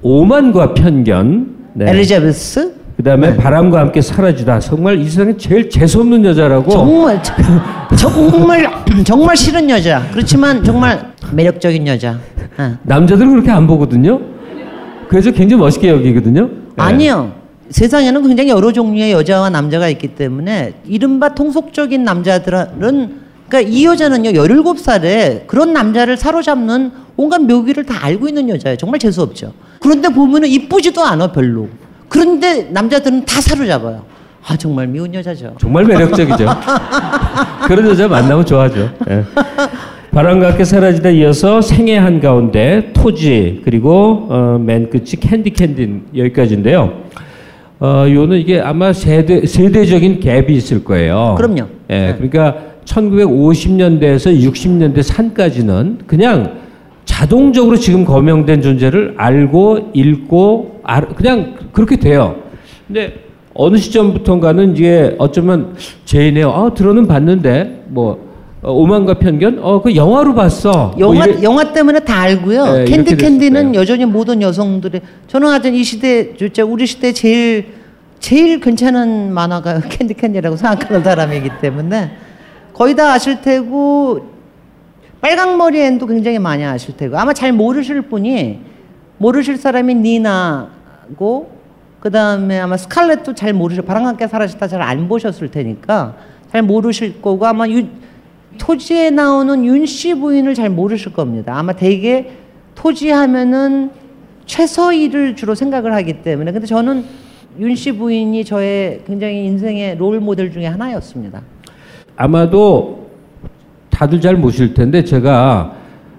오만과 0.00 0.72
편견 0.72 1.54
네. 1.74 1.90
엘리자베스 1.90 2.75
그다음에 2.96 3.36
바람과 3.36 3.78
함께 3.80 4.00
사라지다 4.00 4.58
정말 4.60 4.98
이 4.98 5.04
세상에 5.04 5.36
제일 5.36 5.68
재수 5.68 6.00
없는 6.00 6.24
여자라고 6.24 6.70
정말 6.70 7.22
정말 7.96 8.70
정말 9.04 9.36
싫은 9.36 9.68
여자. 9.68 10.02
그렇지만 10.12 10.64
정말 10.64 11.12
매력적인 11.32 11.86
여자. 11.86 12.18
예. 12.58 12.72
남자들은 12.84 13.30
그렇게 13.30 13.50
안 13.50 13.66
보거든요. 13.66 14.20
그래서 15.08 15.30
굉장히 15.30 15.60
멋있게 15.60 15.90
여기거든요. 15.90 16.46
네. 16.46 16.50
아니요. 16.76 17.32
세상에는 17.68 18.22
굉장히 18.26 18.50
여러 18.50 18.72
종류의 18.72 19.12
여자와 19.12 19.50
남자가 19.50 19.88
있기 19.88 20.08
때문에 20.08 20.74
이른바 20.86 21.34
통속적인 21.34 22.02
남자들은 22.02 23.26
그러니까 23.48 23.60
이 23.60 23.84
여자는요 23.84 24.30
17살에 24.30 25.46
그런 25.46 25.72
남자를 25.72 26.16
사로잡는 26.16 26.92
온갖 27.16 27.40
묘기를 27.42 27.84
다 27.84 27.98
알고 28.04 28.28
있는 28.28 28.48
여자예요. 28.48 28.76
정말 28.76 28.98
재수 29.00 29.22
없죠. 29.22 29.52
그런데 29.80 30.08
보면은 30.08 30.48
이쁘지도 30.48 31.02
않아 31.02 31.32
별로. 31.32 31.68
그런데 32.08 32.68
남자들은 32.70 33.24
다 33.24 33.40
사로잡아요. 33.40 34.02
아 34.48 34.56
정말 34.56 34.86
미운 34.86 35.12
여자죠. 35.14 35.54
정말 35.58 35.84
매력적이죠. 35.84 36.46
그런 37.66 37.88
여자 37.88 38.06
만나면 38.06 38.46
좋아하죠. 38.46 38.90
예. 39.10 39.24
바람과 40.12 40.50
함께 40.50 40.64
사라지다 40.64 41.10
이어서 41.10 41.60
생애 41.60 41.96
한 41.96 42.20
가운데 42.20 42.90
토지 42.94 43.60
그리고 43.64 44.26
어, 44.30 44.58
맨 44.58 44.88
끝이 44.88 45.10
캔디 45.20 45.50
캔디 45.50 46.00
여기까지인데요. 46.16 47.02
어, 47.80 48.06
요는 48.08 48.38
이게 48.38 48.60
아마 48.60 48.92
세대 48.92 49.44
세대적인 49.44 50.20
갭이 50.20 50.50
있을 50.50 50.84
거예요. 50.84 51.34
그럼요. 51.36 51.66
예, 51.90 51.98
네. 51.98 52.14
그러니까 52.14 52.56
1950년대에서 52.86 54.40
60년대 54.40 55.02
산까지는 55.02 55.98
그냥 56.06 56.60
자동적으로 57.04 57.76
지금 57.76 58.04
거명된 58.04 58.62
존재를 58.62 59.14
알고 59.16 59.90
읽고 59.92 60.75
알, 60.75 60.75
그냥 61.16 61.56
그렇게 61.72 61.96
돼요. 61.96 62.36
근데 62.86 63.24
어느 63.54 63.76
시점부터인가는 63.76 64.76
이게 64.76 65.14
어쩌면 65.18 65.74
제인 66.04 66.44
에어 66.44 66.70
들어는 66.74 67.06
봤는데 67.06 67.84
뭐 67.88 68.24
어, 68.62 68.72
오만과 68.72 69.14
편견 69.14 69.58
어 69.62 69.80
그 69.82 69.94
영화로 69.94 70.34
봤어. 70.34 70.92
뭐 70.96 71.00
영화 71.14 71.26
이래- 71.26 71.42
영화 71.42 71.72
때문에 71.72 72.00
다 72.00 72.20
알고요. 72.22 72.64
네, 72.72 72.84
캔디 72.84 73.16
캔디는. 73.16 73.74
여전히 73.74 74.04
모든 74.04 74.40
여성들의 74.42 75.00
저는 75.26 75.48
하여튼 75.48 75.74
이 75.74 75.82
시대 75.84 76.34
진짜 76.36 76.64
우리 76.64 76.86
시대 76.86 77.12
제일 77.12 77.66
제일 78.18 78.60
괜찮은 78.60 79.32
만화가 79.32 79.80
캔디 79.90 80.14
캔디라고 80.14 80.56
생각하는 80.56 81.02
사람이기 81.04 81.50
때문에 81.60 82.10
거의 82.72 82.94
다 82.94 83.12
아실 83.12 83.40
테고 83.40 84.20
빨강머리 85.20 85.80
앤도 85.80 86.06
굉장히 86.06 86.38
많이 86.38 86.64
아실 86.64 86.96
테고 86.96 87.16
아마 87.18 87.32
잘 87.32 87.52
모르실 87.52 88.02
분이 88.02 88.60
모르실 89.18 89.56
사람이 89.56 89.94
니나 89.96 90.70
고그 91.16 92.10
다음에 92.10 92.58
아마 92.58 92.76
스칼렛도 92.76 93.34
잘 93.34 93.52
모르실 93.52 93.84
바람과 93.84 94.08
함께 94.10 94.26
사라졌다 94.26 94.66
잘 94.68 94.82
안 94.82 95.08
보셨을 95.08 95.50
테니까 95.50 96.16
잘 96.50 96.62
모르실 96.62 97.20
거고 97.20 97.46
아마 97.46 97.68
유, 97.68 97.84
토지에 98.58 99.10
나오는 99.10 99.64
윤씨 99.64 100.14
부인을 100.14 100.54
잘 100.54 100.70
모르실 100.70 101.12
겁니다. 101.12 101.54
아마 101.56 101.72
대개 101.72 102.30
토지 102.74 103.10
하면은 103.10 103.90
최서희를 104.46 105.36
주로 105.36 105.54
생각을 105.54 105.92
하기 105.94 106.22
때문에 106.22 106.52
근데 106.52 106.66
저는 106.66 107.04
윤씨 107.58 107.92
부인이 107.92 108.44
저의 108.44 109.02
굉장히 109.06 109.44
인생의 109.46 109.96
롤 109.96 110.20
모델 110.20 110.52
중에 110.52 110.66
하나였습니다. 110.66 111.42
아마도 112.16 113.08
다들 113.90 114.20
잘 114.20 114.36
모실 114.36 114.74
텐데 114.74 115.02
제가 115.02 115.74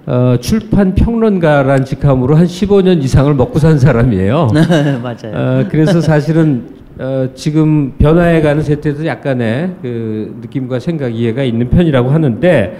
어, 0.09 0.37
출판 0.39 0.95
평론가란 0.95 1.83
직함으로 1.83 2.35
한 2.37 2.45
15년 2.45 3.03
이상을 3.03 3.33
먹고 3.33 3.59
산 3.59 3.77
사람이에요. 3.77 4.47
맞아요. 5.03 5.33
어, 5.33 5.65
그래서 5.69 5.99
사실은 5.99 6.77
어, 6.97 7.27
지금 7.35 7.93
변화해가는 7.99 8.63
세태에서 8.63 9.05
약간의 9.05 9.75
그 9.81 10.37
느낌과 10.41 10.79
생각 10.79 11.13
이해가 11.13 11.43
있는 11.43 11.69
편이라고 11.69 12.09
하는데 12.09 12.77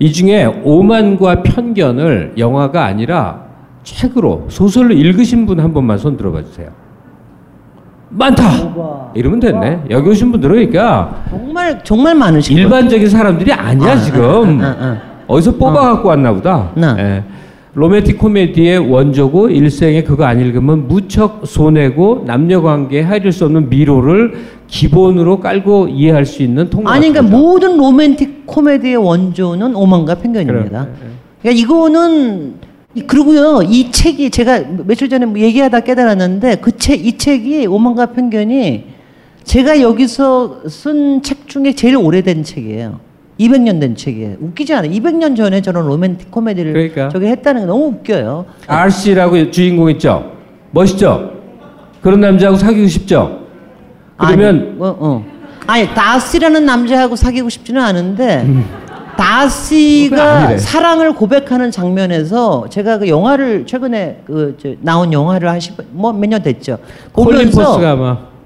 이 0.00 0.12
중에 0.12 0.44
오만과 0.64 1.42
편견을 1.44 2.32
영화가 2.36 2.84
아니라 2.84 3.44
책으로 3.84 4.46
소설로 4.48 4.92
읽으신 4.92 5.46
분 5.46 5.60
한 5.60 5.72
번만 5.72 5.98
손 5.98 6.16
들어봐 6.16 6.42
주세요. 6.42 6.68
많다. 8.08 9.12
이러면 9.14 9.38
됐네. 9.38 9.82
여기 9.90 10.08
오신 10.10 10.32
분들은 10.32 10.54
그러니까 10.56 11.22
정말 11.30 11.80
정말 11.84 12.14
많으신. 12.16 12.56
일반적인 12.58 13.08
사람들이 13.08 13.52
아니야 13.52 13.96
지금 13.98 14.60
아, 14.60 14.76
아. 14.80 15.09
어디서 15.30 15.56
뽑아 15.56 15.72
갖고 15.80 16.08
왔나 16.08 16.32
보다. 16.32 16.72
네. 16.76 16.86
예. 16.98 17.22
로맨틱 17.74 18.18
코미디의 18.18 18.78
원조고 18.90 19.48
일생에 19.48 20.02
그거 20.02 20.24
안 20.24 20.40
읽으면 20.40 20.88
무척 20.88 21.42
손해고 21.46 22.24
남녀 22.26 22.60
관계에 22.62 23.04
헤아릴 23.04 23.30
수 23.30 23.44
없는 23.44 23.68
미로를 23.70 24.34
기본으로 24.66 25.38
깔고 25.40 25.88
이해할 25.88 26.26
수 26.26 26.42
있는 26.42 26.68
통로. 26.68 26.88
아니 26.90 27.10
그러니까. 27.12 27.36
모든 27.36 27.76
로맨틱 27.76 28.46
코미디의 28.46 28.96
원조는 28.96 29.76
오만과 29.76 30.16
편견입니다. 30.16 30.68
그래요. 30.84 30.96
그러니까 31.42 31.62
이거는 31.62 32.54
이- 32.96 33.02
그리고요 33.02 33.62
이 33.62 33.92
책이 33.92 34.30
제가 34.30 34.64
며칠 34.84 35.08
전에 35.08 35.24
뭐 35.26 35.38
얘기하다 35.38 35.78
깨달았는데 35.80 36.56
그 36.56 36.72
책 36.72 37.04
이 37.06 37.16
책이 37.16 37.66
오만과 37.68 38.06
편견이 38.06 38.84
제가 39.44 39.80
여기서 39.80 40.62
쓴 40.68 41.22
책 41.22 41.46
중에 41.46 41.72
제일 41.74 41.96
오래된 41.96 42.42
책이에요. 42.42 42.98
200년 43.40 43.80
된 43.80 43.96
책이에요. 43.96 44.36
웃기지 44.40 44.74
않아요. 44.74 44.90
200년 44.92 45.34
전에 45.36 45.60
저는 45.62 45.82
로맨틱 45.82 46.30
코미디를 46.30 46.72
그러니까. 46.72 47.08
저기 47.08 47.26
했다는 47.26 47.62
게 47.62 47.66
너무 47.66 47.86
웃겨요. 47.86 48.44
RC라고 48.66 49.50
주인공 49.50 49.88
있죠. 49.90 50.32
멋있죠. 50.72 51.32
그런 52.02 52.20
남자하고 52.20 52.56
사귀고 52.58 52.86
싶죠. 52.86 53.40
그러면 54.18 54.56
아니, 54.56 54.76
어, 54.80 54.96
어. 55.00 55.24
아니 55.66 55.86
다시라는 55.94 56.66
남자하고 56.66 57.16
사귀고 57.16 57.48
싶지는 57.48 57.80
않은데 57.80 58.42
음. 58.42 58.64
아니래. 60.44 60.58
사랑을 60.58 61.14
고백하는 61.14 61.70
장면에서 61.70 62.66
제가 62.70 62.98
그 62.98 63.08
영화를 63.08 63.66
최근에 63.66 64.22
그 64.26 64.56
저, 64.62 64.70
나온 64.80 65.12
영화를 65.12 65.48
한 65.48 65.58
뭐 65.92 66.12
몇 66.12 66.28
년 66.28 66.42
됐죠. 66.42 66.78
보면서 67.12 67.60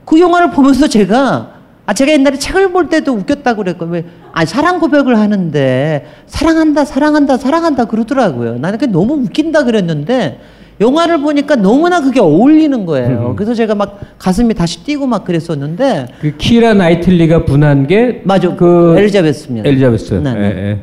그 0.04 0.20
영화를 0.20 0.50
보면서 0.50 0.86
제가 0.88 1.48
아 1.86 1.92
제가 1.92 2.12
옛날에 2.12 2.38
책을 2.38 2.72
볼 2.72 2.88
때도 2.88 3.12
웃겼다고 3.12 3.62
그랬고 3.62 3.84
왜 3.86 4.04
아 4.36 4.44
사랑 4.44 4.80
고백을 4.80 5.16
하는데 5.16 6.06
사랑한다 6.26 6.84
사랑한다 6.84 7.36
사랑한다 7.36 7.84
그러더라고요. 7.84 8.58
나는 8.58 8.78
그게 8.80 8.90
너무 8.90 9.14
웃긴다 9.14 9.62
그랬는데 9.62 10.40
영화를 10.80 11.20
보니까 11.20 11.54
너무나 11.54 12.00
그게 12.00 12.18
어울리는 12.18 12.84
거예요. 12.84 13.34
그래서 13.36 13.54
제가 13.54 13.76
막 13.76 14.00
가슴이 14.18 14.52
다시 14.54 14.82
뛰고 14.82 15.06
막 15.06 15.24
그랬었는데 15.24 16.08
그 16.20 16.36
키라 16.36 16.74
나이틀리가 16.74 17.44
분한 17.44 17.86
게 17.86 18.22
맞아 18.24 18.56
그 18.56 18.96
엘리자베스입니다. 18.98 19.68
엘리자베스. 19.68 20.14
네, 20.14 20.30
예, 20.30 20.34
네. 20.34 20.46
예. 20.70 20.78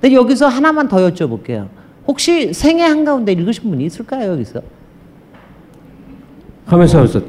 근데 0.00 0.14
여기서 0.14 0.46
하나만 0.46 0.86
더 0.86 0.98
여쭤볼게요. 1.10 1.66
혹시 2.06 2.52
생애 2.54 2.84
한가운데 2.84 3.32
읽으신 3.32 3.68
분이 3.68 3.84
있을까요 3.84 4.30
여기서? 4.30 4.60
하면서 6.66 6.98
하면서 6.98 7.20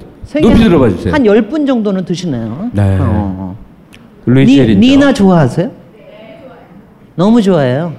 높이 0.42 0.62
한- 0.62 0.70
들어봐 0.70 0.90
주세요. 0.90 1.14
한 1.14 1.24
10분 1.24 1.68
정도는 1.68 2.06
드시네요. 2.06 2.70
네. 2.74 2.98
어. 3.00 3.56
에린저. 4.28 4.80
니나 4.80 5.14
좋아하세요? 5.14 5.70
너무 7.16 7.42
좋아해요. 7.42 7.94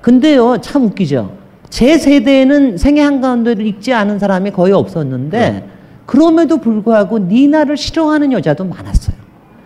근데요, 0.00 0.58
참 0.60 0.84
웃기죠. 0.84 1.32
제 1.70 1.98
세대에는 1.98 2.76
생애 2.78 3.02
한가운데를 3.02 3.66
읽지 3.66 3.92
않은 3.92 4.18
사람이 4.18 4.52
거의 4.52 4.72
없었는데, 4.72 5.66
그럼에도 6.06 6.58
불구하고 6.58 7.18
니나를 7.18 7.76
싫어하는 7.76 8.32
여자도 8.32 8.64
많았어요. 8.64 9.16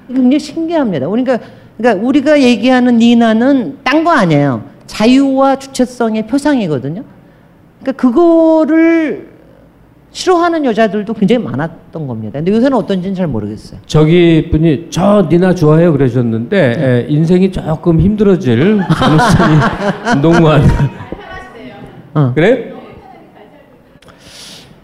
굉장히 0.09 0.39
신기합니다. 0.41 1.09
그러니까, 1.09 1.39
그러니까 1.77 2.07
우리가 2.07 2.41
얘기하는 2.41 2.99
니나는 2.99 3.79
딴 3.85 4.03
거 4.05 4.11
아니에요. 4.11 4.63
자유와 4.87 5.57
주체성의 5.59 6.27
표상이거든요. 6.27 7.03
그러니까 7.81 8.01
그거를 8.03 9.32
싫어하는 10.13 10.65
여자들도 10.67 11.15
굉장히 11.15 11.43
많았던 11.43 12.07
겁니다. 12.07 12.39
근데 12.39 12.53
요새는 12.53 12.77
어떤지는 12.77 13.15
잘 13.15 13.27
모르겠어요. 13.27 13.81
저기 13.87 14.49
분이 14.51 14.89
저 14.91 15.27
니나 15.31 15.55
좋아해요 15.55 15.93
그러셨는데 15.93 16.75
네. 16.77 16.83
예, 16.83 17.07
인생이 17.09 17.51
조금 17.51 17.99
힘들어질 17.99 18.79
가능성이 18.79 20.21
농후한. 20.21 20.63
어. 22.15 22.33
그래? 22.35 22.73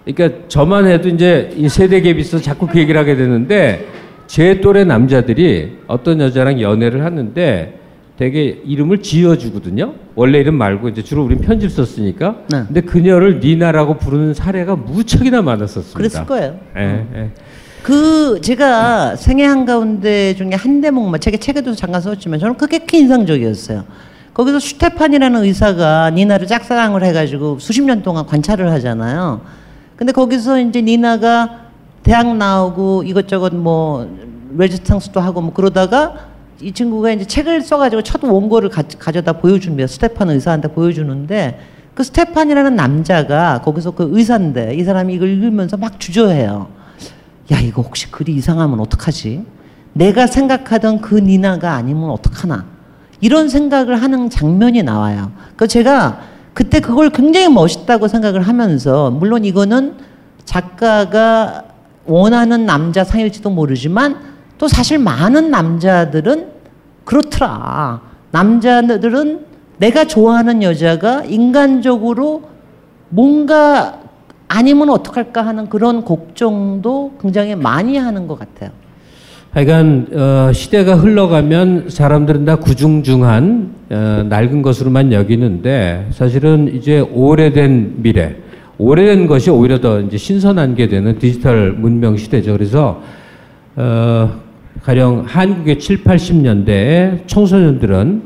그러니까 0.07 0.49
저만 0.49 0.87
해도 0.87 1.11
이제 1.11 1.51
이 1.55 1.69
세대 1.69 2.01
갭이 2.01 2.19
있어서 2.21 2.43
자꾸 2.43 2.67
그 2.67 2.79
얘기를 2.79 2.99
하게 2.99 3.15
되는데 3.15 3.87
제 4.27 4.61
또래 4.63 4.85
남자들이 4.85 5.77
어떤 5.87 6.21
여자랑 6.21 6.61
연애를 6.63 7.05
하는데 7.05 7.78
되게 8.19 8.61
이름을 8.65 9.01
지어주거든요. 9.01 9.95
원래 10.17 10.39
이름 10.39 10.57
말고 10.57 10.89
이제 10.89 11.05
주로 11.05 11.23
우린 11.25 11.39
편집 11.39 11.71
썼으니까. 11.71 12.39
네. 12.51 12.65
근데 12.67 12.81
그녀를 12.81 13.39
니나라고 13.39 13.97
부르는 13.97 14.35
사례가 14.35 14.75
무척이나 14.75 15.41
많았었습니다. 15.41 15.97
그랬을 15.97 16.27
거예요. 16.27 16.59
예, 16.77 17.07
예. 17.15 17.31
그 17.85 18.41
제가 18.41 19.15
생애 19.15 19.45
한 19.45 19.65
가운데 19.65 20.35
중에 20.35 20.51
한 20.55 20.81
대목만 20.81 21.21
책에 21.21 21.37
책에도 21.37 21.77
잠깐 21.77 22.01
썼지만 22.01 22.41
저는 22.41 22.57
그게 22.57 22.81
꽤 22.85 22.99
인상적이었어요. 22.99 23.85
거기서 24.35 24.59
슈테판이라는 24.59 25.45
의사가 25.45 26.11
니나를 26.11 26.49
짝사랑을 26.49 27.05
해가지고 27.05 27.61
수십 27.61 27.83
년 27.83 28.03
동안 28.03 28.27
관찰을 28.27 28.69
하잖아요. 28.73 29.43
근데 29.95 30.13
거기서 30.13 30.61
이제 30.61 30.83
니나가 30.83 31.67
대학 32.03 32.37
나오고 32.37 33.05
이것저것 33.05 33.55
뭐 33.55 34.09
레지스탕스도 34.57 35.21
하고 35.21 35.41
뭐 35.41 35.53
그러다가 35.53 36.28
이 36.61 36.73
친구가 36.73 37.13
이제 37.13 37.25
책을 37.25 37.63
써가지고 37.63 38.03
첫 38.03 38.23
원고를 38.25 38.69
가, 38.69 38.83
가져다 38.83 39.35
보여줍니다. 39.35 39.87
스테판 39.87 40.31
의사한테 40.31 40.69
보여주는데 40.69 41.61
그 41.95 42.03
스테판이라는 42.03 42.75
남자가 42.75 43.61
거기서 43.63 43.93
그 43.93 44.09
의사인데 44.13 44.75
이 44.75 44.85
사람이 44.85 45.15
이걸 45.15 45.29
읽으면서 45.29 45.77
막 45.77 46.01
주저해요. 46.01 46.69
야 47.53 47.61
이거 47.61 47.83
혹시 47.83 48.11
글이 48.11 48.35
이상하면 48.35 48.81
어떡하지? 48.81 49.45
내가 49.93 50.27
생각하던 50.27 51.01
그 51.01 51.17
니나가 51.17 51.75
아니면 51.75 52.11
어떡하나? 52.11 52.67
이런 53.21 53.49
생각을 53.49 54.01
하는 54.01 54.31
장면이 54.31 54.83
나와요. 54.83 55.33
그 55.57 55.67
제가 55.67 56.21
그때 56.55 56.81
그걸 56.81 57.11
굉장히 57.11 57.49
멋있다고 57.49 58.09
생각을 58.09 58.43
하면서 58.43 59.11
물론 59.11 59.45
이거는 59.45 59.95
작가가 60.45 61.65
원하는 62.05 62.67
남자 62.67 63.05
상일지도 63.05 63.51
모르지만 63.51 64.38
또 64.59 64.69
사실 64.69 64.99
많은 64.99 65.51
남자들은 65.51 66.49
그렇더라. 67.05 68.01
남자들은 68.33 69.47
내가 69.79 70.05
좋아하는 70.05 70.63
여자가 70.63 71.25
인간적으로 71.25 72.43
뭔가 73.09 74.01
아니면 74.49 74.91
어떡할까 74.91 75.47
하는 75.47 75.69
그런 75.69 76.05
걱정도 76.05 77.13
굉장히 77.21 77.55
많이 77.55 77.97
하는 77.97 78.27
것 78.27 78.39
같아요. 78.39 78.71
하여간 79.53 80.09
어, 80.13 80.53
시대가 80.53 80.95
흘러가면 80.97 81.89
사람들은 81.89 82.45
다 82.45 82.57
구중중한 82.57 83.75
어, 83.91 84.27
낡은 84.29 84.61
것으로만 84.61 85.13
여기는데 85.13 86.09
사실은 86.11 86.75
이제 86.75 87.01
오래된 87.01 88.03
미래, 88.03 88.37
오래된 88.77 89.27
것이 89.27 89.51
오히려 89.51 89.81
더 89.81 90.01
이제 90.01 90.19
신선한 90.19 90.75
게 90.75 90.89
되는 90.89 91.19
디지털 91.19 91.73
문명 91.73 92.17
시대죠. 92.17 92.53
그래서 92.53 93.01
어, 93.77 94.48
가령 94.83 95.25
한국의 95.27 95.79
7, 95.79 96.05
80년대에 96.05 97.27
청소년들은 97.27 98.23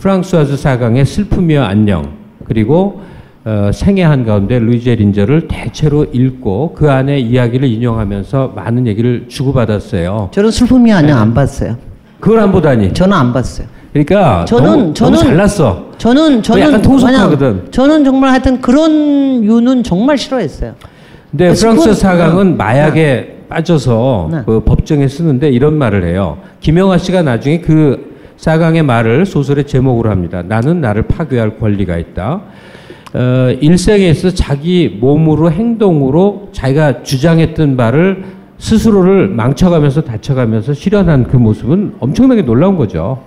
프랑스와즈 0.00 0.56
사강의 0.56 1.04
슬픔이여 1.04 1.62
안녕 1.62 2.12
그리고 2.44 3.00
어, 3.44 3.70
생애 3.72 4.02
한가운데 4.02 4.58
루이제 4.58 4.94
린저를 4.96 5.46
대체로 5.46 6.04
읽고 6.12 6.74
그 6.74 6.90
안에 6.90 7.18
이야기를 7.20 7.68
인용하면서 7.68 8.52
많은 8.56 8.86
얘기를 8.88 9.26
주고받았어요. 9.28 10.30
저는 10.32 10.50
슬픔이 10.50 10.92
아니야 10.92 11.18
안 11.18 11.32
봤어요. 11.32 11.76
그걸 12.18 12.40
안 12.40 12.50
보다니. 12.50 12.92
저는 12.92 13.16
안 13.16 13.32
봤어요. 13.32 13.68
그러니까 13.92 14.44
저는- 14.48 14.62
너무, 14.62 14.92
저는- 14.94 15.02
너무 15.04 15.16
잘났어. 15.18 15.86
저는 15.96 16.42
저는 16.42 16.62
약간 16.62 16.82
통속하거든. 16.82 17.68
저는 17.70 18.04
정말 18.04 18.30
하여튼 18.30 18.60
그런 18.60 19.44
유는 19.44 19.84
정말 19.84 20.18
싫어했어요. 20.18 20.74
근데 21.30 21.50
그 21.52 21.54
프랑스 21.60 21.94
사강은 21.94 22.50
네. 22.50 22.56
마약에 22.56 23.35
빠져서 23.48 24.28
네. 24.32 24.38
그 24.46 24.60
법정에 24.60 25.08
쓰는데 25.08 25.50
이런 25.50 25.74
말을 25.74 26.04
해요. 26.04 26.38
김영하 26.60 26.98
씨가 26.98 27.22
나중에 27.22 27.60
그 27.60 28.16
사강의 28.36 28.82
말을 28.82 29.26
소설의 29.26 29.66
제목으로 29.66 30.10
합니다. 30.10 30.42
나는 30.42 30.80
나를 30.80 31.02
파괴할 31.02 31.58
권리가 31.58 31.96
있다. 31.96 32.42
어, 33.14 33.56
일생에 33.60 34.10
있어 34.10 34.30
자기 34.30 34.98
몸으로 35.00 35.50
행동으로 35.50 36.50
자기가 36.52 37.02
주장했던 37.02 37.76
바를 37.76 38.24
스스로를 38.58 39.28
망쳐가면서 39.28 40.02
다쳐가면서 40.02 40.74
실현한 40.74 41.24
그 41.24 41.36
모습은 41.36 41.94
엄청나게 42.00 42.42
놀라운 42.42 42.76
거죠. 42.76 43.22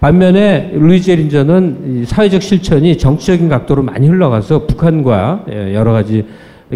반면에 0.00 0.72
루이즈 0.74 1.10
린저는 1.10 2.02
이 2.02 2.04
사회적 2.04 2.42
실천이 2.42 2.98
정치적인 2.98 3.48
각도로 3.48 3.82
많이 3.82 4.06
흘러가서 4.08 4.66
북한과 4.66 5.46
예, 5.50 5.74
여러 5.74 5.92
가지 5.92 6.24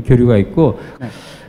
교류가 0.04 0.38
있고 0.38 0.78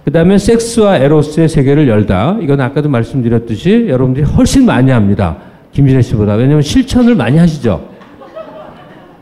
그 0.03 0.11
다음에 0.11 0.37
섹스와 0.37 0.97
에로스의 0.97 1.47
세계를 1.47 1.87
열다. 1.87 2.37
이건 2.41 2.59
아까도 2.59 2.89
말씀드렸듯이 2.89 3.85
여러분들이 3.87 4.25
훨씬 4.25 4.65
많이 4.65 4.89
합니다. 4.91 5.37
김진애 5.73 6.01
씨보다. 6.01 6.33
왜냐하면 6.33 6.63
실천을 6.63 7.15
많이 7.15 7.37
하시죠. 7.37 7.89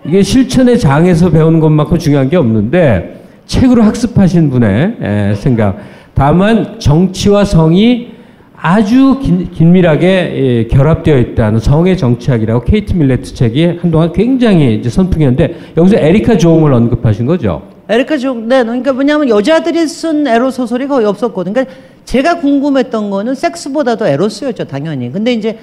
이게 0.06 0.22
실천의 0.22 0.80
장에서 0.80 1.30
배우는 1.30 1.60
것만큼 1.60 1.98
중요한 1.98 2.30
게 2.30 2.38
없는데 2.38 3.24
책으로 3.46 3.84
학습하신 3.84 4.50
분의 4.50 4.96
예, 5.02 5.34
생각. 5.36 5.78
다만 6.14 6.80
정치와 6.80 7.44
성이 7.44 8.12
아주 8.56 9.20
긴, 9.22 9.52
긴밀하게 9.52 10.08
예, 10.08 10.68
결합되어 10.68 11.18
있다는 11.18 11.60
성의 11.60 11.98
정치학이라고 11.98 12.64
케이트 12.64 12.94
밀레트 12.94 13.34
책이 13.34 13.80
한동안 13.82 14.14
굉장히 14.14 14.82
선풍이었는데 14.84 15.74
여기서 15.76 15.98
에리카 15.98 16.38
조옹을 16.38 16.72
언급하신 16.72 17.26
거죠. 17.26 17.79
에리카 17.90 18.18
종, 18.18 18.48
네, 18.48 18.64
그러니까 18.64 18.94
뭐냐면 18.94 19.30
여자들이 19.30 19.88
쓴 19.88 20.28
에로 20.28 20.52
소설이 20.52 20.88
거의 20.88 21.08
없었거든요. 21.08 21.54
그러니까 21.56 21.76
제가 22.06 22.40
궁금했던 22.40 23.10
거는 23.10 23.34
섹스보다도 23.34 24.06
에로스였죠, 24.06 24.66
당연히. 24.66 25.12
근데 25.12 25.34
이제 25.34 25.58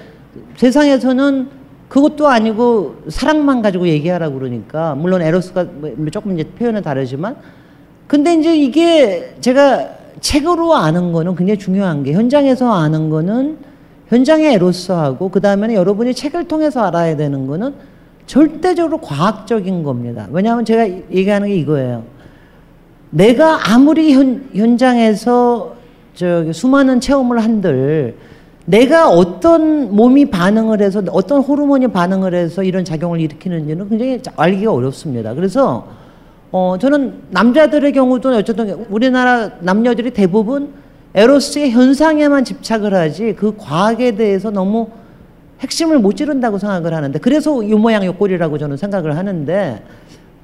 세상에서는 0.56 1.48
그것도 1.88 2.26
아니고 2.26 2.96
사랑만 3.08 3.62
가지고 3.62 3.86
얘기하라고 3.86 4.40
그러니까 4.40 4.96
물론 4.96 5.22
에로스가 5.22 5.66
뭐 5.96 6.10
조금 6.10 6.36
이제 6.36 6.48
표현은 6.50 6.82
다르지만 6.82 7.36
근데 8.08 8.34
이제 8.34 8.56
이게 8.56 9.36
제가 9.40 9.88
책으로 10.20 10.74
아는 10.74 11.12
거는 11.12 11.36
굉장히 11.36 11.58
중요한 11.58 12.02
게 12.02 12.12
현장에서 12.12 12.72
아는 12.72 13.08
거는 13.08 13.58
현장의 14.08 14.54
에로스하고 14.54 15.28
그 15.28 15.40
다음에는 15.40 15.76
여러분이 15.76 16.14
책을 16.14 16.48
통해서 16.48 16.84
알아야 16.84 17.16
되는 17.16 17.46
거는 17.46 17.74
절대적으로 18.26 18.98
과학적인 18.98 19.84
겁니다. 19.84 20.26
왜냐하면 20.32 20.64
제가 20.64 20.88
얘기하는 20.88 21.48
게 21.48 21.56
이거예요. 21.56 22.15
내가 23.16 23.72
아무리 23.72 24.12
현, 24.12 24.46
현장에서 24.54 25.74
저기 26.14 26.52
수많은 26.52 27.00
체험을 27.00 27.42
한들 27.42 28.14
내가 28.66 29.08
어떤 29.08 29.94
몸이 29.94 30.28
반응을 30.28 30.82
해서 30.82 31.02
어떤 31.12 31.40
호르몬이 31.40 31.88
반응을 31.88 32.34
해서 32.34 32.62
이런 32.62 32.84
작용을 32.84 33.20
일으키는지는 33.20 33.88
굉장히 33.88 34.20
알기가 34.36 34.70
어렵습니다. 34.72 35.32
그래서 35.32 35.86
어 36.52 36.76
저는 36.78 37.22
남자들의 37.30 37.90
경우도 37.92 38.36
어쨌든 38.36 38.84
우리나라 38.90 39.50
남녀들이 39.60 40.10
대부분 40.10 40.74
에로스의 41.14 41.70
현상에만 41.70 42.44
집착을 42.44 42.92
하지 42.92 43.34
그 43.34 43.56
과학에 43.56 44.16
대해서 44.16 44.50
너무 44.50 44.88
핵심을 45.60 46.00
못 46.00 46.16
찌른다고 46.16 46.58
생각을 46.58 46.92
하는데 46.92 47.18
그래서 47.18 47.66
요 47.66 47.78
모양 47.78 48.04
요 48.04 48.14
꼴이라고 48.14 48.58
저는 48.58 48.76
생각을 48.76 49.16
하는데 49.16 49.82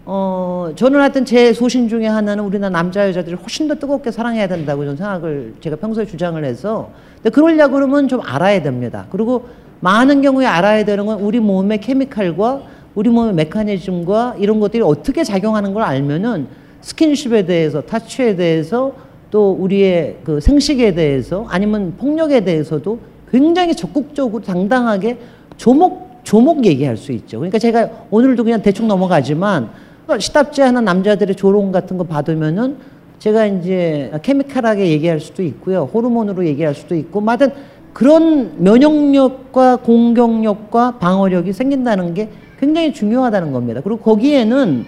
어 0.05 0.73
저는 0.75 0.99
하여튼 0.99 1.25
제 1.25 1.53
소신 1.53 1.89
중에 1.89 2.07
하나는 2.07 2.43
우리나라 2.45 2.73
남자 2.73 3.07
여자들이 3.07 3.37
훨씬 3.37 3.69
더 3.69 3.77
뜨겁게 3.77 4.11
사랑해야 4.11 4.49
된다고 4.49 4.83
저는 4.83 4.97
생각을 4.97 5.55
제가 5.61 5.77
평소에 5.77 6.07
주장을 6.07 6.43
해서 6.45 6.91
근데 7.17 7.31
그러려고 7.31 7.75
그러면 7.75 8.09
좀 8.09 8.21
알아야 8.21 8.63
됩니다. 8.63 9.07
그리고 9.11 9.47
많은 9.81 10.21
경우에 10.23 10.45
알아야 10.47 10.85
되는 10.85 11.07
건 11.07 11.21
우리 11.21 11.39
몸의 11.39 11.81
케미칼과 11.81 12.63
우리 12.97 13.11
몸의 13.11 13.35
메커니즘과 13.35 14.37
이런 14.39 14.59
것들이 14.59 14.83
어떻게 14.83 15.23
작용하는 15.23 15.73
걸 15.73 15.85
알면은 15.85 16.49
스킨십에 16.81 17.47
대해서 17.47 17.81
타치에 17.81 18.35
대해서 18.35 18.93
또 19.31 19.53
우리의 19.53 20.19
그 20.25 20.41
생식에 20.41 20.95
대해서 20.95 21.47
아니면 21.49 21.95
폭력에 21.97 22.41
대해서도 22.41 22.99
굉장히 23.31 23.75
적극적으로 23.75 24.43
당당하게 24.43 25.19
조목 25.57 26.13
조목 26.25 26.65
얘기할 26.65 26.97
수 26.97 27.13
있죠. 27.13 27.39
그러니까 27.39 27.59
제가 27.59 27.89
오늘도 28.11 28.45
그냥 28.45 28.63
대충 28.63 28.87
넘어가지만 28.89 29.71
시답지 30.19 30.63
않은 30.63 30.85
남자들의 30.85 31.35
조롱 31.37 31.73
같은 31.73 31.97
거 31.99 32.05
받으면은 32.05 32.77
제가 33.19 33.47
이제 33.47 34.11
케미칼하게 34.23 34.89
얘기할 34.89 35.21
수도 35.21 35.43
있고요. 35.45 35.89
호르몬으로 35.93 36.45
얘기할 36.47 36.75
수도 36.75 36.95
있고, 36.97 37.21
뭐든 37.21 37.51
그런 37.93 38.63
면역력과 38.63 39.77
공격력과 39.77 40.99
방어력이 40.99 41.53
생긴다는 41.53 42.15
게 42.15 42.29
굉장히 42.59 42.93
중요하다는 42.93 43.53
겁니다. 43.53 43.81
그리고 43.83 44.01
거기에는 44.01 44.85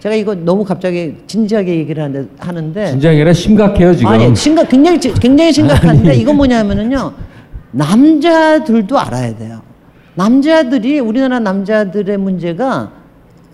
제가 0.00 0.14
이거 0.16 0.34
너무 0.34 0.64
갑자기 0.64 1.14
진지하게 1.26 1.76
얘기를 1.76 2.02
하는데, 2.02 2.28
하는데 2.38 2.86
진작이 2.90 3.16
아니라 3.16 3.32
심각해요 3.32 3.94
지금. 3.94 4.10
아니 4.10 4.34
심각 4.34 4.68
굉장히 4.68 5.00
지- 5.00 5.14
굉장히 5.14 5.52
심각한데 5.52 6.14
이건 6.16 6.36
뭐냐면은요 6.36 7.12
남자들도 7.70 8.98
알아야 8.98 9.36
돼요. 9.36 9.60
남자들이 10.14 10.98
우리나라 10.98 11.38
남자들의 11.38 12.16
문제가 12.18 12.90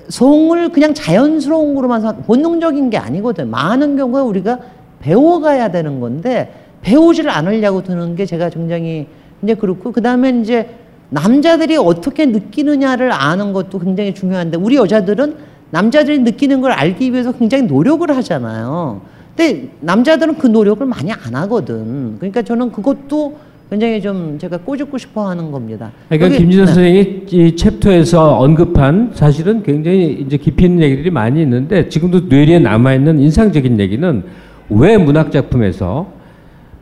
성을 0.09 0.69
그냥 0.71 0.95
자연스러운 0.95 1.75
거로만 1.75 2.01
생각, 2.01 2.27
본능적인 2.27 2.91
게 2.91 2.99
아니거든. 2.99 3.51
많은 3.51 3.97
경우에 3.97 4.23
우리가 4.23 4.59
배워가야 5.01 5.71
되는 5.71 6.01
건데 6.01 6.53
배우지를 6.83 7.31
않으려고 7.31 7.83
드는 7.83 8.17
게 8.17 8.27
제가 8.27 8.51
굉장히 8.51 9.07
이제 9.43 9.55
그렇고 9.55 9.93
그 9.93 10.03
다음에 10.03 10.31
이제 10.41 10.69
남자들이 11.11 11.77
어떻게 11.77 12.27
느끼느냐를 12.27 13.13
아는 13.13 13.53
것도 13.53 13.79
굉장히 13.79 14.15
중요한데 14.15 14.59
우리 14.59 14.77
여자들은 14.77 15.37
남자들이 15.71 16.21
느끼는 16.21 16.61
걸 16.61 16.73
알기 16.73 17.13
위해서 17.13 17.33
굉장히 17.33 17.65
노력을 17.65 18.09
하잖아요. 18.17 19.01
근데 19.37 19.69
남자들은 19.81 20.39
그 20.39 20.47
노력을 20.47 20.85
많이 20.87 21.13
안 21.13 21.35
하거든. 21.35 22.17
그러니까 22.19 22.43
저는 22.43 22.73
그것도 22.73 23.37
굉장히 23.71 24.01
좀 24.01 24.39
제가 24.39 24.57
꼬집고 24.59 24.97
싶어 24.97 25.29
하는 25.29 25.51
겁니다. 25.51 25.91
그러니까 26.09 26.29
그게- 26.29 26.39
김진선 26.39 26.67
네. 26.67 26.73
선생님이 26.73 27.25
이 27.31 27.57
챕터에서 27.57 28.39
언급한 28.39 29.11
사실은 29.13 29.63
굉장히 29.63 30.23
이제 30.27 30.37
깊이 30.39 30.65
있는 30.65 30.83
얘기들이 30.83 31.11
많이 31.11 31.43
있는데 31.43 31.89
지금도 31.89 32.21
뇌리에 32.29 32.61
남아 32.61 32.95
있는 32.95 33.19
인상적인 33.21 33.79
얘기는 33.79 34.23
왜 34.71 34.97
문학 34.97 35.31
작품에서 35.31 36.13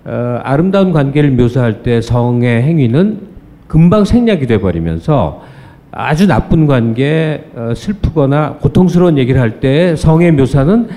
어, 0.04 0.40
아름다운 0.44 0.92
관계를 0.92 1.32
묘사할 1.32 1.82
때 1.82 2.00
성의 2.00 2.62
행위는 2.62 3.18
금방 3.66 4.04
생략이 4.04 4.46
돼 4.46 4.60
버리면서 4.60 5.42
아주 5.98 6.26
나쁜 6.26 6.66
관계, 6.66 7.44
어, 7.56 7.72
슬프거나 7.74 8.56
고통스러운 8.60 9.16
얘기를 9.16 9.40
할 9.40 9.60
때 9.60 9.96
성의 9.96 10.30
묘사는 10.32 10.88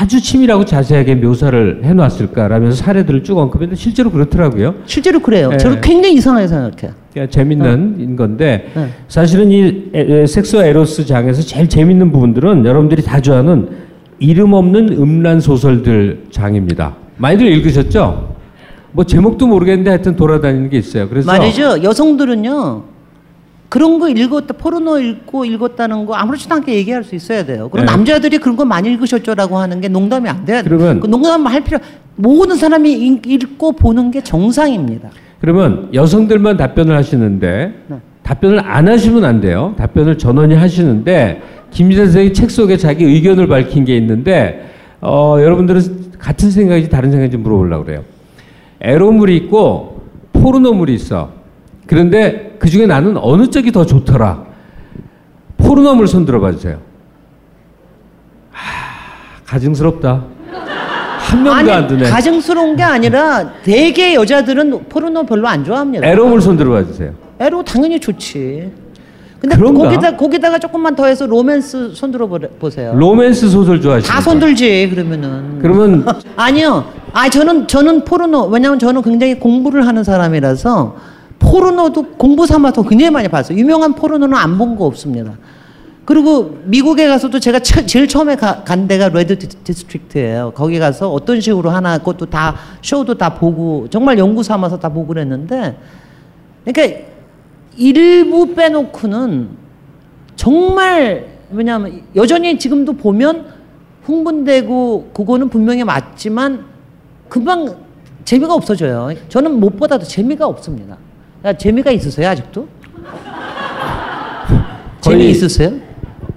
아주 0.00 0.18
치밀하고 0.22 0.64
자세하게 0.64 1.16
묘사를 1.16 1.80
해놨을까라면서 1.84 2.76
사례들을 2.82 3.22
쭉 3.22 3.36
언급했는데 3.36 3.76
실제로 3.78 4.10
그렇더라고요. 4.10 4.76
실제로 4.86 5.20
그래요. 5.20 5.50
네. 5.50 5.58
저는 5.58 5.82
굉장히 5.82 6.14
이상하게 6.14 6.46
생각해요. 6.48 6.92
그러니까 7.12 7.30
재밌는 7.30 7.96
인 8.00 8.16
건데 8.16 8.70
네. 8.74 8.88
사실은 9.08 9.50
이 9.50 9.90
에- 9.92 10.26
섹스와 10.26 10.64
에로스 10.64 11.04
장에서 11.04 11.42
제일 11.42 11.68
재밌는 11.68 12.10
부분들은 12.10 12.64
여러분들이 12.64 13.02
다 13.02 13.20
좋아하는 13.20 13.68
이름 14.18 14.54
없는 14.54 14.88
음란 14.98 15.40
소설들 15.40 16.24
장입니다. 16.30 16.94
많이들 17.18 17.46
읽으셨죠? 17.46 18.34
뭐 18.92 19.04
제목도 19.04 19.46
모르겠는데 19.46 19.90
하여튼 19.90 20.16
돌아다니는 20.16 20.70
게 20.70 20.78
있어요. 20.78 21.06
그래서 21.10 21.30
말이죠. 21.30 21.82
여성들은요. 21.82 22.95
그런 23.68 23.98
거 23.98 24.08
읽었다, 24.08 24.54
포르노 24.54 24.98
읽고 25.00 25.44
읽었다는 25.44 26.06
거 26.06 26.14
아무렇지도 26.14 26.54
않게 26.54 26.74
얘기할 26.74 27.02
수 27.04 27.14
있어야 27.14 27.44
돼요. 27.44 27.68
그럼 27.68 27.84
네. 27.86 27.92
남자들이 27.92 28.38
그런 28.38 28.56
거 28.56 28.64
많이 28.64 28.88
읽으셨죠라고 28.92 29.58
하는 29.58 29.80
게 29.80 29.88
농담이 29.88 30.28
안 30.28 30.44
돼요. 30.44 30.62
그러면- 30.64 31.00
그 31.00 31.06
농담 31.08 31.46
할 31.46 31.62
필요, 31.64 31.78
모든 32.14 32.56
사람이 32.56 32.92
읽- 32.92 33.26
읽고 33.26 33.72
보는 33.72 34.10
게 34.12 34.22
정상입니다. 34.22 35.10
그러면 35.40 35.88
여성들만 35.92 36.56
답변을 36.56 36.96
하시는데 36.96 37.74
네. 37.88 37.96
답변을 38.22 38.60
안 38.64 38.88
하시면 38.88 39.24
안 39.24 39.40
돼요. 39.40 39.74
답변을 39.76 40.16
전원이 40.18 40.54
하시는데 40.54 41.42
김진선 41.70 42.06
선생이 42.06 42.32
책 42.32 42.50
속에 42.50 42.76
자기 42.76 43.04
의견을 43.04 43.46
밝힌 43.48 43.84
게 43.84 43.96
있는데 43.96 44.70
어, 45.00 45.36
여러분들은 45.38 46.12
같은 46.18 46.50
생각인지 46.50 46.88
다른 46.88 47.10
생각인지 47.10 47.36
물어보려고 47.36 47.84
그래요. 47.84 48.02
에로물이 48.80 49.36
있고 49.36 50.00
포르노물이 50.32 50.94
있어. 50.94 51.30
그런데 51.86 52.56
그 52.58 52.68
중에 52.68 52.86
나는 52.86 53.16
어느 53.16 53.48
쪽이 53.48 53.72
더 53.72 53.86
좋더라. 53.86 54.44
포르노물 55.58 56.06
손 56.08 56.24
들어 56.26 56.40
봐 56.40 56.52
주세요. 56.52 56.78
하, 58.50 59.42
가증스럽다. 59.46 60.24
한 61.18 61.42
명도 61.42 61.72
안 61.72 61.86
드네. 61.88 62.08
가증스러운 62.08 62.76
게 62.76 62.82
아니라 62.82 63.52
대개 63.62 64.14
여자들은 64.14 64.84
포르노 64.88 65.24
별로 65.26 65.48
안 65.48 65.64
좋아합니다. 65.64 66.06
에로물 66.06 66.40
손 66.40 66.56
들어 66.56 66.70
봐 66.70 66.84
주세요. 66.84 67.12
에로 67.40 67.62
당연히 67.64 67.98
좋지. 67.98 68.70
근데 69.40 69.54
그런가? 69.56 69.84
거기다 69.84 70.16
거기다가 70.16 70.58
조금만 70.58 70.94
더해서 70.96 71.26
로맨스 71.26 71.92
손들어 71.94 72.26
보- 72.26 72.38
보세요. 72.58 72.94
로맨스 72.94 73.48
소설 73.50 73.80
좋아하시는 73.80 74.08
다 74.14 74.20
손들지 74.20 74.88
그러면은. 74.88 75.58
그러면 75.60 76.06
아니요. 76.36 76.86
아 77.12 77.28
저는 77.28 77.66
저는 77.66 78.04
포르노 78.04 78.46
왜냐면 78.46 78.78
저는 78.78 79.02
굉장히 79.02 79.38
공부를 79.38 79.86
하는 79.86 80.04
사람이라서 80.04 80.96
포르노도 81.50 82.02
공부 82.18 82.46
삼아서 82.46 82.82
굉장히 82.82 83.10
많이 83.10 83.28
봤어요. 83.28 83.56
유명한 83.58 83.94
포르노는 83.94 84.36
안 84.36 84.58
본 84.58 84.76
거 84.76 84.84
없습니다. 84.86 85.32
그리고 86.04 86.56
미국에 86.64 87.08
가서도 87.08 87.40
제가 87.40 87.58
처- 87.60 87.84
제일 87.84 88.06
처음에 88.06 88.36
가- 88.36 88.62
간 88.64 88.86
데가 88.86 89.08
red 89.08 89.38
di- 89.38 89.48
district예요. 89.48 90.52
거기 90.54 90.78
가서 90.78 91.10
어떤 91.10 91.40
식으로 91.40 91.70
하나 91.70 91.98
그것도 91.98 92.26
다 92.26 92.54
쇼도 92.82 93.14
다 93.18 93.34
보고 93.34 93.88
정말 93.90 94.16
연구 94.18 94.42
삼아서 94.42 94.78
다 94.78 94.88
보고 94.88 95.08
그랬는데 95.08 95.76
그러니까 96.64 96.98
일부 97.76 98.54
빼놓고는 98.54 99.48
정말 100.36 101.26
왜냐하면 101.50 102.02
여전히 102.14 102.58
지금도 102.58 102.92
보면 102.94 103.46
흥분되고 104.04 105.10
그거는 105.12 105.48
분명히 105.48 105.82
맞지만 105.82 106.64
금방 107.28 107.76
재미가 108.24 108.54
없어져요. 108.54 109.10
저는 109.28 109.58
무엇보다도 109.58 110.04
재미가 110.04 110.46
없습니다. 110.46 110.96
야, 111.44 111.52
재미가 111.52 111.90
있으세요 111.92 112.28
아직도? 112.28 112.66
재미 115.00 115.30
있으세요? 115.30 115.72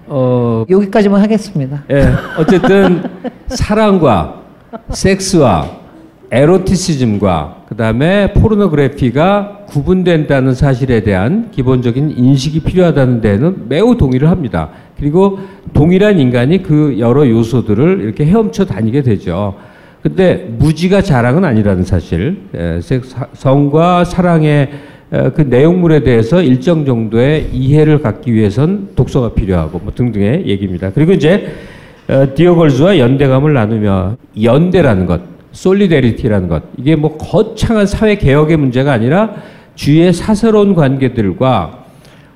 어 0.07 0.65
여기까지만 0.69 1.21
하겠습니다. 1.21 1.83
예, 1.91 2.09
어쨌든 2.37 3.03
사랑과 3.47 4.41
섹스와 4.89 5.69
에로티시즘과 6.31 7.65
그다음에 7.69 8.33
포르노그래피가 8.33 9.65
구분된다는 9.67 10.53
사실에 10.55 11.01
대한 11.01 11.51
기본적인 11.51 12.11
인식이 12.17 12.61
필요하다는 12.61 13.21
데는 13.21 13.69
매우 13.69 13.97
동의를 13.97 14.29
합니다. 14.29 14.69
그리고 14.97 15.39
동일한 15.73 16.19
인간이 16.19 16.63
그 16.63 16.97
여러 16.99 17.27
요소들을 17.27 18.01
이렇게 18.01 18.25
헤엄쳐 18.25 18.65
다니게 18.65 19.03
되죠. 19.03 19.55
근데 20.01 20.47
무지가 20.57 21.01
자랑은 21.01 21.43
아니라는 21.43 21.83
사실, 21.83 22.43
예, 22.55 22.79
섹스, 22.81 23.15
성과 23.33 24.05
사랑의 24.05 24.69
어, 24.71 24.88
그 25.09 25.41
내용물에 25.41 26.03
대해서 26.03 26.41
일정 26.41 26.85
정도의 26.85 27.49
이해를 27.51 27.99
갖기 28.01 28.31
위해선 28.31 28.89
독서가 28.95 29.33
필요하고 29.33 29.79
뭐 29.79 29.91
등등의 29.93 30.45
얘기입니다. 30.45 30.91
그리고 30.93 31.13
이제 31.13 31.47
어, 32.07 32.27
Dear 32.33 32.56
Girls와 32.56 32.97
연대감을 32.97 33.53
나누며 33.53 34.17
연대라는 34.41 35.05
것, 35.05 35.21
solidarity라는 35.51 36.47
것 36.47 36.63
이게 36.77 36.95
뭐 36.95 37.17
거창한 37.17 37.85
사회 37.85 38.15
개혁의 38.15 38.57
문제가 38.57 38.91
아니라 38.91 39.35
주위의 39.75 40.13
사사로운 40.13 40.75
관계들과 40.75 41.85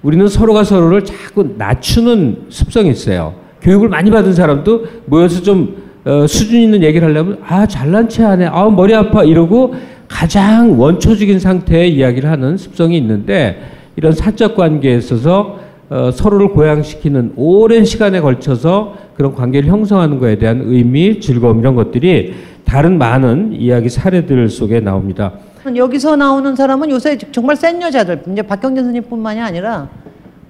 우리는 0.02 0.28
서로가 0.28 0.64
서로를 0.64 1.04
자꾸 1.04 1.56
낮추는 1.58 2.46
습성이 2.50 2.90
있어요. 2.90 3.36
교육을 3.62 3.90
많이 3.90 4.12
받은 4.12 4.34
사람도 4.34 4.86
모여서 5.06 5.42
좀 5.42 5.84
어, 6.06 6.28
수준 6.28 6.60
있는 6.60 6.84
얘기를 6.84 7.08
하려면 7.08 7.40
아 7.48 7.66
잘난 7.66 8.10
체 8.10 8.24
하네, 8.24 8.48
아 8.48 8.70
머리 8.70 8.94
아파 8.94 9.24
이러고 9.24 9.74
가장 10.14 10.80
원초적인 10.80 11.40
상태의 11.40 11.96
이야기를 11.96 12.30
하는 12.30 12.56
습성이 12.56 12.98
있는데 12.98 13.64
이런 13.96 14.12
사적 14.12 14.56
관계에 14.56 14.96
있어서 14.98 15.58
어, 15.90 16.12
서로를 16.12 16.50
고양시키는 16.50 17.34
오랜 17.36 17.84
시간에 17.84 18.22
걸쳐서 18.22 18.96
그런 19.16 19.34
관계를 19.34 19.68
형성하는 19.70 20.20
것에 20.20 20.38
대한 20.38 20.62
의미, 20.66 21.20
즐거움 21.20 21.60
이런 21.60 21.74
것들이 21.76 22.36
다른 22.64 23.00
많은 23.00 23.54
이야기 23.54 23.90
사례들 23.90 24.50
속에 24.50 24.80
나옵니다. 24.80 25.34
여기서 25.76 26.16
나오는 26.16 26.56
사람은 26.56 26.92
요새 26.92 27.18
정말 27.18 27.56
센 27.56 27.82
여자들 27.82 28.22
이제 28.32 28.42
박경진 28.44 28.84
선생님뿐만이 28.84 29.42
아니라 29.42 29.90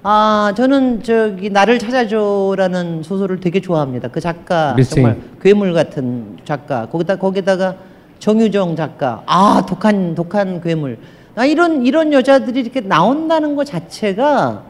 아 0.02 0.54
저는 0.58 1.04
저기 1.04 1.50
나를 1.50 1.80
찾아줘라는 1.80 3.04
소설을 3.04 3.40
되게 3.40 3.62
좋아합니다. 3.62 4.10
그 4.10 4.20
작가 4.20 4.74
미싱. 4.76 4.96
정말 4.96 5.18
괴물 5.42 5.74
같은 5.74 6.38
작가 6.44 6.88
거기다 6.88 7.16
거기다가 7.16 7.76
정유정 8.24 8.78
작가 8.78 9.22
아 9.26 9.66
독한 9.68 10.16
독한 10.16 10.62
괴물 10.62 10.98
아 11.36 11.44
이런 11.46 11.86
이런 11.86 12.14
여자들이 12.14 12.62
이렇게 12.62 12.80
나온다는 12.80 13.58
것 13.58 13.66
자체가 13.66 14.64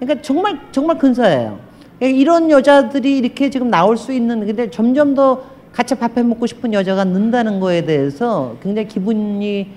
그러니까 0.00 0.20
정말 0.20 0.58
정말 0.72 0.98
근사해요. 0.98 1.60
그러니까 2.00 2.20
이런 2.20 2.50
여자들이 2.50 3.18
이렇게 3.18 3.50
지금 3.50 3.70
나올 3.70 3.96
수 3.96 4.12
있는 4.12 4.44
근데 4.44 4.68
점점 4.68 5.14
더 5.14 5.42
같이 5.72 5.94
밥해 5.94 6.24
먹고 6.24 6.48
싶은 6.48 6.72
여자가 6.72 7.04
는다는 7.04 7.60
거에 7.60 7.84
대해서 7.84 8.56
굉장히 8.60 8.88
기분이 8.88 9.68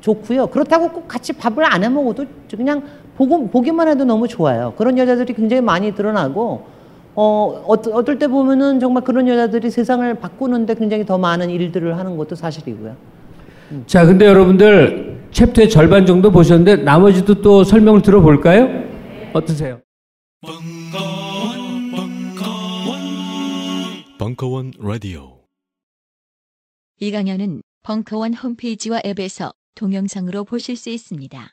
좋고요. 0.00 0.46
그렇다고 0.46 0.88
꼭 0.88 1.06
같이 1.06 1.34
밥을 1.34 1.70
안 1.70 1.84
해 1.84 1.90
먹어도 1.90 2.24
그냥 2.56 2.82
보고, 3.18 3.46
보기만 3.46 3.88
해도 3.88 4.06
너무 4.06 4.26
좋아요. 4.26 4.72
그런 4.78 4.96
여자들이 4.96 5.34
굉장히 5.34 5.60
많이 5.60 5.94
드러나고 5.94 6.62
어, 7.16 7.64
어떨, 7.66 7.92
어떨 7.94 8.18
때 8.18 8.26
보면은 8.26 8.80
정말 8.80 9.04
그런 9.04 9.28
여자들이 9.28 9.70
세상을 9.70 10.14
바꾸는데 10.18 10.74
굉장히 10.74 11.06
더 11.06 11.16
많은 11.18 11.50
일들을 11.50 11.96
하는 11.96 12.16
것도 12.16 12.34
사실이고요. 12.34 12.96
자, 13.86 14.04
근데 14.04 14.26
여러분들 14.26 15.28
챕터의 15.30 15.70
절반 15.70 16.06
정도 16.06 16.30
보셨는데 16.30 16.82
나머지도 16.82 17.40
또 17.40 17.64
설명을 17.64 18.02
들어볼까요? 18.02 18.68
어떠세요? 19.32 19.80
벙커원 24.18 24.72
라디오. 24.78 25.40
이 27.00 27.10
강연은 27.10 27.62
벙커원 27.82 28.34
홈페이지와 28.34 29.00
앱에서 29.04 29.52
동영상으로 29.74 30.44
보실 30.44 30.76
수 30.76 30.90
있습니다. 30.90 31.50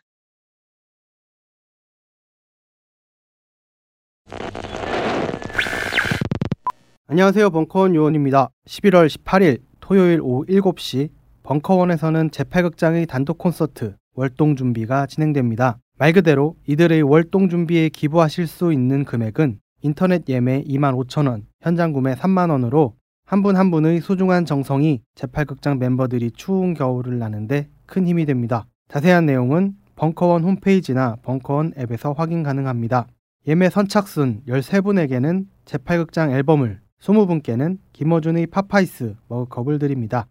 안녕하세요. 7.11 7.49
벙커원 7.49 7.93
요원입니다. 7.93 8.51
11월 8.67 9.05
18일 9.09 9.59
토요일 9.81 10.21
오후 10.21 10.45
7시 10.45 11.09
벙커원에서는 11.43 12.29
제8극장의 12.29 13.05
단독 13.05 13.37
콘서트 13.37 13.97
월동 14.13 14.55
준비가 14.55 15.05
진행됩니다. 15.07 15.77
말 15.97 16.13
그대로 16.13 16.55
이들의 16.67 17.01
월동 17.01 17.49
준비에 17.49 17.89
기부하실 17.89 18.47
수 18.47 18.71
있는 18.71 19.03
금액은 19.03 19.59
인터넷 19.81 20.23
예매 20.29 20.63
25,000원, 20.63 21.43
현장 21.59 21.91
구매 21.91 22.13
3만원으로 22.15 22.93
한 23.25 23.43
분 23.43 23.57
한 23.57 23.71
분의 23.71 23.99
소중한 23.99 24.45
정성이 24.45 25.01
제8극장 25.15 25.79
멤버들이 25.79 26.31
추운 26.31 26.73
겨울을 26.73 27.19
나는데 27.19 27.67
큰 27.87 28.07
힘이 28.07 28.25
됩니다. 28.25 28.67
자세한 28.87 29.25
내용은 29.25 29.73
벙커원 29.97 30.45
홈페이지나 30.45 31.17
벙커원 31.23 31.73
앱에서 31.77 32.13
확인 32.13 32.41
가능합니다. 32.41 33.07
예매 33.47 33.69
선착순 33.69 34.43
13분에게는 34.47 35.45
제8극장 35.65 36.31
앨범을 36.31 36.79
20분께는 37.01 37.79
김어준의 37.93 38.47
파파이스 38.47 39.15
머그컵을 39.27 39.79
드립니다. 39.79 40.27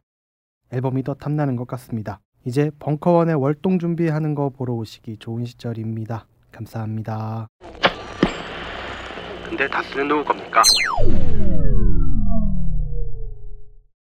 앨범이 0.72 1.02
더 1.02 1.14
탐나는 1.14 1.56
것 1.56 1.66
같습니다. 1.66 2.20
이제 2.44 2.70
벙커원의 2.78 3.34
월동 3.34 3.78
준비하는 3.78 4.34
거 4.34 4.50
보러 4.50 4.74
오시기 4.74 5.18
좋은 5.18 5.44
시절입니다. 5.44 6.26
감사합니다. 6.52 7.48
근데 9.48 9.68
다스는 9.68 10.06
누구 10.06 10.24
겁니까? 10.24 10.62